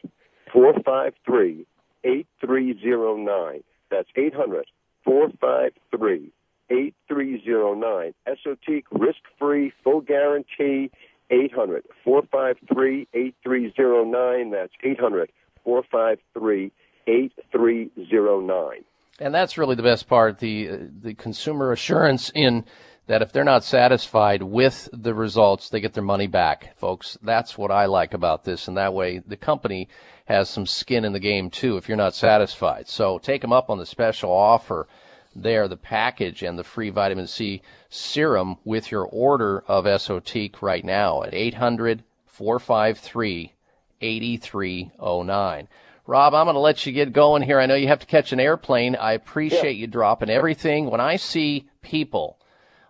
[0.52, 1.66] four five three
[2.04, 3.62] eight three zero nine.
[3.92, 4.66] That's eight hundred
[5.04, 6.32] four five three.
[6.70, 8.14] 8309.
[8.26, 10.90] Esotique, risk free, full guarantee.
[11.30, 14.50] 800 453 8309.
[14.50, 15.30] That's 800
[15.64, 16.72] 453
[17.06, 18.84] 8309.
[19.18, 22.64] And that's really the best part the uh, the consumer assurance in
[23.06, 27.18] that if they're not satisfied with the results, they get their money back, folks.
[27.22, 29.88] That's what I like about this, and that way the company
[30.26, 31.76] has some skin in the game too.
[31.76, 34.86] If you're not satisfied, so take them up on the special offer
[35.34, 40.84] there, the package and the free vitamin C serum with your order of Esotique right
[40.84, 43.52] now at 800 453
[44.00, 45.68] 8309.
[46.06, 47.60] Rob, I'm going to let you get going here.
[47.60, 48.96] I know you have to catch an airplane.
[48.96, 50.90] I appreciate you dropping everything.
[50.90, 52.38] When I see people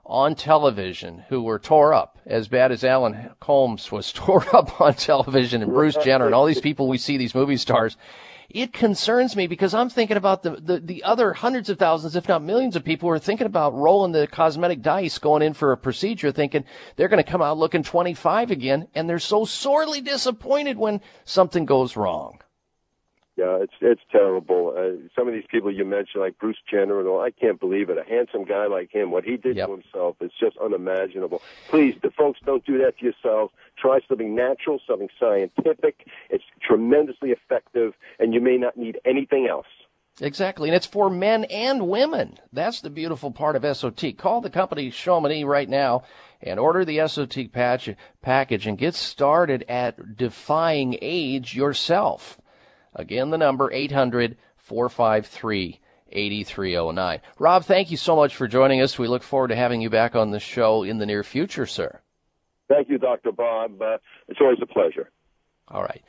[0.05, 4.95] on television who were tore up, as bad as Alan Colmes was tore up on
[4.95, 7.97] television and Bruce Jenner and all these people we see, these movie stars,
[8.51, 12.29] it concerns me because I'm thinking about the, the, the other hundreds of thousands, if
[12.29, 15.73] not millions of people who are thinking about rolling the cosmetic dice going in for
[15.73, 16.65] a procedure thinking
[16.97, 21.65] they're going to come out looking 25 again and they're so sorely disappointed when something
[21.65, 22.42] goes wrong.
[23.43, 24.73] Yeah, it's it's terrible.
[24.77, 27.91] Uh, some of these people you mentioned, like Bruce Jenner and all, I can't believe
[27.91, 27.99] it.
[27.99, 31.43] A handsome guy like him, what he did to himself is just unimaginable.
[31.69, 33.53] Please, the folks, don't do that to yourselves.
[33.77, 36.07] Try something natural, something scientific.
[36.31, 39.67] It's tremendously effective, and you may not need anything else.
[40.21, 42.39] Exactly, and it's for men and women.
[42.53, 44.17] That's the beautiful part of SOT.
[44.17, 46.05] Call the company Chamonix right now
[46.41, 47.91] and order the SOT patch,
[48.21, 52.39] package and get started at defying age yourself.
[52.95, 55.81] Again, the number 800 453
[56.13, 57.21] 8309.
[57.39, 58.99] Rob, thank you so much for joining us.
[58.99, 62.01] We look forward to having you back on the show in the near future, sir.
[62.69, 63.33] Thank you, Dr.
[63.33, 63.81] Bob.
[63.81, 63.99] Uh,
[64.29, 65.11] it's always a pleasure.
[65.69, 66.03] All right.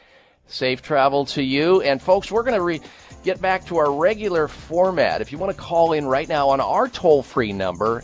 [0.45, 1.81] Safe travel to you.
[1.81, 2.81] And folks, we're going to re-
[3.23, 5.21] get back to our regular format.
[5.21, 8.03] If you want to call in right now on our toll free number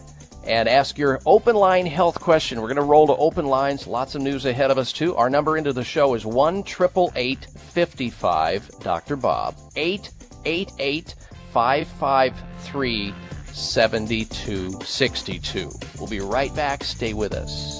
[0.49, 3.87] and ask your open line health question, we're going to roll to open lines.
[3.87, 5.15] Lots of news ahead of us, too.
[5.15, 9.15] Our number into the show is 1 55 Dr.
[9.15, 11.15] Bob, 888
[11.53, 13.13] 553
[13.45, 15.71] 7262.
[15.99, 16.83] We'll be right back.
[16.83, 17.79] Stay with us.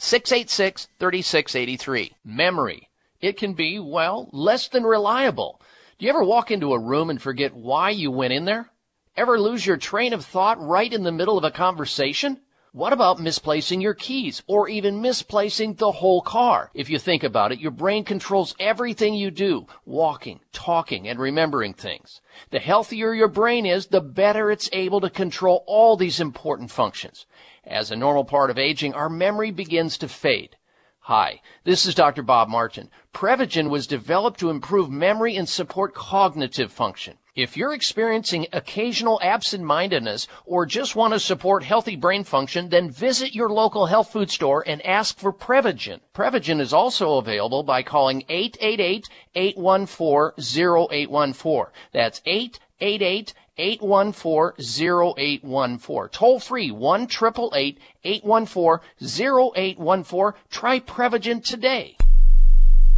[0.00, 2.12] 686 3683.
[2.24, 2.88] Memory.
[3.20, 5.60] It can be, well, less than reliable.
[5.98, 8.70] Do you ever walk into a room and forget why you went in there?
[9.16, 12.40] Ever lose your train of thought right in the middle of a conversation?
[12.72, 16.70] What about misplacing your keys or even misplacing the whole car?
[16.74, 21.74] If you think about it, your brain controls everything you do, walking, talking, and remembering
[21.74, 22.20] things.
[22.50, 27.26] The healthier your brain is, the better it's able to control all these important functions.
[27.70, 30.56] As a normal part of aging, our memory begins to fade.
[31.00, 32.22] Hi, this is Dr.
[32.22, 32.88] Bob Martin.
[33.12, 37.18] Prevagen was developed to improve memory and support cognitive function.
[37.34, 43.34] If you're experiencing occasional absent-mindedness or just want to support healthy brain function, then visit
[43.34, 46.00] your local health food store and ask for Prevagen.
[46.14, 48.22] Prevagen is also available by calling
[49.36, 51.66] 888-814-0814.
[51.92, 56.12] That's 888 814-0814.
[56.12, 57.06] Toll free 1
[59.54, 61.96] 814 Try Prevagen today.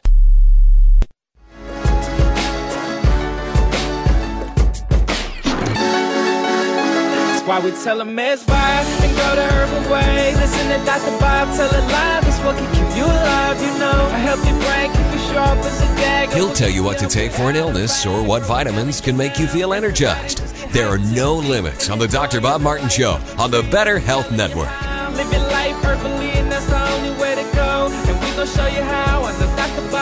[7.46, 10.34] why we tell them it's fine and go the herbal way.
[10.36, 11.18] Listen to Dr.
[11.20, 12.26] Bob tell it live.
[12.26, 14.08] It's what can keep you alive, you know.
[14.12, 16.34] I help your brain keep you sharp as a dagger.
[16.34, 19.46] He'll tell you what to take for an illness or what vitamins can make you
[19.46, 20.38] feel energized.
[20.72, 22.40] There are no limits on the Dr.
[22.40, 24.70] Bob Martin Show on the Better Health Network.
[25.12, 27.88] Living life herbally, and that's the only way to go.
[27.90, 29.15] And we gonna show you how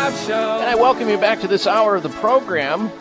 [0.05, 0.59] Bob Show.
[0.61, 2.93] And I welcome you back to this hour of the program.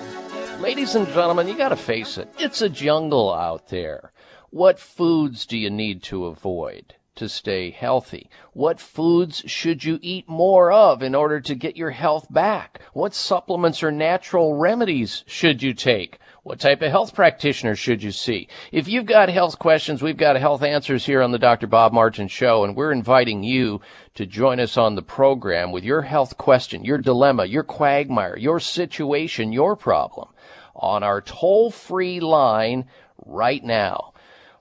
[0.62, 2.34] Ladies and gentlemen, you gotta face it.
[2.40, 4.14] It's a jungle out there.
[4.52, 8.30] What foods do you need to avoid to stay healthy?
[8.54, 12.80] What foods should you eat more of in order to get your health back?
[12.94, 16.20] What supplements or natural remedies should you take?
[16.46, 18.50] What type of health practitioner should you see?
[18.74, 21.68] If you've got health questions, we've got health answers here on the Dr.
[21.68, 23.80] Bob Martin Show, and we're inviting you
[24.16, 28.60] to join us on the program with your health question, your dilemma, your quagmire, your
[28.60, 30.28] situation, your problem
[30.76, 32.90] on our toll free line
[33.26, 34.12] right now.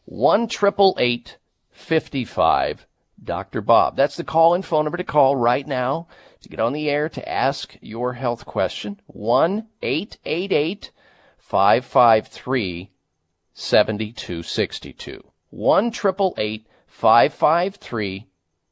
[0.05, 0.49] 1
[1.73, 2.87] 55
[3.25, 3.61] Dr.
[3.61, 3.97] Bob.
[3.97, 6.07] That's the call in phone number to call right now
[6.43, 9.01] to get on the air to ask your health question.
[9.09, 10.93] 1 888
[11.53, 12.91] 553
[13.53, 15.23] 7262.
[15.51, 18.27] 1 553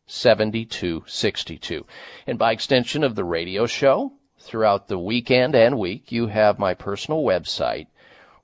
[0.07, 1.87] 7262.
[2.27, 6.73] And by extension of the radio show, throughout the weekend and week, you have my
[6.73, 7.89] personal website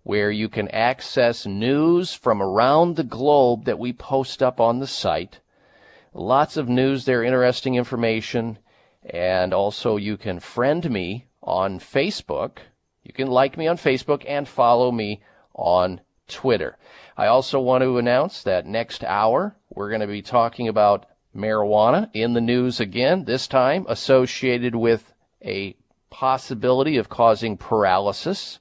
[0.03, 4.87] where you can access news from around the globe that we post up on the
[4.87, 5.41] site.
[6.13, 8.59] Lots of news there, interesting information,
[9.03, 12.59] and also you can friend me on Facebook.
[13.07, 15.23] You can like me on Facebook and follow me
[15.55, 16.77] on Twitter.
[17.16, 22.11] I also want to announce that next hour we're going to be talking about marijuana
[22.15, 25.77] in the news again, this time associated with a
[26.11, 28.59] possibility of causing paralysis.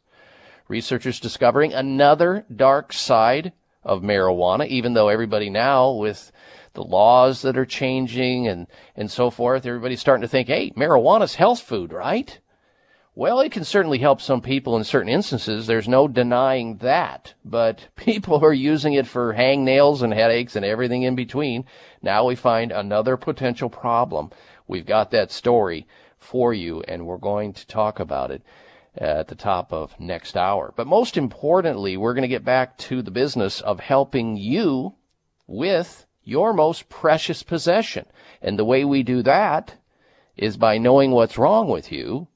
[0.68, 3.52] Researchers discovering another dark side
[3.84, 6.32] of marijuana, even though everybody now with
[6.74, 11.34] the laws that are changing and, and so forth, everybody's starting to think, hey, marijuana's
[11.34, 12.40] health food, right?
[13.18, 15.68] Well, it can certainly help some people in certain instances.
[15.68, 17.34] There's no denying that.
[17.46, 21.64] But people are using it for hangnails and headaches and everything in between.
[22.02, 24.32] Now we find another potential problem.
[24.68, 25.88] We've got that story
[26.18, 28.42] for you and we're going to talk about it
[28.98, 30.74] at the top of next hour.
[30.76, 34.96] But most importantly, we're going to get back to the business of helping you
[35.48, 38.08] with your most precious possession.
[38.42, 39.76] And the way we do that
[40.36, 42.28] is by knowing what's wrong with you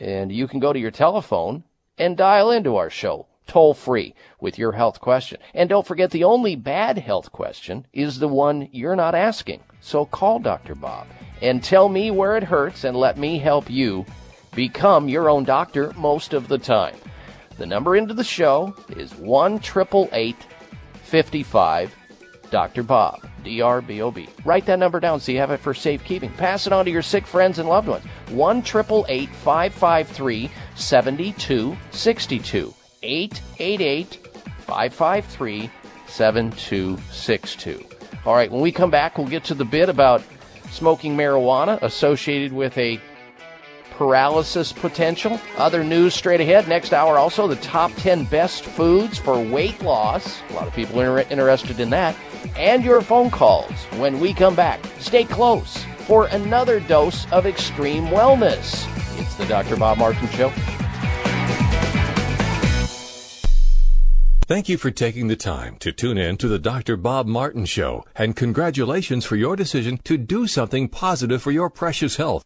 [0.00, 1.64] and you can go to your telephone
[1.98, 5.38] and dial into our show toll free with your health question.
[5.52, 9.62] And don't forget the only bad health question is the one you're not asking.
[9.80, 10.74] So call Dr.
[10.74, 11.06] Bob
[11.42, 14.06] and tell me where it hurts and let me help you
[14.54, 16.96] become your own doctor most of the time.
[17.58, 21.94] The number into the show is 1 55
[22.54, 22.84] Dr.
[22.84, 23.26] Bob.
[23.42, 24.28] D-R-B-O-B.
[24.44, 26.30] Write that number down so you have it for safekeeping.
[26.34, 28.04] Pass it on to your sick friends and loved ones.
[28.28, 32.74] 1 553 7262.
[33.02, 34.28] 888
[34.58, 35.70] 553
[36.06, 37.84] 7262.
[38.24, 40.22] All right, when we come back, we'll get to the bit about
[40.70, 43.00] smoking marijuana associated with a
[43.90, 45.40] paralysis potential.
[45.56, 46.68] Other news straight ahead.
[46.68, 50.40] Next hour, also the top 10 best foods for weight loss.
[50.50, 52.14] A lot of people are interested in that
[52.56, 54.80] and your phone calls when we come back.
[54.98, 58.86] Stay close for another dose of extreme wellness.
[59.18, 59.76] It's the Dr.
[59.76, 60.52] Bob Martin Show.
[64.46, 66.98] Thank you for taking the time to tune in to the Dr.
[66.98, 72.16] Bob Martin Show, and congratulations for your decision to do something positive for your precious
[72.16, 72.44] health.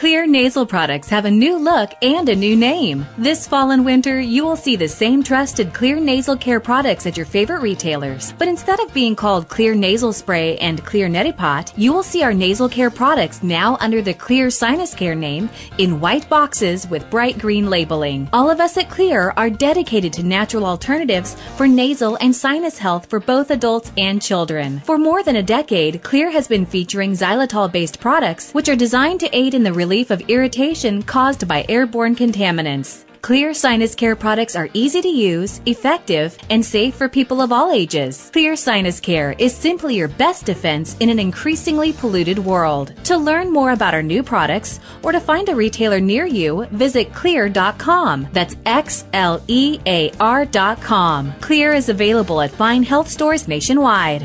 [0.00, 3.04] Xlear nasal products have a new look and a new name.
[3.18, 7.18] This fall and winter, you will see the same trusted Xlear nasal care products at
[7.18, 8.32] your favorite retailers.
[8.38, 12.22] But instead of being called Xlear nasal spray and Xlear neti pot, you will see
[12.22, 17.10] our nasal care products now under the Xlear sinus care name in white boxes with
[17.10, 18.26] bright green labeling.
[18.32, 23.04] All of us at Xlear are dedicated to natural alternatives for nasal and sinus health
[23.10, 24.80] for both adults and children.
[24.80, 29.20] For more than a decade, Xlear has been featuring xylitol based products which are designed
[29.20, 33.04] to aid in the relief of irritation caused by airborne contaminants.
[33.22, 37.72] Xlear sinus care products are easy to use, effective, and safe for people of all
[37.72, 38.30] ages.
[38.32, 42.94] Xlear sinus care is simply your best defense in an increasingly polluted world.
[43.10, 47.10] To learn more about our new products or to find a retailer near you, visit
[47.10, 48.28] xlear.com.
[48.32, 51.32] That's X L E A R.com.
[51.40, 54.24] Xlear is available at fine health stores nationwide.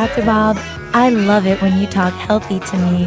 [0.00, 0.24] Dr.
[0.24, 0.56] Bob.
[0.94, 3.04] I love it when you talk healthy to me.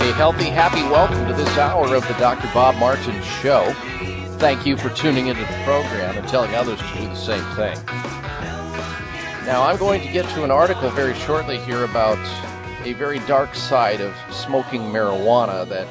[0.00, 2.48] A healthy, happy welcome to this hour of the Dr.
[2.54, 3.72] Bob Martin Show.
[4.38, 8.27] Thank you for tuning into the program and telling others to do the same thing.
[9.48, 12.18] Now, I'm going to get to an article very shortly here about
[12.84, 15.88] a very dark side of smoking marijuana that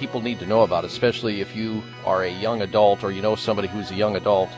[0.00, 3.36] people need to know about, especially if you are a young adult or you know
[3.36, 4.50] somebody who's a young adult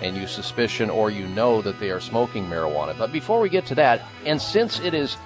[0.00, 2.96] and you suspicion or you know that they are smoking marijuana.
[2.96, 5.16] But before we get to that, and since it is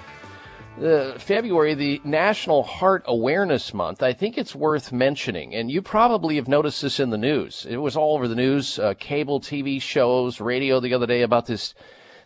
[0.83, 6.37] uh, February, the National Heart Awareness Month, I think it's worth mentioning, and you probably
[6.37, 7.67] have noticed this in the news.
[7.69, 11.45] It was all over the news, uh, cable TV shows, radio the other day about
[11.45, 11.75] this,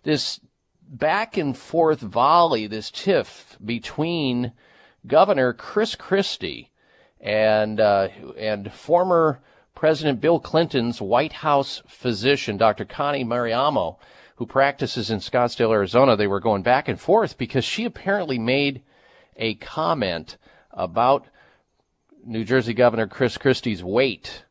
[0.05, 0.39] this
[0.87, 4.53] back and forth volley, this tiff between
[5.05, 6.71] Governor Chris Christie
[7.19, 8.07] and uh,
[8.37, 9.41] and former
[9.75, 12.85] President Bill Clinton's White House physician, Dr.
[12.85, 13.99] Connie Mariano
[14.37, 18.83] who practices in Scottsdale, Arizona, they were going back and forth because she apparently made
[19.37, 20.37] a comment
[20.71, 21.25] about
[22.25, 24.43] New Jersey Governor Chris Christie's weight.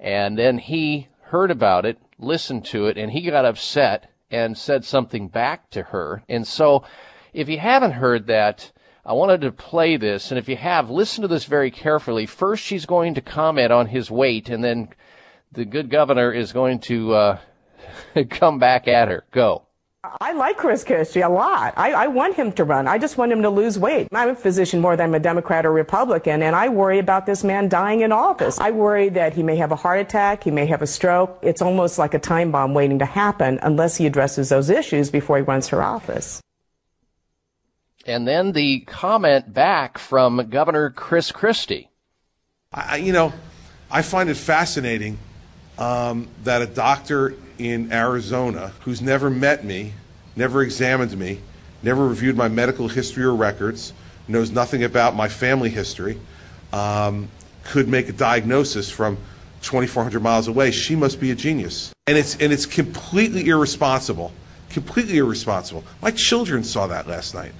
[0.00, 4.84] And then he heard about it, listened to it, and he got upset and said
[4.84, 6.22] something back to her.
[6.28, 6.84] And so,
[7.32, 8.72] if you haven't heard that,
[9.04, 12.26] I wanted to play this, and if you have, listen to this very carefully.
[12.26, 14.88] First, she's going to comment on his weight, and then
[15.52, 17.38] the good governor is going to uh,
[18.30, 19.24] come back at her.
[19.30, 19.67] Go.
[20.20, 21.74] I like Chris Christie a lot.
[21.76, 22.86] I, I want him to run.
[22.86, 24.08] I just want him to lose weight.
[24.12, 27.44] I'm a physician more than I'm a Democrat or Republican, and I worry about this
[27.44, 28.58] man dying in office.
[28.58, 31.38] I worry that he may have a heart attack, he may have a stroke.
[31.42, 35.36] It's almost like a time bomb waiting to happen unless he addresses those issues before
[35.36, 36.40] he runs for office.
[38.06, 41.90] And then the comment back from Governor Chris Christie.
[42.72, 43.32] I, you know,
[43.90, 45.18] I find it fascinating
[45.78, 49.92] um, that a doctor in Arizona who's never met me,
[50.36, 51.40] never examined me,
[51.82, 53.92] never reviewed my medical history or records,
[54.26, 56.18] knows nothing about my family history,
[56.72, 57.28] um,
[57.64, 59.16] could make a diagnosis from
[59.62, 60.70] 2,400 miles away.
[60.70, 64.32] She must be a genius, and it's and it's completely irresponsible,
[64.70, 65.84] completely irresponsible.
[66.00, 67.52] My children saw that last night,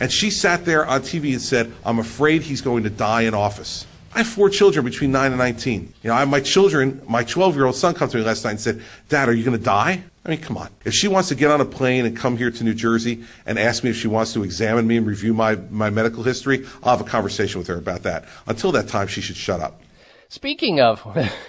[0.00, 3.34] and she sat there on TV and said, "I'm afraid he's going to die in
[3.34, 5.94] office." I have four children between 9 and 19.
[6.02, 8.52] You know, I my children, my 12 year old son comes to me last night
[8.52, 10.02] and said, Dad, are you going to die?
[10.24, 10.68] I mean, come on.
[10.84, 13.58] If she wants to get on a plane and come here to New Jersey and
[13.58, 16.96] ask me if she wants to examine me and review my, my medical history, I'll
[16.96, 18.24] have a conversation with her about that.
[18.46, 19.80] Until that time, she should shut up.
[20.28, 21.02] Speaking of,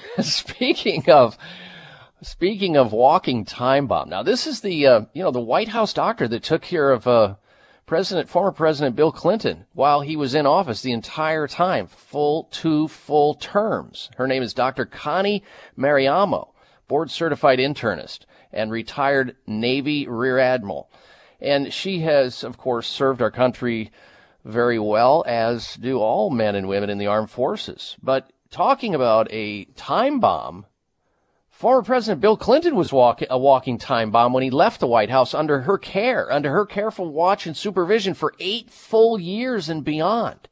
[0.21, 1.37] speaking of,
[2.21, 4.09] speaking of walking time bomb.
[4.09, 7.07] Now, this is the, uh, you know, the White House doctor that took care of,
[7.07, 7.35] uh,
[7.89, 12.87] President, former President Bill Clinton, while he was in office the entire time, full two
[12.87, 14.11] full terms.
[14.15, 14.85] Her name is Dr.
[14.85, 15.41] Connie
[15.75, 16.53] Mariano,
[16.87, 20.91] board certified internist and retired Navy Rear Admiral.
[21.41, 23.91] And she has, of course, served our country
[24.45, 27.97] very well, as do all men and women in the armed forces.
[28.03, 30.67] But talking about a time bomb
[31.59, 35.09] Former President Bill Clinton was walk, a walking time bomb when he left the White
[35.09, 39.83] House under her care, under her careful watch and supervision for eight full years and
[39.83, 40.47] beyond.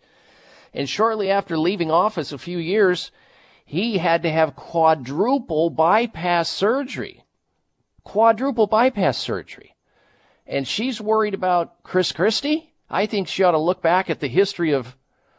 [0.73, 3.11] And shortly after leaving office a few years,
[3.63, 7.23] he had to have quadruple bypass surgery.
[8.03, 9.77] Quadruple bypass surgery.
[10.45, 12.73] And she's worried about Chris Christie?
[12.89, 14.97] I think she ought to look back at the history of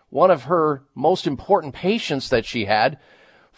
[0.08, 2.98] one of her most important patients that she had,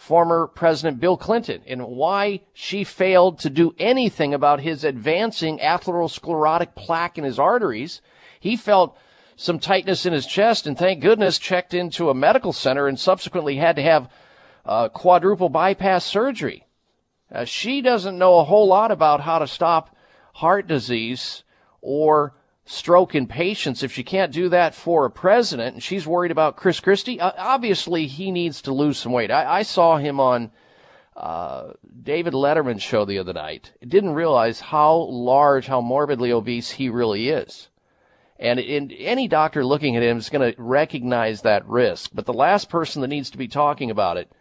[0.01, 6.73] former President Bill Clinton and why she failed to do anything about his advancing atherosclerotic
[6.73, 8.01] plaque in his arteries.
[8.39, 8.97] He felt
[9.35, 13.57] some tightness in his chest and thank goodness checked into a medical center and subsequently
[13.57, 14.09] had to have
[14.65, 16.65] uh, quadruple bypass surgery.
[17.31, 19.95] Uh, she doesn't know a whole lot about how to stop
[20.33, 21.43] heart disease
[21.79, 22.33] or
[22.71, 26.55] stroke in patients if she can't do that for a president and she's worried about
[26.55, 27.19] Chris Christie.
[27.19, 29.29] Obviously, he needs to lose some weight.
[29.29, 30.51] I, I saw him on
[31.17, 33.73] uh, David Letterman's show the other night.
[33.85, 37.67] Didn't realize how large, how morbidly obese he really is.
[38.39, 42.11] And in, any doctor looking at him is going to recognize that risk.
[42.13, 44.31] But the last person that needs to be talking about it,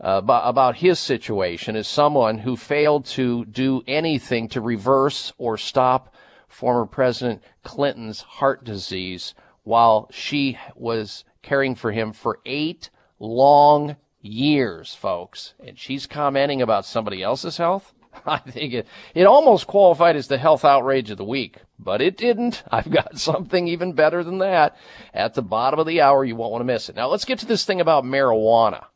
[0.00, 6.14] uh, about his situation, is someone who failed to do anything to reverse or stop
[6.56, 12.88] former President Clinton's heart disease while she was caring for him for eight
[13.18, 15.52] long years, folks.
[15.62, 17.92] And she's commenting about somebody else's health?
[18.26, 22.16] I think it, it almost qualified as the health outrage of the week, but it
[22.16, 22.62] didn't.
[22.70, 24.78] I've got something even better than that
[25.12, 26.24] at the bottom of the hour.
[26.24, 26.96] You won't want to miss it.
[26.96, 28.86] Now let's get to this thing about marijuana.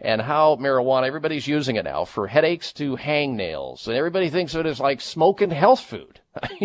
[0.00, 4.60] And how marijuana, everybody's using it now for headaches to hangnails, and everybody thinks of
[4.60, 6.20] it as like smoking health food.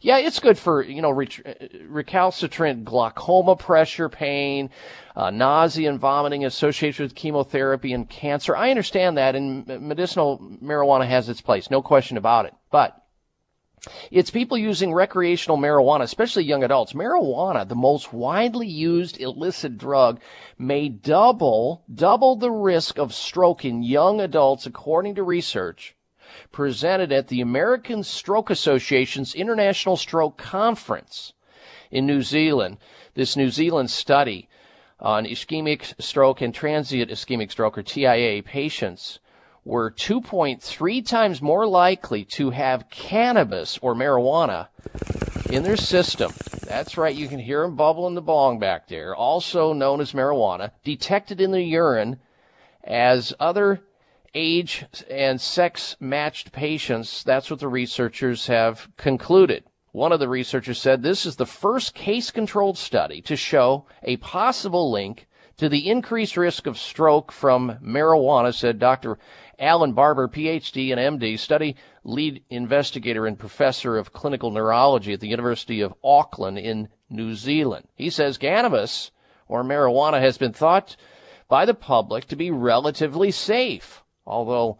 [0.00, 4.70] yeah, it's good for, you know, recalcitrant glaucoma pressure, pain,
[5.16, 8.54] uh, nausea and vomiting associated with chemotherapy and cancer.
[8.54, 12.54] I understand that, and medicinal marijuana has its place, no question about it.
[12.70, 13.02] But
[14.10, 16.92] it's people using recreational marijuana, especially young adults.
[16.92, 20.20] Marijuana, the most widely used illicit drug,
[20.58, 25.96] may double, double the risk of stroke in young adults according to research
[26.52, 31.32] presented at the American Stroke Association's International Stroke Conference
[31.90, 32.78] in New Zealand.
[33.14, 34.48] This New Zealand study
[34.98, 39.18] on ischemic stroke and transient ischemic stroke or TIA patients
[39.66, 44.68] were 2.3 times more likely to have cannabis or marijuana
[45.50, 46.32] in their system.
[46.64, 50.70] That's right, you can hear them bubbling the bong back there, also known as marijuana,
[50.84, 52.20] detected in the urine
[52.84, 53.82] as other
[54.34, 57.24] age and sex matched patients.
[57.24, 59.64] That's what the researchers have concluded.
[59.90, 64.18] One of the researchers said this is the first case controlled study to show a
[64.18, 65.26] possible link
[65.56, 69.18] to the increased risk of stroke from marijuana, said Dr.
[69.58, 75.28] Alan Barber, PhD and MD, study lead investigator and professor of clinical neurology at the
[75.28, 77.88] University of Auckland in New Zealand.
[77.94, 79.10] He says cannabis
[79.48, 80.96] or marijuana has been thought
[81.48, 84.78] by the public to be relatively safe, although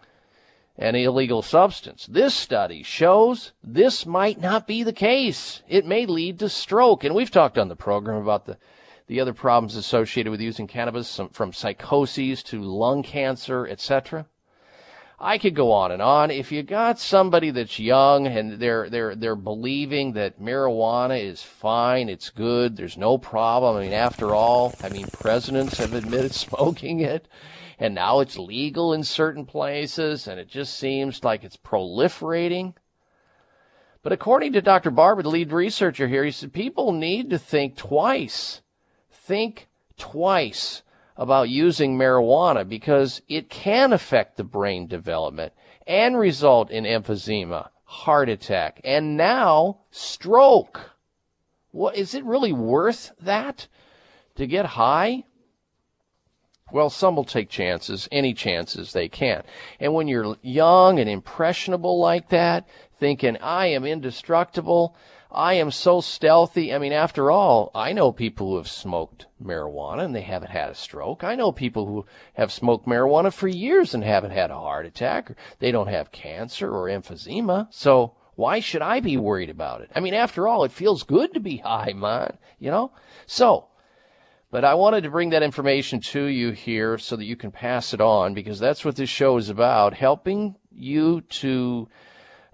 [0.79, 2.07] an illegal substance.
[2.07, 5.63] This study shows this might not be the case.
[5.69, 7.05] It may lead to stroke.
[7.05, 8.59] And we've talked on the program about the,
[9.07, 14.27] the other problems associated with using cannabis, from psychoses to lung cancer, etc.
[15.19, 16.31] I could go on and on.
[16.31, 22.11] If you got somebody that's young and they're they're they're believing that marijuana is fine,
[22.11, 23.77] it's good, there's no problem.
[23.77, 27.29] I mean, after all, I mean, presidents have admitted smoking it,
[27.79, 32.75] and now it's legal in certain places, and it just seems like it's proliferating.
[34.03, 34.91] But according to Dr.
[34.91, 38.61] Barber, the lead researcher here, he said people need to think twice.
[39.11, 39.67] Think
[39.97, 40.83] twice
[41.17, 45.53] about using marijuana because it can affect the brain development
[45.87, 50.91] and result in emphysema, heart attack, and now stroke.
[51.71, 53.69] What is it really worth that
[54.37, 55.25] to get high?
[56.73, 59.45] Well, some will take chances, any chances they can.
[59.79, 62.69] And when you're young and impressionable like that,
[62.99, 64.97] thinking, I am indestructible,
[65.37, 66.73] I am so stealthy.
[66.73, 70.71] I mean, after all, I know people who have smoked marijuana and they haven't had
[70.71, 71.23] a stroke.
[71.23, 75.31] I know people who have smoked marijuana for years and haven't had a heart attack.
[75.31, 77.69] Or they don't have cancer or emphysema.
[77.71, 79.91] So why should I be worried about it?
[79.95, 82.93] I mean, after all, it feels good to be high, man, you know?
[83.27, 83.67] So,
[84.51, 87.93] but I wanted to bring that information to you here so that you can pass
[87.93, 91.89] it on because that's what this show is about, helping you to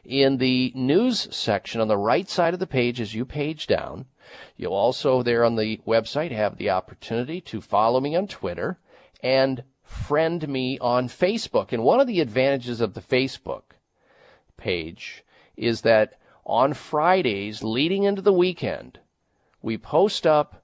[0.04, 4.06] in the news section on the right side of the page as you page down.
[4.56, 8.78] You'll also there on the website have the opportunity to follow me on Twitter
[9.22, 11.72] and friend me on Facebook.
[11.72, 13.62] And one of the advantages of the Facebook
[14.56, 15.24] page
[15.56, 19.00] is that on Fridays leading into the weekend,
[19.62, 20.57] we post up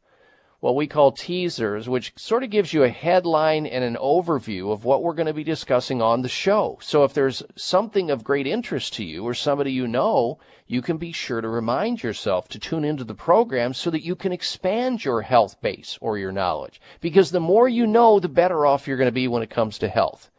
[0.65, 4.83] what we call teasers, which sort of gives you a headline and an overview of
[4.83, 6.79] what we're going to be discussing on the show.
[6.81, 10.97] So if there's something of great interest to you or somebody you know, you can
[10.97, 15.05] be sure to remind yourself to tune into the program so that you can expand
[15.05, 16.81] your health base or your knowledge.
[17.03, 19.77] Because the more you know, the better off you're going to be when it comes
[19.81, 20.31] to health.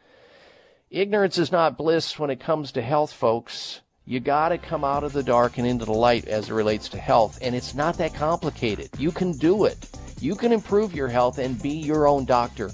[0.89, 3.81] Ignorance is not bliss when it comes to health, folks.
[4.07, 6.87] You got to come out of the dark and into the light as it relates
[6.89, 8.91] to health, and it's not that complicated.
[8.99, 9.89] You can do it.
[10.21, 12.69] You can improve your health and be your own doctor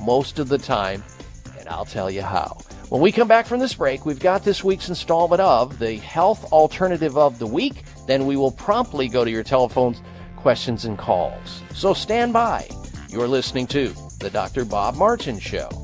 [0.00, 1.04] most of the time,
[1.56, 2.58] and I'll tell you how.
[2.88, 6.52] When we come back from this break, we've got this week's installment of the Health
[6.52, 7.84] Alternative of the Week.
[8.08, 10.02] Then we will promptly go to your telephones,
[10.34, 11.62] questions, and calls.
[11.74, 12.68] So stand by.
[13.08, 14.64] You're listening to The Dr.
[14.64, 15.81] Bob Martin Show.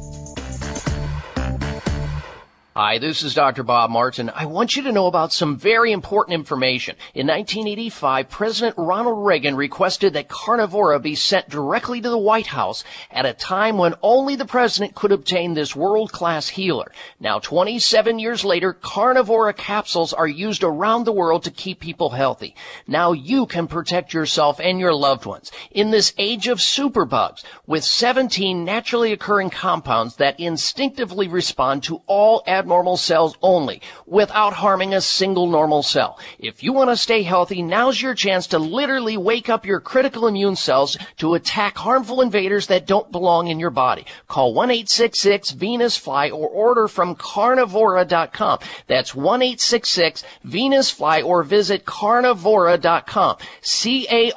[2.81, 3.65] Hi, this is Dr.
[3.65, 4.31] Bob Martin.
[4.33, 6.95] I want you to know about some very important information.
[7.13, 12.85] In 1985, President Ronald Reagan requested that Carnivora be sent directly to the White House
[13.11, 16.93] at a time when only the president could obtain this world-class healer.
[17.19, 22.55] Now, 27 years later, Carnivora capsules are used around the world to keep people healthy.
[22.87, 25.51] Now you can protect yourself and your loved ones.
[25.73, 32.45] In this age of superbugs, with 17 naturally occurring compounds that instinctively respond to all
[32.47, 36.19] abnormal cells only without harming a single normal cell.
[36.39, 40.27] If you want to stay healthy, now's your chance to literally wake up your critical
[40.27, 44.07] immune cells to attack harmful invaders that don't belong in your body.
[44.29, 48.59] Call 1-866-VENUS-FLY or order from carnivora.com.
[48.87, 53.37] That's 1-866-VENUS-FLY or visit carnivora.com.
[53.61, 54.31] C-A-R-N-I-V-O-R-A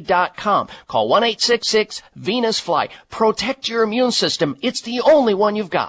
[0.00, 0.68] dot com.
[0.86, 2.88] Call 1-866-VENUS-FLY.
[3.10, 4.56] Protect your immune system.
[4.62, 5.87] It's the only one you've got.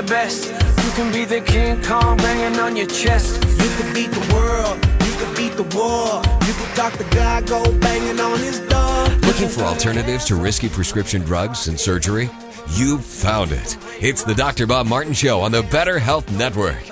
[0.00, 0.50] The best.
[0.84, 3.42] You can be the King Kong banging on your chest.
[3.44, 6.22] You can beat the world, you can beat the war.
[6.46, 9.08] You can talk the guy, go banging on his door.
[9.26, 12.30] Looking for alternatives to risky prescription drugs and surgery?
[12.70, 13.76] You've found it.
[14.00, 14.66] It's the Dr.
[14.66, 16.82] Bob Martin Show on the Better Health Network.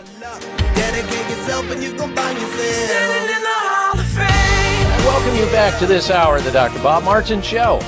[0.75, 2.59] Dedicate yourself and you can find yourself.
[2.59, 4.27] Standing in the Hall of Fame.
[4.27, 6.83] I welcome you back to this hour of the Dr.
[6.83, 7.79] Bob Martin Show.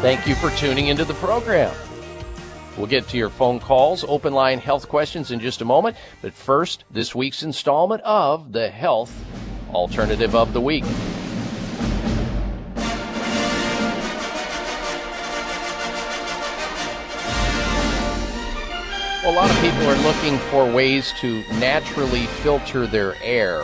[0.00, 1.74] Thank you for tuning into the program.
[2.76, 5.96] We'll get to your phone calls, open line health questions in just a moment.
[6.22, 9.12] But first, this week's installment of the Health
[9.74, 10.84] Alternative of the Week.
[19.24, 23.62] A lot of people are looking for ways to naturally filter their air.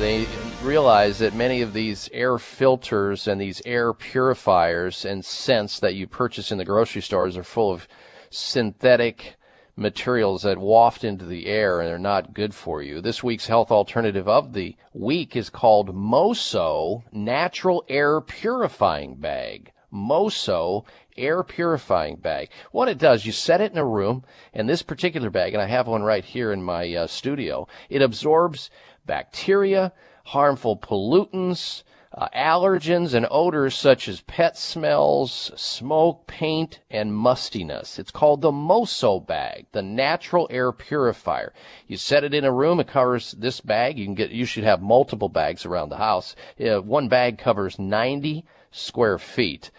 [0.00, 0.26] They
[0.64, 6.06] realize that many of these air filters and these air purifiers and scents that you
[6.06, 7.86] purchase in the grocery stores are full of
[8.30, 9.36] synthetic
[9.76, 13.02] materials that waft into the air and are not good for you.
[13.02, 19.70] This week's health alternative of the week is called Moso Natural Air Purifying Bag.
[19.92, 20.84] Moso
[21.16, 22.48] air purifying bag.
[22.72, 25.66] What it does, you set it in a room, and this particular bag, and I
[25.66, 28.70] have one right here in my uh, studio, it absorbs
[29.06, 29.92] bacteria,
[30.24, 31.82] harmful pollutants,
[32.16, 37.98] uh, allergens, and odors such as pet smells, smoke, paint, and mustiness.
[37.98, 41.52] It's called the Moso bag, the natural air purifier.
[41.86, 43.98] You set it in a room, it covers this bag.
[43.98, 46.36] You can get, you should have multiple bags around the house.
[46.60, 49.70] Uh, one bag covers 90 square feet.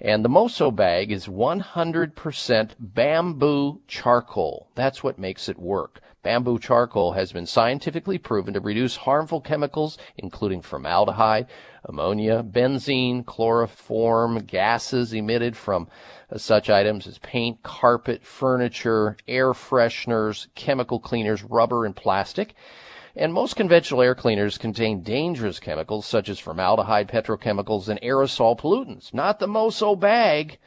[0.00, 4.66] And the Moso bag is 100% bamboo charcoal.
[4.74, 6.00] That's what makes it work.
[6.22, 11.48] Bamboo charcoal has been scientifically proven to reduce harmful chemicals, including formaldehyde,
[11.84, 15.88] ammonia, benzene, chloroform, gases emitted from
[16.36, 22.54] such items as paint, carpet, furniture, air fresheners, chemical cleaners, rubber, and plastic.
[23.16, 29.12] And most conventional air cleaners contain dangerous chemicals such as formaldehyde, petrochemicals, and aerosol pollutants.
[29.12, 30.58] Not the Moso bag,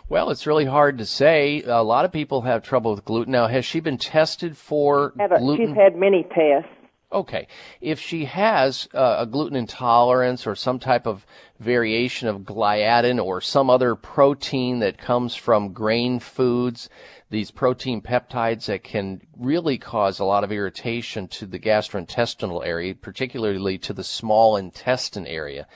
[0.09, 1.63] Well, it's really hard to say.
[1.67, 3.33] A lot of people have trouble with gluten.
[3.33, 5.69] Now, has she been tested for a, gluten?
[5.69, 6.71] She's had many tests.
[7.11, 7.49] Okay.
[7.81, 11.27] If she has uh, a gluten intolerance or some type of
[11.59, 16.89] variation of gliadin or some other protein that comes from grain foods,
[17.31, 22.95] these protein peptides that can really cause a lot of irritation to the gastrointestinal area,
[22.95, 25.67] particularly to the small intestine area.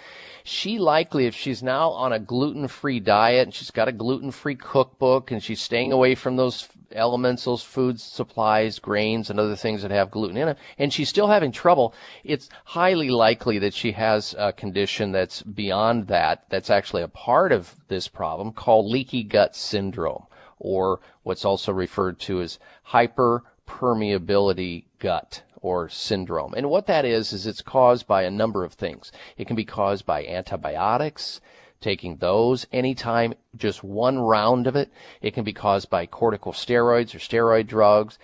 [0.45, 4.31] She likely, if she's now on a gluten free diet and she's got a gluten
[4.31, 9.57] free cookbook and she's staying away from those elements, those food supplies, grains, and other
[9.57, 11.95] things that have gluten in it, and she's still having trouble,
[12.25, 15.72] it's highly likely that she has a condition that's beyond
[16.07, 20.27] that, that's actually a part of this problem called leaky gut syndrome,
[20.59, 22.59] or what's also referred to as
[22.89, 26.55] hyperpermeability gut or syndrome.
[26.55, 29.13] And what that is, is it's caused by a number of things.
[29.37, 31.41] It can be caused by antibiotics,
[31.81, 34.91] taking those anytime, just one round of it.
[35.21, 38.19] It can be caused by corticosteroids or steroid drugs.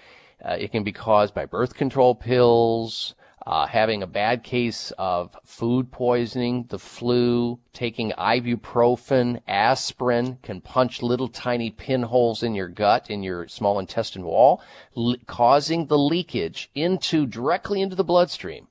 [0.44, 3.14] Uh, it can be caused by birth control pills,
[3.48, 11.00] uh, having a bad case of food poisoning, the flu, taking ibuprofen, aspirin can punch
[11.00, 14.60] little tiny pinholes in your gut, in your small intestine wall,
[15.26, 18.68] causing the leakage into directly into the bloodstream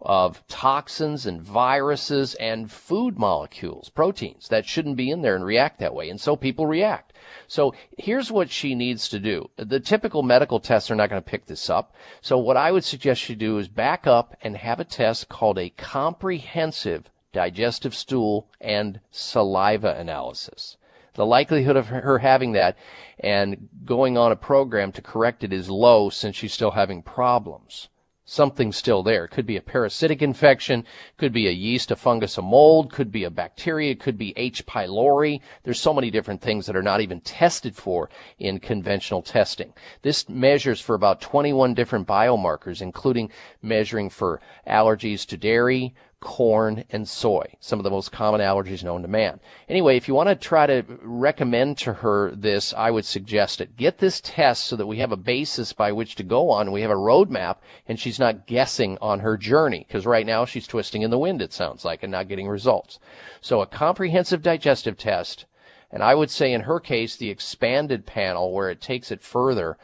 [0.00, 5.80] of toxins and viruses and food molecules, proteins that shouldn't be in there and react
[5.80, 6.08] that way.
[6.08, 7.09] And so people react.
[7.46, 9.50] So here's what she needs to do.
[9.56, 11.94] The typical medical tests are not going to pick this up.
[12.20, 15.58] So what I would suggest she do is back up and have a test called
[15.58, 20.76] a comprehensive digestive stool and saliva analysis.
[21.14, 22.76] The likelihood of her having that
[23.18, 27.88] and going on a program to correct it is low since she's still having problems
[28.30, 29.24] something's still there.
[29.24, 30.84] It Could be a parasitic infection,
[31.16, 34.64] could be a yeast, a fungus, a mold, could be a bacteria, could be H.
[34.66, 35.40] pylori.
[35.64, 38.08] There's so many different things that are not even tested for
[38.38, 39.72] in conventional testing.
[40.02, 43.32] This measures for about 21 different biomarkers, including
[43.62, 49.02] measuring for allergies to dairy, corn, and soy, some of the most common allergies known
[49.02, 49.40] to man.
[49.68, 53.76] Anyway, if you want to try to recommend to her this, I would suggest it.
[53.76, 56.72] Get this test so that we have a basis by which to go on.
[56.72, 57.56] We have a roadmap,
[57.88, 61.40] and she's not guessing on her journey, because right now she's twisting in the wind,
[61.40, 62.98] it sounds like, and not getting results.
[63.40, 65.46] So a comprehensive digestive test,
[65.90, 69.78] and I would say in her case, the expanded panel where it takes it further,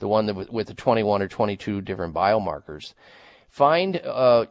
[0.00, 2.94] the one that with the 21 or 22 different biomarkers.
[3.58, 4.46] Find, uh,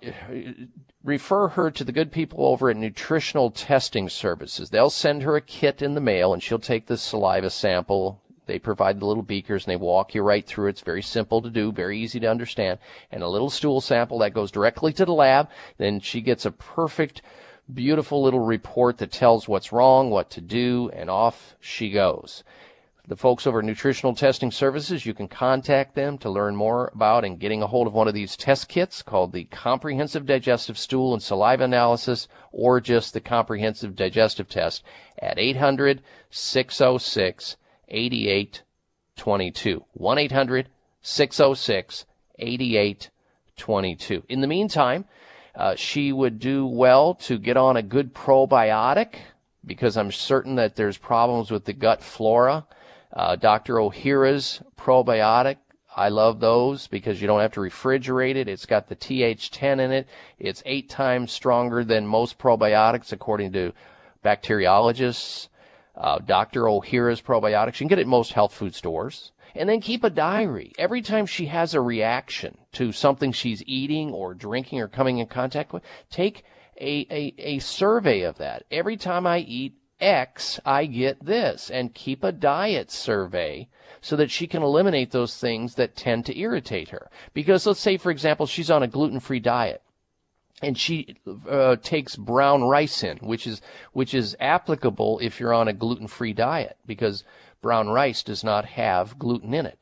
[1.01, 4.69] refer her to the good people over at Nutritional Testing Services.
[4.69, 8.21] They'll send her a kit in the mail and she'll take the saliva sample.
[8.47, 10.67] They provide the little beakers and they walk you right through.
[10.67, 12.79] It's very simple to do, very easy to understand.
[13.09, 15.47] And a little stool sample that goes directly to the lab.
[15.77, 17.21] Then she gets a perfect
[17.73, 22.43] beautiful little report that tells what's wrong, what to do, and off she goes.
[23.09, 27.39] The folks over Nutritional Testing Services, you can contact them to learn more about and
[27.39, 31.23] getting a hold of one of these test kits called the Comprehensive Digestive Stool and
[31.23, 34.83] Saliva Analysis or just the Comprehensive Digestive Test
[35.19, 37.55] at 800 606
[37.87, 39.85] 8822.
[39.93, 40.69] 1 800
[41.01, 42.05] 606
[42.39, 44.23] 8822.
[44.27, 45.05] In the meantime,
[45.55, 49.15] uh, she would do well to get on a good probiotic
[49.65, 52.65] because I'm certain that there's problems with the gut flora.
[53.17, 53.77] Uh, Dr.
[53.77, 55.57] Ohhira's probiotic,
[55.95, 58.47] I love those because you don't have to refrigerate it.
[58.47, 60.07] It's got the TH10 in it.
[60.37, 63.73] It's eight times stronger than most probiotics according to
[64.23, 65.47] bacteriologists.
[65.95, 66.65] Uh, Dr.
[66.65, 69.31] Ohhira's probiotics, you can get it at most health food stores.
[69.55, 70.73] And then keep a diary.
[70.77, 75.25] Every time she has a reaction to something she's eating or drinking or coming in
[75.25, 75.81] contact with,
[76.11, 76.43] take
[76.79, 78.65] a, a, a survey of that.
[78.69, 81.69] Every time I eat X, I get this.
[81.69, 83.67] And keep a diet survey
[84.01, 87.09] so that she can eliminate those things that tend to irritate her.
[87.33, 89.81] Because let's say, for example, she's on a gluten-free diet
[90.61, 91.15] and she
[91.49, 93.61] uh, takes brown rice in, which is
[93.93, 97.23] which is applicable if you're on a gluten-free diet because
[97.61, 99.79] brown rice does not have gluten in it,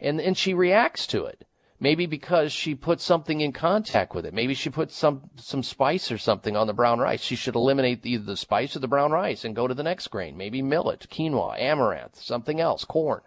[0.00, 1.44] and and she reacts to it.
[1.80, 4.34] Maybe because she put something in contact with it.
[4.34, 7.22] Maybe she put some some spice or something on the brown rice.
[7.22, 10.08] She should eliminate either the spice or the brown rice and go to the next
[10.08, 10.36] grain.
[10.36, 13.20] Maybe millet, quinoa, amaranth, something else, corn,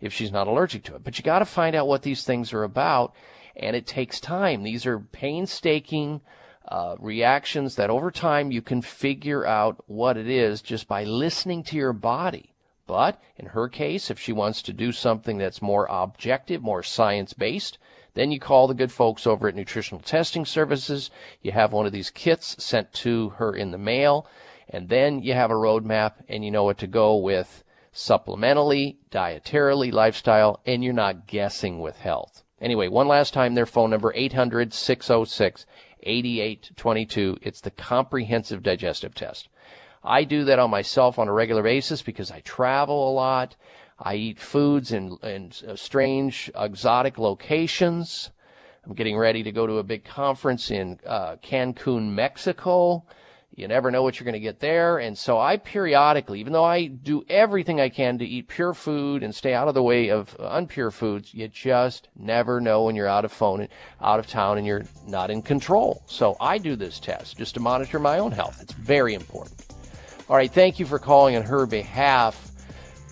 [0.00, 1.02] if she's not allergic to it.
[1.02, 3.14] But you got to find out what these things are about
[3.56, 4.62] and it takes time.
[4.62, 6.20] These are painstaking
[6.68, 11.64] uh, reactions that over time you can figure out what it is just by listening
[11.64, 12.54] to your body.
[12.86, 17.32] But in her case, if she wants to do something that's more objective, more science
[17.32, 17.78] based,
[18.18, 21.10] then you call the good folks over at Nutritional Testing Services.
[21.40, 24.26] You have one of these kits sent to her in the mail,
[24.68, 27.62] and then you have a roadmap and you know what to go with
[27.94, 32.42] supplementally, dietarily, lifestyle, and you're not guessing with health.
[32.60, 35.66] Anyway, one last time, their phone number, 800 606
[36.02, 37.38] 8822.
[37.42, 39.48] It's the comprehensive digestive test.
[40.02, 43.56] I do that on myself on a regular basis because I travel a lot.
[43.98, 48.30] I eat foods in, in strange, exotic locations.
[48.86, 53.04] I'm getting ready to go to a big conference in uh, Cancun, Mexico.
[53.54, 54.98] You never know what you're going to get there.
[54.98, 59.24] And so I periodically, even though I do everything I can to eat pure food
[59.24, 63.08] and stay out of the way of unpure foods, you just never know when you're
[63.08, 63.66] out of phone,
[64.00, 66.04] out of town and you're not in control.
[66.06, 68.60] So I do this test just to monitor my own health.
[68.62, 69.66] It's very important.
[70.28, 70.52] All right.
[70.52, 72.47] Thank you for calling on her behalf.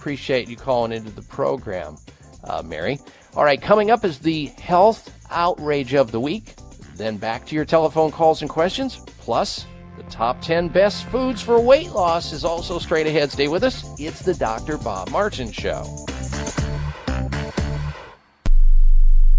[0.06, 1.96] Appreciate you calling into the program,
[2.44, 3.00] uh, Mary.
[3.34, 3.60] All right.
[3.60, 6.54] Coming up is the health outrage of the week.
[6.94, 9.00] Then back to your telephone calls and questions.
[9.18, 9.66] Plus,
[9.96, 13.32] the top 10 best foods for weight loss is also straight ahead.
[13.32, 13.84] Stay with us.
[13.98, 14.78] It's the Dr.
[14.78, 15.82] Bob Martin Show.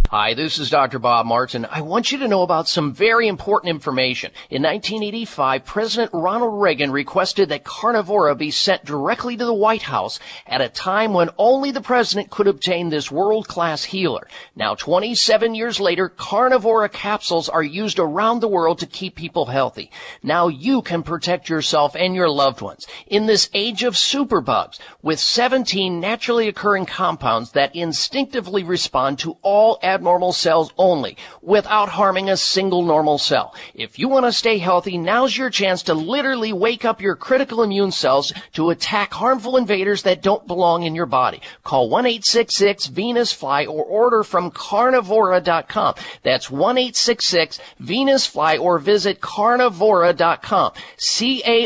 [0.10, 1.00] Hi, this is Dr.
[1.00, 1.68] Bob Martin.
[1.70, 4.32] I want you to know about some very important information.
[4.50, 10.18] In 1985, President Ronald Reagan requested that Carnivora be sent directly to the White House
[10.46, 14.30] at a time when only the president could obtain this world-class healer.
[14.56, 19.92] Now, 27 years later, Carnivora capsules are used around the world to keep people healthy.
[20.24, 25.20] Now you can protect yourself and your loved ones in this age of superbugs with
[25.20, 32.38] 17 naturally occurring compounds that instinctively respond to all abnormal cells only without harming a
[32.38, 33.56] single normal cell.
[33.74, 37.64] If you want to stay healthy, now's your chance to literally wake up your critical
[37.64, 41.41] immune cells to attack harmful invaders that don't belong in your body.
[41.64, 45.95] Call 1-866-VENUS-FLY or order from carnivora.com.
[46.22, 50.74] That's 1-866-VENUS-FLY or visit carnivora.com.
[50.98, 51.65] C-A-R-N-I-V-O-R-A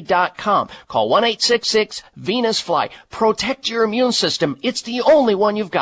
[0.00, 0.68] dot com.
[0.88, 2.88] Call 1-866-VENUS-FLY.
[3.10, 4.56] Protect your immune system.
[4.62, 5.81] It's the only one you've got.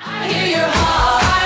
[0.00, 1.45] I hear your heartbeat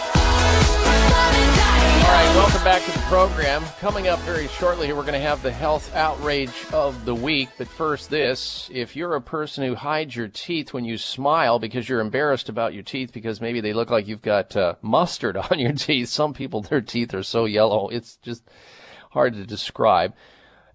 [3.11, 3.61] Program.
[3.81, 7.49] Coming up very shortly we're going to have the health outrage of the week.
[7.57, 11.89] But first, this if you're a person who hides your teeth when you smile because
[11.89, 15.59] you're embarrassed about your teeth because maybe they look like you've got uh, mustard on
[15.59, 18.49] your teeth, some people, their teeth are so yellow, it's just
[19.09, 20.13] hard to describe.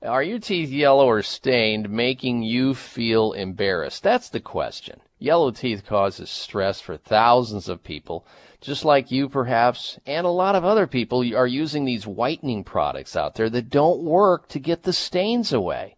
[0.03, 4.03] Are your teeth yellow or stained, making you feel embarrassed?
[4.03, 5.01] That's the question.
[5.19, 8.27] Yellow teeth causes stress for thousands of people,
[8.67, 13.17] just like you perhaps, and a lot of other people are using these whitening products
[13.17, 15.96] out there that don't work to get the stains away.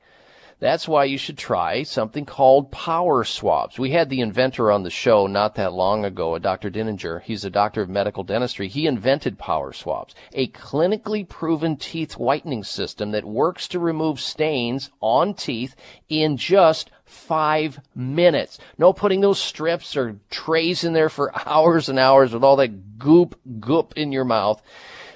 [0.60, 3.78] That's why you should try something called power swabs.
[3.78, 6.68] We had the inventor on the show not that long ago, a Dr.
[6.68, 7.22] Dinninger.
[7.22, 8.66] He's a doctor of medical dentistry.
[8.66, 14.90] He invented power swabs, a clinically proven teeth whitening system that works to remove stains
[15.00, 15.76] on teeth
[16.08, 18.58] in just five minutes.
[18.78, 22.98] No putting those strips or trays in there for hours and hours with all that
[22.98, 24.60] goop, goop in your mouth.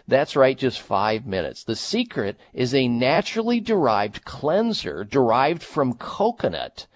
[0.09, 1.65] That's right, just five minutes.
[1.65, 6.87] The secret is a naturally derived cleanser derived from coconut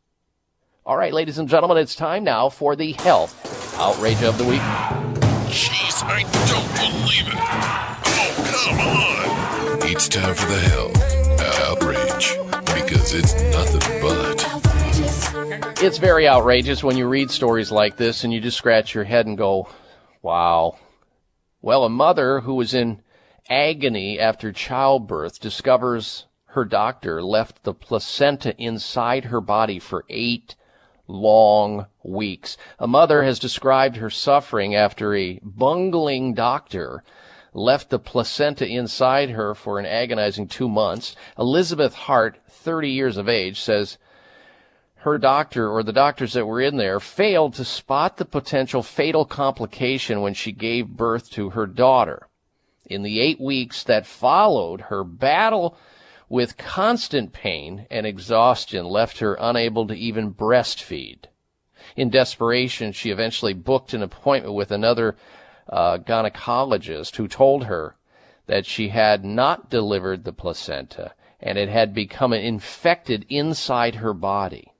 [0.86, 3.36] All right, ladies and gentlemen, it's time now for the health
[3.78, 4.62] outrage of the week.
[5.52, 7.34] Jeez, I don't believe it.
[8.08, 8.32] Oh,
[8.64, 9.90] come on.
[9.90, 10.96] It's time for the health
[11.68, 12.38] outrage
[12.74, 15.82] because it's nothing but.
[15.82, 19.26] It's very outrageous when you read stories like this and you just scratch your head
[19.26, 19.68] and go,
[20.22, 20.78] wow.
[21.60, 23.02] Well, a mother who was in
[23.50, 30.54] agony after childbirth discovers her doctor left the placenta inside her body for eight
[31.08, 32.58] long weeks.
[32.78, 37.02] A mother has described her suffering after a bungling doctor
[37.54, 41.16] left the placenta inside her for an agonizing two months.
[41.38, 43.96] Elizabeth Hart, 30 years of age, says
[44.96, 49.24] her doctor or the doctors that were in there failed to spot the potential fatal
[49.24, 52.28] complication when she gave birth to her daughter.
[52.84, 55.76] In the eight weeks that followed, her battle
[56.32, 61.26] with constant pain and exhaustion left her unable to even breastfeed.
[61.94, 65.14] In desperation, she eventually booked an appointment with another
[65.68, 67.96] uh, gynecologist who told her
[68.46, 74.72] that she had not delivered the placenta and it had become infected inside her body.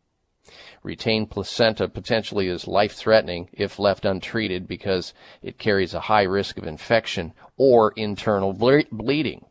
[0.83, 6.57] Retained placenta potentially is life threatening if left untreated because it carries a high risk
[6.57, 9.45] of infection or internal ble- bleeding.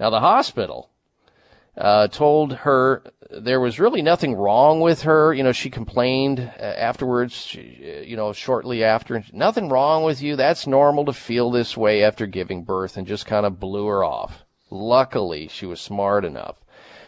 [0.00, 0.88] Now, the hospital
[1.78, 5.32] uh, told her there was really nothing wrong with her.
[5.32, 10.36] You know, she complained uh, afterwards, you know, shortly after, nothing wrong with you.
[10.36, 14.02] That's normal to feel this way after giving birth and just kind of blew her
[14.02, 14.44] off.
[14.70, 16.56] Luckily, she was smart enough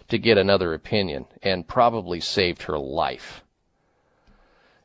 [0.09, 3.43] to get another opinion and probably saved her life.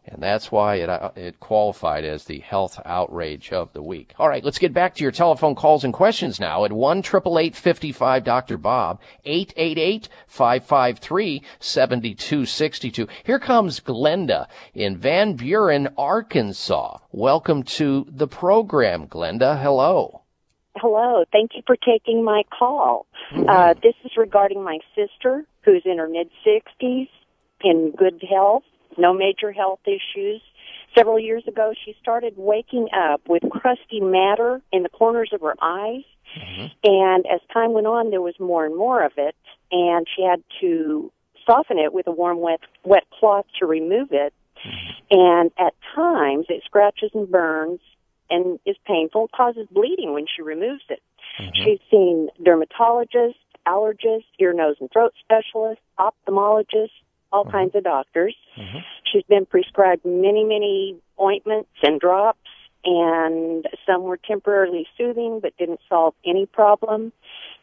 [0.08, 4.14] And that's why it, uh, it qualified as the health outrage of the week.
[4.19, 8.24] All right, let's get back to your telephone calls and questions now at 1 55
[8.24, 8.58] Dr.
[8.58, 13.08] Bob, 888 553 7262.
[13.24, 17.00] Here comes Glenda in Van Buren, Arkansas.
[17.11, 19.61] Welcome to the program, Glenda.
[19.61, 20.22] Hello.
[20.77, 21.24] Hello.
[21.32, 23.08] Thank you for taking my call.
[23.48, 27.08] Uh, this is regarding my sister who's in her mid 60s
[27.61, 28.64] in good health,
[28.98, 30.41] no major health issues.
[30.95, 35.56] Several years ago, she started waking up with crusty matter in the corners of her
[35.61, 36.03] eyes.
[36.38, 36.65] Mm-hmm.
[36.83, 39.35] And as time went on, there was more and more of it,
[39.72, 41.11] and she had to
[41.45, 44.33] soften it with a warm, wet, wet cloth to remove it.
[44.65, 44.91] Mm-hmm.
[45.11, 47.80] And at times, it scratches and burns
[48.30, 51.01] and is painful, causes bleeding when she removes it.
[51.40, 51.64] Mm-hmm.
[51.64, 53.35] She's seen dermatologists,
[53.67, 56.90] allergists, ear, nose, and throat specialists, ophthalmologists,
[57.35, 58.35] all kinds of doctors.
[59.11, 62.49] She's been prescribed many, many ointments and drops,
[62.83, 67.11] and some were temporarily soothing but didn't solve any problem.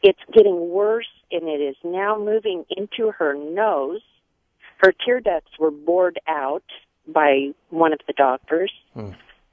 [0.02, 4.02] It's getting worse, and it is now moving into her nose.
[4.78, 6.64] Her tear ducts were bored out
[7.06, 8.72] by one of the doctors.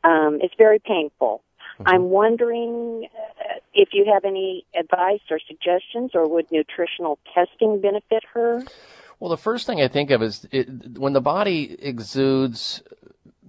[0.03, 1.41] Um, it's very painful.
[1.85, 8.23] I'm wondering uh, if you have any advice or suggestions, or would nutritional testing benefit
[8.33, 8.65] her?
[9.19, 12.81] Well, the first thing I think of is it, when the body exudes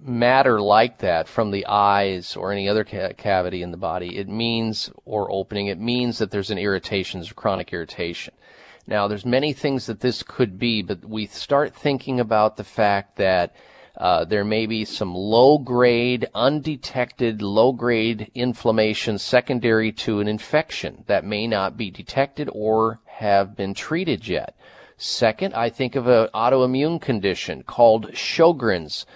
[0.03, 4.27] matter like that from the eyes or any other ca- cavity in the body, it
[4.27, 8.33] means, or opening, it means that there's an irritation, there's chronic irritation.
[8.85, 13.15] Now, there's many things that this could be, but we start thinking about the fact
[13.17, 13.55] that
[13.95, 21.03] uh, there may be some low grade, undetected, low grade inflammation secondary to an infection
[21.07, 24.55] that may not be detected or have been treated yet.
[25.03, 29.07] Second, I think of an autoimmune condition called Sjogren's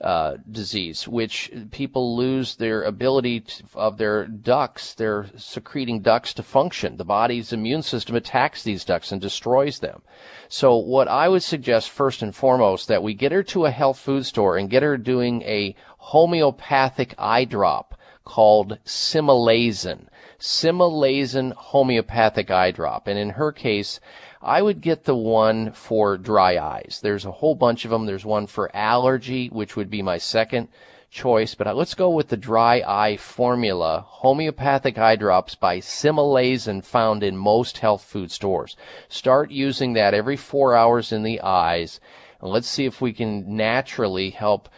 [0.00, 6.44] uh, disease, which people lose their ability to, of their ducts, their secreting ducts to
[6.44, 6.96] function.
[6.96, 10.02] The body's immune system attacks these ducts and destroys them.
[10.48, 13.98] So what I would suggest first and foremost that we get her to a health
[13.98, 20.06] food store and get her doing a homeopathic eye drop called Similasan.
[20.38, 23.08] Similasan homeopathic eye drop.
[23.08, 23.98] And in her case,
[24.42, 26.98] I would get the one for dry eyes.
[27.00, 28.06] There's a whole bunch of them.
[28.06, 30.68] There's one for allergy, which would be my second
[31.12, 36.82] choice, but uh, let's go with the dry eye formula, homeopathic eye drops by Similasan
[36.82, 38.76] found in most health food stores.
[39.08, 42.00] Start using that every four hours in the eyes,
[42.40, 44.68] and let's see if we can naturally help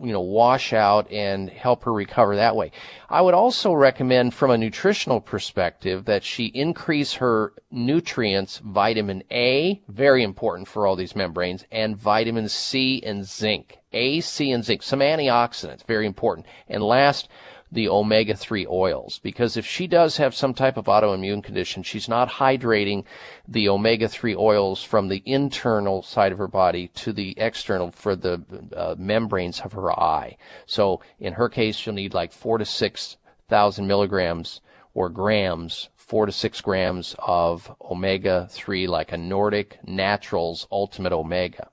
[0.00, 2.70] you know, wash out and help her recover that way.
[3.08, 9.82] I would also recommend from a nutritional perspective that she increase her nutrients, vitamin A,
[9.88, 13.78] very important for all these membranes, and vitamin C and zinc.
[13.92, 14.82] A, C, and zinc.
[14.82, 16.46] Some antioxidants, very important.
[16.68, 17.28] And last,
[17.70, 22.28] the omega-3 oils because if she does have some type of autoimmune condition, she's not
[22.28, 23.04] hydrating
[23.46, 28.42] the omega-3 oils from the internal side of her body to the external for the
[28.74, 30.36] uh, membranes of her eye.
[30.66, 33.16] So in her case, she'll need like four to six
[33.48, 34.60] thousand milligrams
[34.94, 41.70] or grams, four to six grams of omega-3 like a Nordic Naturals Ultimate Omega.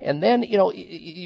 [0.00, 0.70] And then, you know,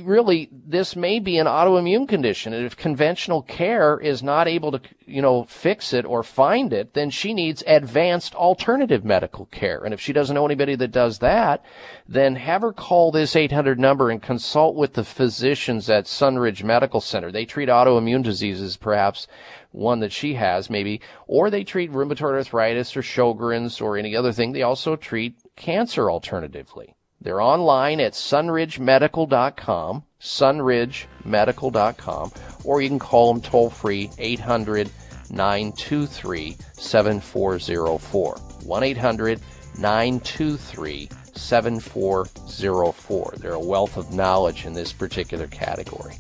[0.02, 2.54] really, this may be an autoimmune condition.
[2.54, 6.94] And if conventional care is not able to, you know, fix it or find it,
[6.94, 9.84] then she needs advanced alternative medical care.
[9.84, 11.62] And if she doesn't know anybody that does that,
[12.08, 17.02] then have her call this 800 number and consult with the physicians at Sunridge Medical
[17.02, 17.30] Center.
[17.30, 19.26] They treat autoimmune diseases, perhaps
[19.72, 24.32] one that she has, maybe, or they treat rheumatoid arthritis or Sjogren's or any other
[24.32, 24.52] thing.
[24.52, 32.32] They also treat cancer alternatively They're online at sunridgemedical.com, sunridgemedical.com,
[32.64, 34.90] or you can call them toll free 800
[35.30, 38.34] 923 7404.
[38.64, 39.40] 1 800
[39.78, 43.34] 923 7404.
[43.38, 46.16] They're a wealth of knowledge in this particular category.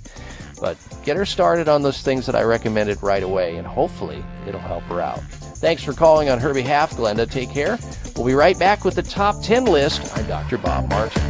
[0.60, 4.60] But get her started on those things that I recommended right away, and hopefully it'll
[4.60, 5.20] help her out.
[5.62, 7.30] Thanks for calling on her behalf, Glenda.
[7.30, 7.78] Take care.
[8.16, 10.18] We'll be right back with the top 10 list.
[10.18, 10.58] I'm Dr.
[10.58, 11.22] Bob Martin.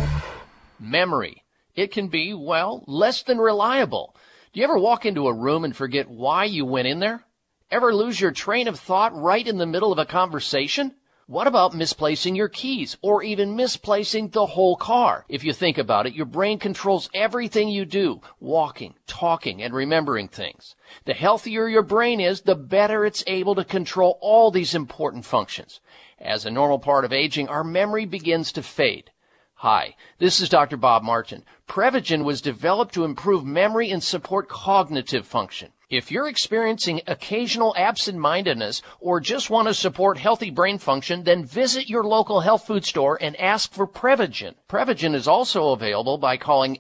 [0.81, 1.45] Memory.
[1.75, 4.17] It can be, well, less than reliable.
[4.55, 7.23] Do you ever walk into a room and forget why you went in there?
[7.71, 10.95] Ever lose your train of thought right in the middle of a conversation?
[11.29, 15.25] What about misplacing your keys or even misplacing the whole car?
[15.29, 20.27] If you think about it, your brain controls everything you do, walking, talking, and remembering
[20.27, 20.75] things.
[21.05, 25.81] The healthier your brain is, the better it's able to control all these important functions.
[26.19, 29.13] As a normal part of aging, our memory begins to fade.
[29.55, 30.77] Hi, this is Dr.
[30.77, 31.45] Bob Martin.
[31.69, 35.73] Prevagen was developed to improve memory and support cognitive function.
[35.93, 41.91] If you're experiencing occasional absent-mindedness or just want to support healthy brain function, then visit
[41.91, 44.55] your local health food store and ask for Prevagen.
[44.71, 46.79] Prevagen is also available by calling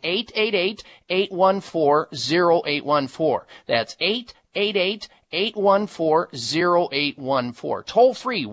[1.10, 3.42] 888-814-0814.
[3.66, 7.86] That's 888 814-0814.
[7.86, 8.44] Toll free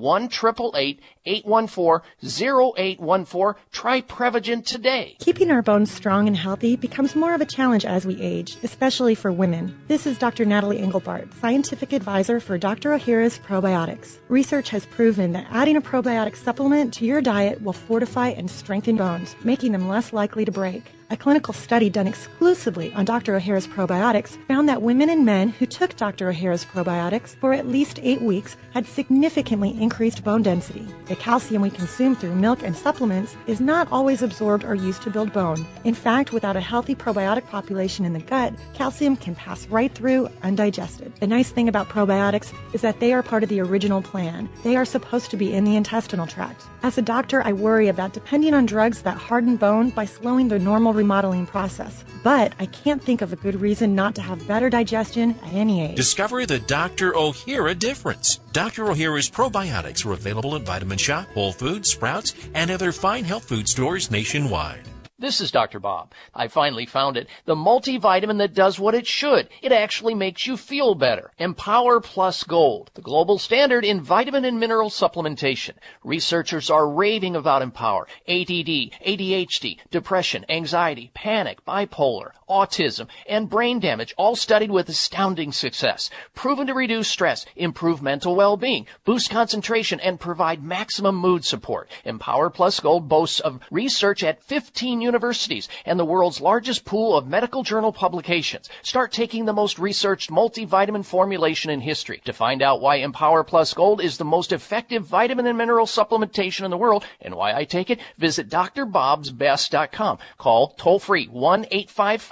[1.29, 3.55] 1-888-814-0814.
[3.71, 5.15] Try Prevagen today.
[5.19, 9.15] Keeping our bones strong and healthy becomes more of a challenge as we age, especially
[9.15, 9.79] for women.
[9.87, 10.45] This is Dr.
[10.45, 12.91] Natalie Engelbart, scientific advisor for Dr.
[12.91, 14.17] Ohhira's Probiotics.
[14.27, 18.97] Research has proven that adding a probiotic supplement to your diet will fortify and strengthen
[18.97, 20.83] bones, making them less likely to break.
[21.11, 23.33] A clinical study done exclusively on Dr.
[23.33, 26.31] Ohhira's probiotics found that women and men who took Dr.
[26.31, 30.87] Ohhira's probiotics for at least eight weeks had significantly increased bone density.
[31.19, 35.33] Calcium we consume through milk and supplements is not always absorbed or used to build
[35.33, 35.65] bone.
[35.83, 40.29] In fact, without a healthy probiotic population in the gut, calcium can pass right through
[40.43, 41.13] undigested.
[41.19, 44.49] The nice thing about probiotics is that they are part of the original plan.
[44.63, 46.63] They are supposed to be in the intestinal tract.
[46.83, 50.57] As a doctor, I worry about depending on drugs that harden bone by slowing the
[50.57, 52.05] normal remodeling process.
[52.23, 55.83] But I can't think of a good reason not to have better digestion at any
[55.83, 55.95] age.
[55.95, 57.11] Discover the Dr.
[57.11, 58.39] Ohhira difference.
[58.51, 58.85] Dr.
[58.85, 63.69] Ohhira's probiotics are available at Vitamin Shoppe, Whole Foods, Sprouts, and other fine health food
[63.69, 64.81] stores nationwide.
[65.19, 65.79] This is Dr.
[65.79, 66.13] Bob.
[66.33, 67.27] I finally found it.
[67.45, 69.49] The multivitamin that does what it should.
[69.61, 71.31] It actually makes you feel better.
[71.37, 75.73] Empower Plus Gold, the global standard in vitamin and mineral supplementation.
[76.03, 78.07] Researchers are raving about Empower.
[78.27, 86.09] ADD, ADHD, depression, anxiety, panic, bipolar, autism, and brain damage, all studied with astounding success.
[86.33, 91.89] Proven to reduce stress, improve mental well-being, boost concentration, and provide maximum mood support.
[92.05, 97.27] Empower Plus Gold boasts of research at 15 universities and the world's largest pool of
[97.27, 98.69] medical journal publications.
[98.81, 102.21] Start taking the most researched multivitamin formulation in history.
[102.25, 106.65] To find out why Empower Plus Gold is the most effective vitamin and mineral supplementation
[106.65, 110.17] in the world and why I take it, visit drbobsbest.com.
[110.37, 111.27] Call toll free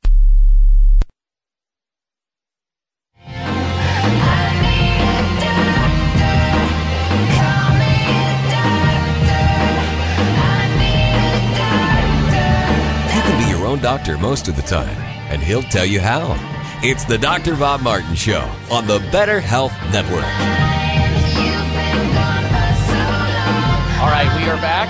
[13.70, 14.96] Own doctor most of the time,
[15.30, 16.34] and he'll tell you how.
[16.82, 17.56] It's the Dr.
[17.56, 20.24] Bob Martin Show on the Better Health Network.
[24.00, 24.88] All right, we are back.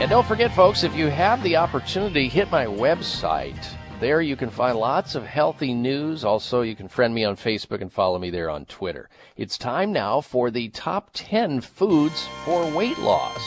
[0.00, 3.74] And don't forget, folks, if you have the opportunity, hit my website.
[3.98, 6.24] There you can find lots of healthy news.
[6.24, 9.10] Also, you can friend me on Facebook and follow me there on Twitter.
[9.36, 13.42] It's time now for the top 10 foods for weight loss.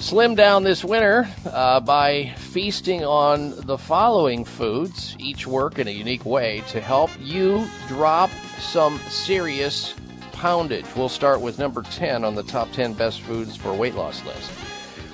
[0.00, 5.90] Slim down this winter uh, by feasting on the following foods, each work in a
[5.90, 9.96] unique way to help you drop some serious
[10.30, 10.86] poundage.
[10.94, 14.48] We'll start with number 10 on the top 10 best foods for weight loss list.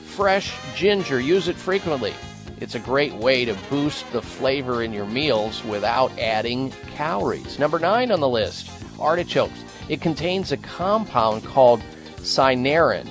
[0.04, 2.12] Fresh ginger, use it frequently.
[2.60, 7.58] It's a great way to boost the flavor in your meals without adding calories.
[7.58, 9.64] Number 9 on the list, artichokes.
[9.88, 11.80] It contains a compound called
[12.18, 13.08] cynarin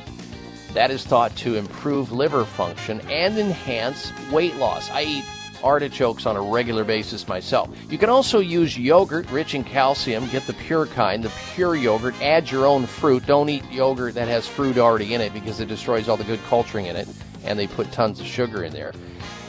[0.73, 4.89] that is thought to improve liver function and enhance weight loss.
[4.89, 5.25] I eat
[5.63, 7.69] artichokes on a regular basis myself.
[7.89, 10.27] You can also use yogurt rich in calcium.
[10.29, 12.19] Get the pure kind, the pure yogurt.
[12.21, 13.25] Add your own fruit.
[13.25, 16.43] Don't eat yogurt that has fruit already in it because it destroys all the good
[16.49, 17.07] culturing in it.
[17.45, 18.93] and they put tons of sugar in there.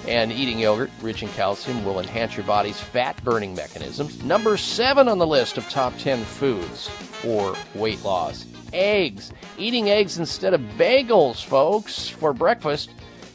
[0.09, 4.23] And eating yogurt, rich in calcium, will enhance your body's fat burning mechanisms.
[4.25, 9.33] Number seven on the list of top 10 foods for weight loss eggs.
[9.57, 12.91] Eating eggs instead of bagels, folks, for breakfast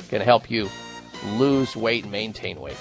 [0.10, 0.70] can help you
[1.38, 2.78] lose weight and maintain weight.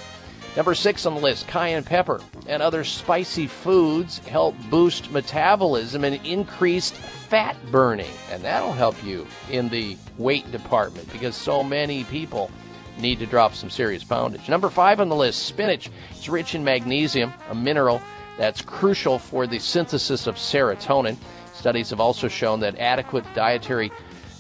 [0.57, 6.25] Number six on the list, cayenne pepper and other spicy foods help boost metabolism and
[6.27, 8.11] increased fat burning.
[8.33, 12.51] And that'll help you in the weight department because so many people
[12.99, 14.49] need to drop some serious poundage.
[14.49, 15.91] Number five on the list, spinach.
[16.11, 18.03] It's rich in magnesium, a mineral
[18.37, 21.17] that's crucial for the synthesis of serotonin.
[21.59, 23.91] Studies have also shown that adequate dietary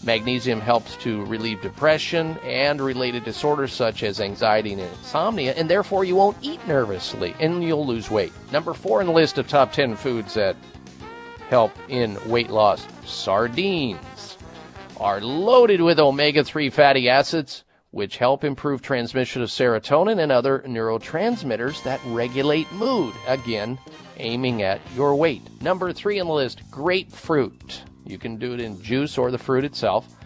[0.05, 6.05] magnesium helps to relieve depression and related disorders such as anxiety and insomnia, and therefore
[6.05, 8.33] you won't eat nervously and you'll lose weight.
[8.53, 10.55] Number four in the list of top 10 foods that
[11.49, 14.39] help in weight loss sardines
[15.01, 20.61] are loaded with omega 3 fatty acids, which help improve transmission of serotonin and other
[20.67, 23.15] neurotransmitters that regulate mood.
[23.27, 23.79] Again,
[24.19, 25.43] aiming at your weight.
[25.63, 27.83] Number three on the list grapefruit.
[28.05, 30.17] You can do it in juice or the fruit itself.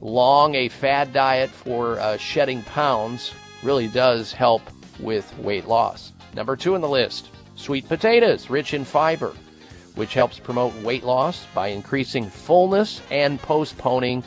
[0.00, 4.62] Long a fad diet for uh, shedding pounds really does help
[4.98, 6.12] with weight loss.
[6.34, 9.34] Number two on the list sweet potatoes, rich in fiber,
[9.94, 14.24] which helps promote weight loss by increasing fullness and postponing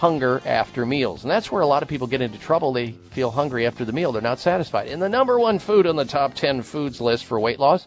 [0.00, 1.24] hunger after meals.
[1.24, 2.72] And that's where a lot of people get into trouble.
[2.72, 4.88] They feel hungry after the meal, they're not satisfied.
[4.88, 7.86] And the number one food on the top 10 foods list for weight loss,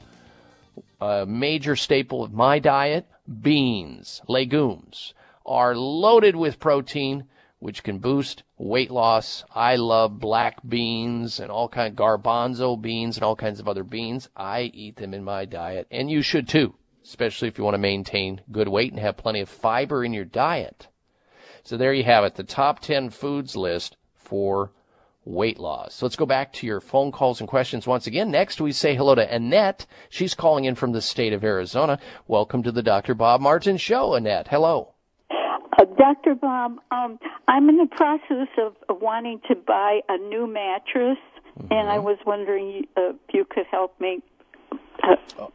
[1.02, 3.08] a major staple of my diet,
[3.42, 7.24] beans, legumes, are loaded with protein
[7.58, 9.44] which can boost weight loss.
[9.56, 13.84] I love black beans and all kind of garbanzo beans and all kinds of other
[13.84, 14.30] beans.
[14.36, 17.80] I eat them in my diet and you should too, especially if you want to
[17.80, 20.90] maintain good weight and have plenty of fiber in your diet.
[21.66, 24.72] So there you have it, the top 10 foods list for
[25.24, 25.96] weight loss.
[25.96, 28.30] So let's go back to your phone calls and questions once again.
[28.32, 29.86] Next, we say hello to Annette.
[30.10, 32.00] She's calling in from the state of Arizona.
[32.28, 33.14] Welcome to the Dr.
[33.14, 34.50] Bob Martin Show, Annette.
[34.50, 34.90] Hello.
[35.32, 36.36] Uh, Dr.
[36.36, 37.18] Bob, um,
[37.48, 41.18] I'm in the process of, of wanting to buy a new mattress,
[41.72, 44.22] and I was wondering uh, if you could help me.
[45.02, 45.48] Uh,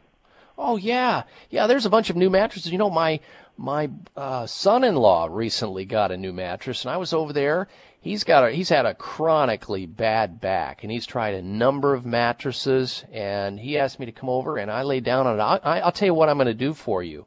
[0.61, 1.67] Oh yeah, yeah.
[1.67, 2.69] There's a bunch of new mattresses.
[2.69, 3.21] You know, my
[3.59, 7.67] my uh, son-in-law recently got a new mattress, and I was over there.
[7.99, 12.05] He's got a he's had a chronically bad back, and he's tried a number of
[12.05, 13.03] mattresses.
[13.11, 15.41] And he asked me to come over, and I laid down on it.
[15.41, 17.25] I, I, I'll tell you what I'm going to do for you.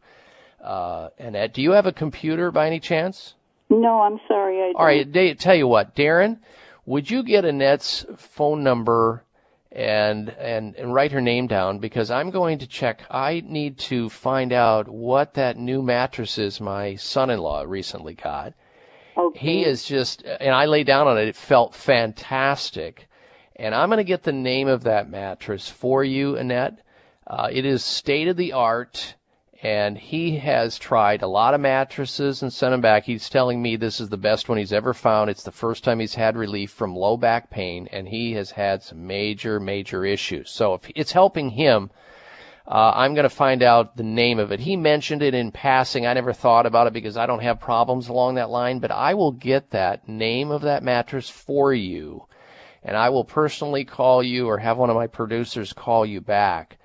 [0.63, 3.35] Uh, Annette, do you have a computer by any chance?
[3.69, 4.61] no, I'm sorry.
[4.61, 6.39] I All right, tell you what, Darren,
[6.87, 9.25] would you get Annette's phone number
[9.75, 13.03] and and and write her name down because I'm going to check.
[13.11, 18.53] I need to find out what that new mattress is my son-in-law recently got.
[19.17, 19.39] Okay.
[19.39, 21.29] He is just, and I lay down on it.
[21.29, 23.09] It felt fantastic,
[23.57, 26.79] and I'm going to get the name of that mattress for you, Annette.
[27.27, 29.15] Uh, it is state of the art
[29.63, 33.05] and he has tried a lot of mattresses and sent them back.
[33.05, 35.31] He's telling me this is the best one he's ever found.
[35.31, 38.83] It's the first time he's had relief from low back pain, and he has had
[38.83, 40.51] some major, major issues.
[40.51, 41.93] So if it's helping him,
[42.67, 44.59] uh, I'm going to find out the name of it.
[44.59, 46.07] He mentioned it in passing.
[46.07, 49.15] I never thought about it because I don't have problems along that line, but I
[49.15, 52.27] will get that name of that mattress for you,
[52.83, 56.79] and I will personally call you or have one of my producers call you back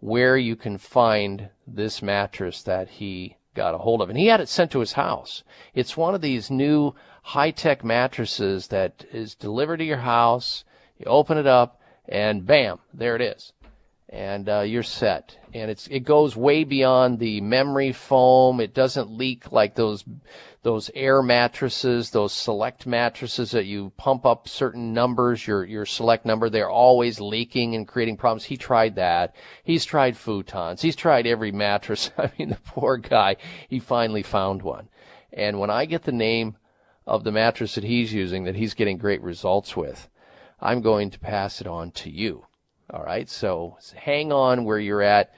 [0.00, 4.08] where you can find this mattress that he got a hold of.
[4.08, 5.42] And he had it sent to his house.
[5.74, 10.64] It's one of these new high tech mattresses that is delivered to your house.
[10.98, 13.52] You open it up and bam, there it is.
[14.12, 15.36] And uh, you're set.
[15.54, 18.60] And it's it goes way beyond the memory foam.
[18.60, 20.04] It doesn't leak like those
[20.62, 26.26] those air mattresses, those select mattresses that you pump up certain numbers, your your select
[26.26, 28.44] number, they're always leaking and creating problems.
[28.44, 29.34] He tried that.
[29.64, 30.80] He's tried futons.
[30.80, 32.10] He's tried every mattress.
[32.18, 33.36] I mean, the poor guy.
[33.68, 34.88] He finally found one.
[35.32, 36.56] And when I get the name
[37.06, 40.08] of the mattress that he's using that he's getting great results with,
[40.60, 42.44] I'm going to pass it on to you.
[42.92, 43.28] All right.
[43.28, 45.34] So hang on where you're at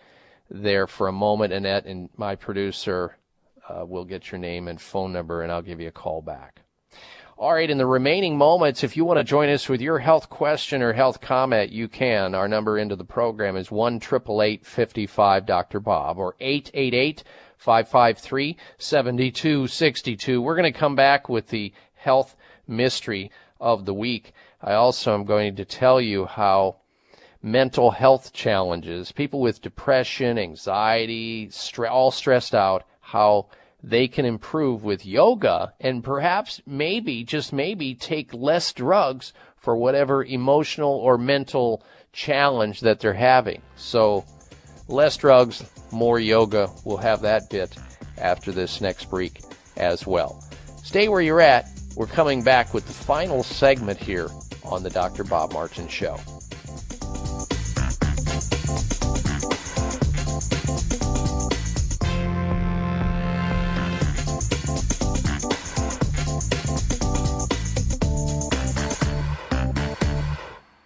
[0.50, 3.16] there for a moment, Annette, and my producer
[3.68, 6.62] uh, will get your name and phone number, and I'll give you a call back.
[7.38, 10.30] All right, in the remaining moments, if you want to join us with your health
[10.30, 12.34] question or health comment, you can.
[12.34, 15.80] Our number into the program is 1 55 Dr.
[15.80, 17.24] Bob or 888
[17.56, 20.40] 553 7262.
[20.40, 22.36] We're going to come back with the health
[22.68, 24.32] mystery of the week.
[24.60, 26.76] I also am going to tell you how
[27.42, 33.46] mental health challenges, people with depression, anxiety, stre- all stressed out, how
[33.82, 40.24] they can improve with yoga and perhaps maybe, just maybe, take less drugs for whatever
[40.24, 43.60] emotional or mental challenge that they're having.
[43.76, 44.24] So,
[44.88, 46.68] less drugs, more yoga.
[46.84, 47.76] We'll have that bit
[48.18, 49.40] after this next break
[49.76, 50.44] as well.
[50.84, 51.68] Stay where you're at.
[51.96, 54.28] We're coming back with the final segment here
[54.64, 55.24] on the Dr.
[55.24, 56.18] Bob Martin Show.
[58.64, 59.01] Thank you.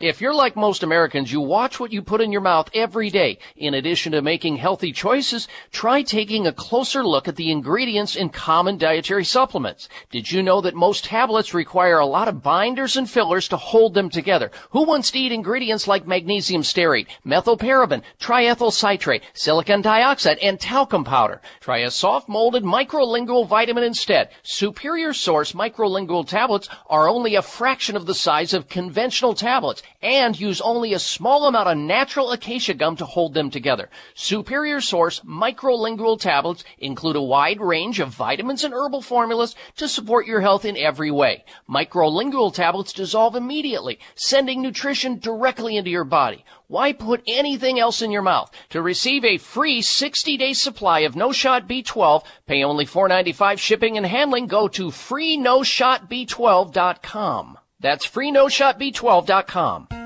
[0.06, 3.40] If you're like most Americans, you watch what you put in your mouth every day.
[3.56, 8.28] In addition to making healthy choices, try taking a closer look at the ingredients in
[8.28, 9.88] common dietary supplements.
[10.12, 13.94] Did you know that most tablets require a lot of binders and fillers to hold
[13.94, 14.52] them together?
[14.70, 21.02] Who wants to eat ingredients like magnesium stearate, methylparaben, triethyl citrate, silicon dioxide, and talcum
[21.02, 21.42] powder?
[21.58, 24.28] Try a soft molded microlingual vitamin instead.
[24.44, 30.38] Superior Source microlingual tablets are only a fraction of the size of conventional tablets and
[30.38, 33.90] use only a small amount of natural acacia gum to hold them together.
[34.14, 40.24] Superior Source microlingual tablets include a wide range of vitamins and herbal formulas to support
[40.24, 41.44] your health in every way.
[41.68, 46.44] Microlingual tablets dissolve immediately, sending nutrition directly into your body.
[46.68, 48.52] Why put anything else in your mouth?
[48.70, 54.06] To receive a free 60-day supply of No Shot B12, pay only $4.95 shipping and
[54.06, 54.46] handling.
[54.46, 57.58] Go to freenoshotb12.com.
[57.80, 60.05] That's freenoshotb12.com.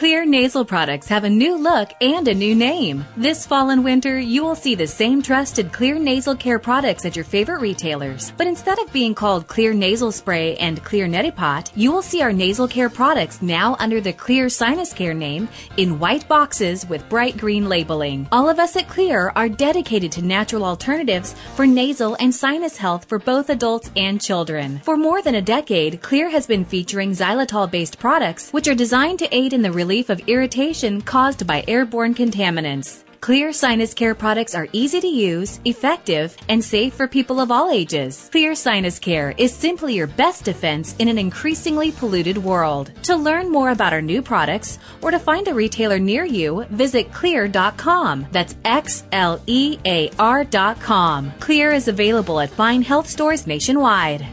[0.00, 3.04] Xlear nasal products have a new look and a new name.
[3.18, 7.14] This fall and winter, you will see the same trusted Xlear nasal care products at
[7.14, 8.32] your favorite retailers.
[8.38, 12.22] But instead of being called Xlear nasal spray and Xlear neti pot, you will see
[12.22, 17.06] our nasal care products now under the Xlear sinus care name in white boxes with
[17.10, 18.26] bright green labeling.
[18.32, 23.04] All of us at Xlear are dedicated to natural alternatives for nasal and sinus health
[23.04, 24.78] for both adults and children.
[24.82, 29.18] For more than a decade, Xlear has been featuring xylitol based products which are designed
[29.18, 33.02] to aid in the relief of irritation caused by airborne contaminants.
[33.20, 37.72] Xlear sinus care products are easy to use, effective, and safe for people of all
[37.72, 38.30] ages.
[38.32, 42.92] Xlear sinus care is simply your best defense in an increasingly polluted world.
[43.02, 47.10] To learn more about our new products or to find a retailer near you, visit
[47.10, 48.28] xlear.com.
[48.30, 51.32] That's X L E A R.com.
[51.40, 54.24] Xlear is available at fine health stores nationwide.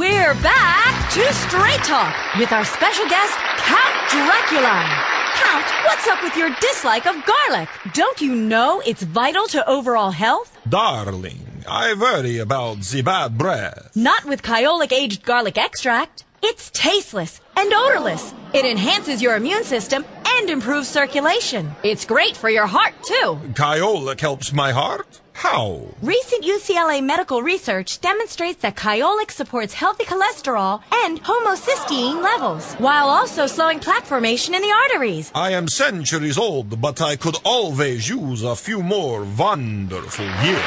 [0.00, 4.82] We're back to Straight Talk with our special guest, Count Dracula.
[5.34, 7.68] Count, what's up with your dislike of garlic?
[7.92, 10.56] Don't you know it's vital to overall health?
[10.66, 13.94] Darling, I worry about the bad breath.
[13.94, 16.24] Not with Kyolic aged garlic extract.
[16.42, 18.32] It's tasteless and odorless.
[18.54, 21.72] It enhances your immune system and improves circulation.
[21.82, 23.38] It's great for your heart, too.
[23.52, 25.20] Kyolic helps my heart?
[25.40, 25.80] How?
[26.02, 33.46] Recent UCLA medical research demonstrates that Kyolic supports healthy cholesterol and homocysteine levels, while also
[33.46, 35.32] slowing plaque formation in the arteries.
[35.34, 40.60] I am centuries old, but I could always use a few more wonderful years.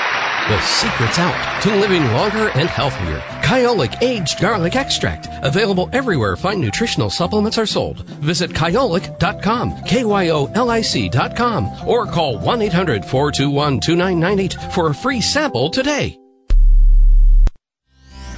[0.49, 3.19] The secret's out to living longer and healthier.
[3.43, 5.27] Kyolic Aged Garlic Extract.
[5.43, 8.01] Available everywhere fine nutritional supplements are sold.
[8.19, 16.17] Visit kyolic.com, K-Y-O-L-I-C.com, or call 1-800-421-2998 for a free sample today.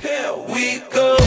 [0.02, 1.18] Here we go.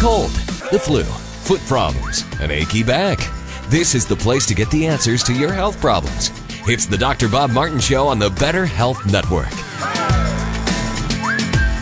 [0.00, 0.30] Cold,
[0.70, 1.02] the flu,
[1.44, 3.18] foot problems, an achy back.
[3.68, 6.30] This is the place to get the answers to your health problems.
[6.66, 7.28] It's the Dr.
[7.28, 9.52] Bob Martin Show on the Better Health Network.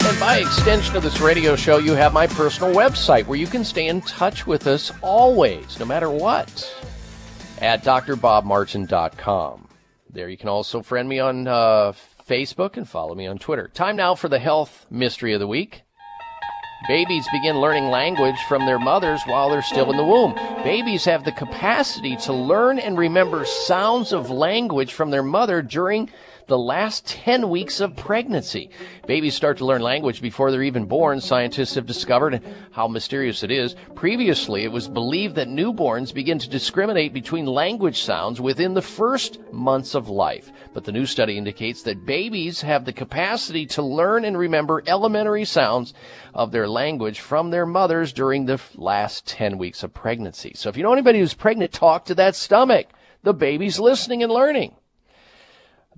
[0.05, 3.65] And by extension of this radio show, you have my personal website where you can
[3.65, 6.84] stay in touch with us always, no matter what,
[7.60, 9.68] at drbobmartin.com.
[10.10, 11.92] There you can also friend me on uh,
[12.28, 13.68] Facebook and follow me on Twitter.
[13.68, 15.82] Time now for the health mystery of the week.
[16.88, 20.34] Babies begin learning language from their mothers while they're still in the womb.
[20.64, 26.10] Babies have the capacity to learn and remember sounds of language from their mother during
[26.46, 28.70] the last 10 weeks of pregnancy.
[29.06, 31.20] Babies start to learn language before they're even born.
[31.20, 33.74] Scientists have discovered how mysterious it is.
[33.94, 39.38] Previously, it was believed that newborns begin to discriminate between language sounds within the first
[39.52, 40.50] months of life.
[40.74, 45.44] But the new study indicates that babies have the capacity to learn and remember elementary
[45.44, 45.94] sounds
[46.34, 50.52] of their language from their mothers during the last 10 weeks of pregnancy.
[50.54, 52.86] So if you know anybody who's pregnant, talk to that stomach.
[53.22, 54.74] The baby's listening and learning.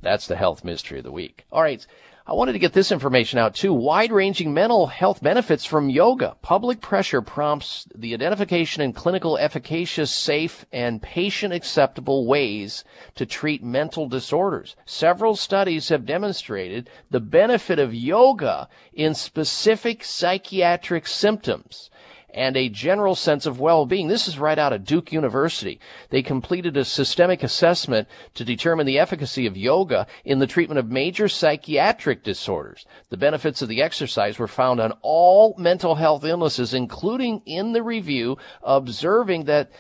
[0.05, 1.45] That's the health mystery of the week.
[1.51, 1.85] All right.
[2.27, 3.75] I wanted to get this information out too.
[3.75, 6.37] Wide ranging mental health benefits from yoga.
[6.41, 12.83] Public pressure prompts the identification and clinical efficacious, safe, and patient acceptable ways
[13.17, 14.75] to treat mental disorders.
[14.87, 21.91] Several studies have demonstrated the benefit of yoga in specific psychiatric symptoms
[22.35, 24.09] and a general sense of well-being.
[24.09, 25.81] This is right out of Duke University.
[26.11, 30.91] They completed a systemic assessment to determine the efficacy of yoga in the treatment of
[30.91, 32.85] major psychiatric disorders.
[33.11, 37.83] The benefits of the exercise were found on all mental health illnesses, including in the
[37.83, 39.71] review, observing that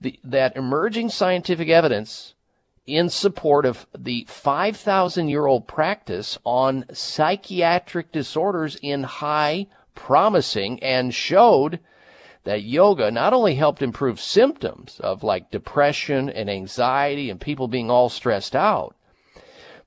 [0.00, 2.34] the, that emerging scientific evidence
[2.86, 11.14] in support of the 5,000 year old practice on psychiatric disorders in high promising and
[11.14, 11.78] showed
[12.44, 17.90] that yoga not only helped improve symptoms of like depression and anxiety and people being
[17.90, 18.96] all stressed out,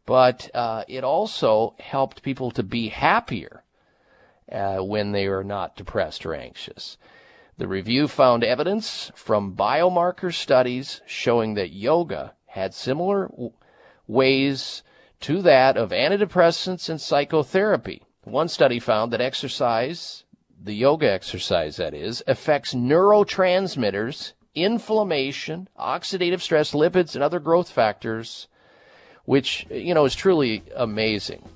[0.06, 3.64] but uh, it also helped people to be happier
[4.52, 6.98] uh, when they are not depressed or anxious.
[7.58, 13.54] The review found evidence from biomarker studies showing that yoga had similar w-
[14.08, 14.84] ways
[15.22, 18.04] to that of antidepressants and psychotherapy.
[18.24, 20.25] One study found that exercise
[20.66, 28.48] the yoga exercise that is, affects neurotransmitters, inflammation, oxidative stress, lipids, and other growth factors,
[29.26, 31.48] which, you know, is truly amazing.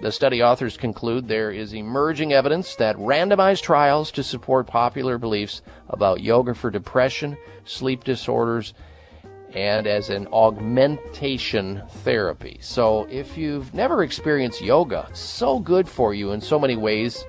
[0.00, 5.60] The study authors conclude there is emerging evidence that randomized trials to support popular beliefs
[5.90, 8.72] about yoga for depression, sleep disorders,
[9.52, 12.58] and as an augmentation therapy.
[12.60, 17.24] So if you've never experienced yoga, so good for you in so many ways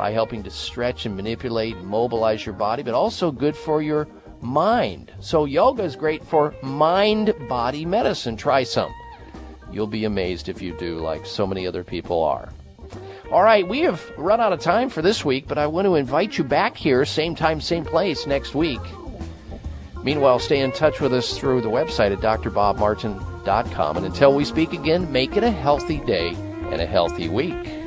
[0.00, 4.08] by helping to stretch and manipulate and mobilize your body, but also good for your
[4.40, 5.12] mind.
[5.20, 8.34] So yoga is great for mind body medicine.
[8.34, 8.94] Try some.
[9.70, 12.48] You'll be amazed if you do, like so many other people are.
[13.30, 15.96] All right, we have run out of time for this week, but I want to
[15.96, 18.80] invite you back here, same time, same place, next week.
[20.02, 23.96] Meanwhile, stay in touch with us through the website at drbobmartin.com.
[23.98, 26.30] And until we speak again, make it a healthy day
[26.70, 27.79] and a healthy week.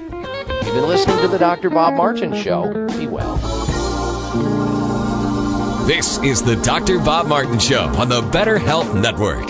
[0.47, 1.69] You've been listening to the Dr.
[1.69, 2.71] Bob Martin Show.
[2.97, 3.37] Be well.
[5.87, 6.99] This is the Dr.
[6.99, 9.49] Bob Martin Show on the Better Health Network.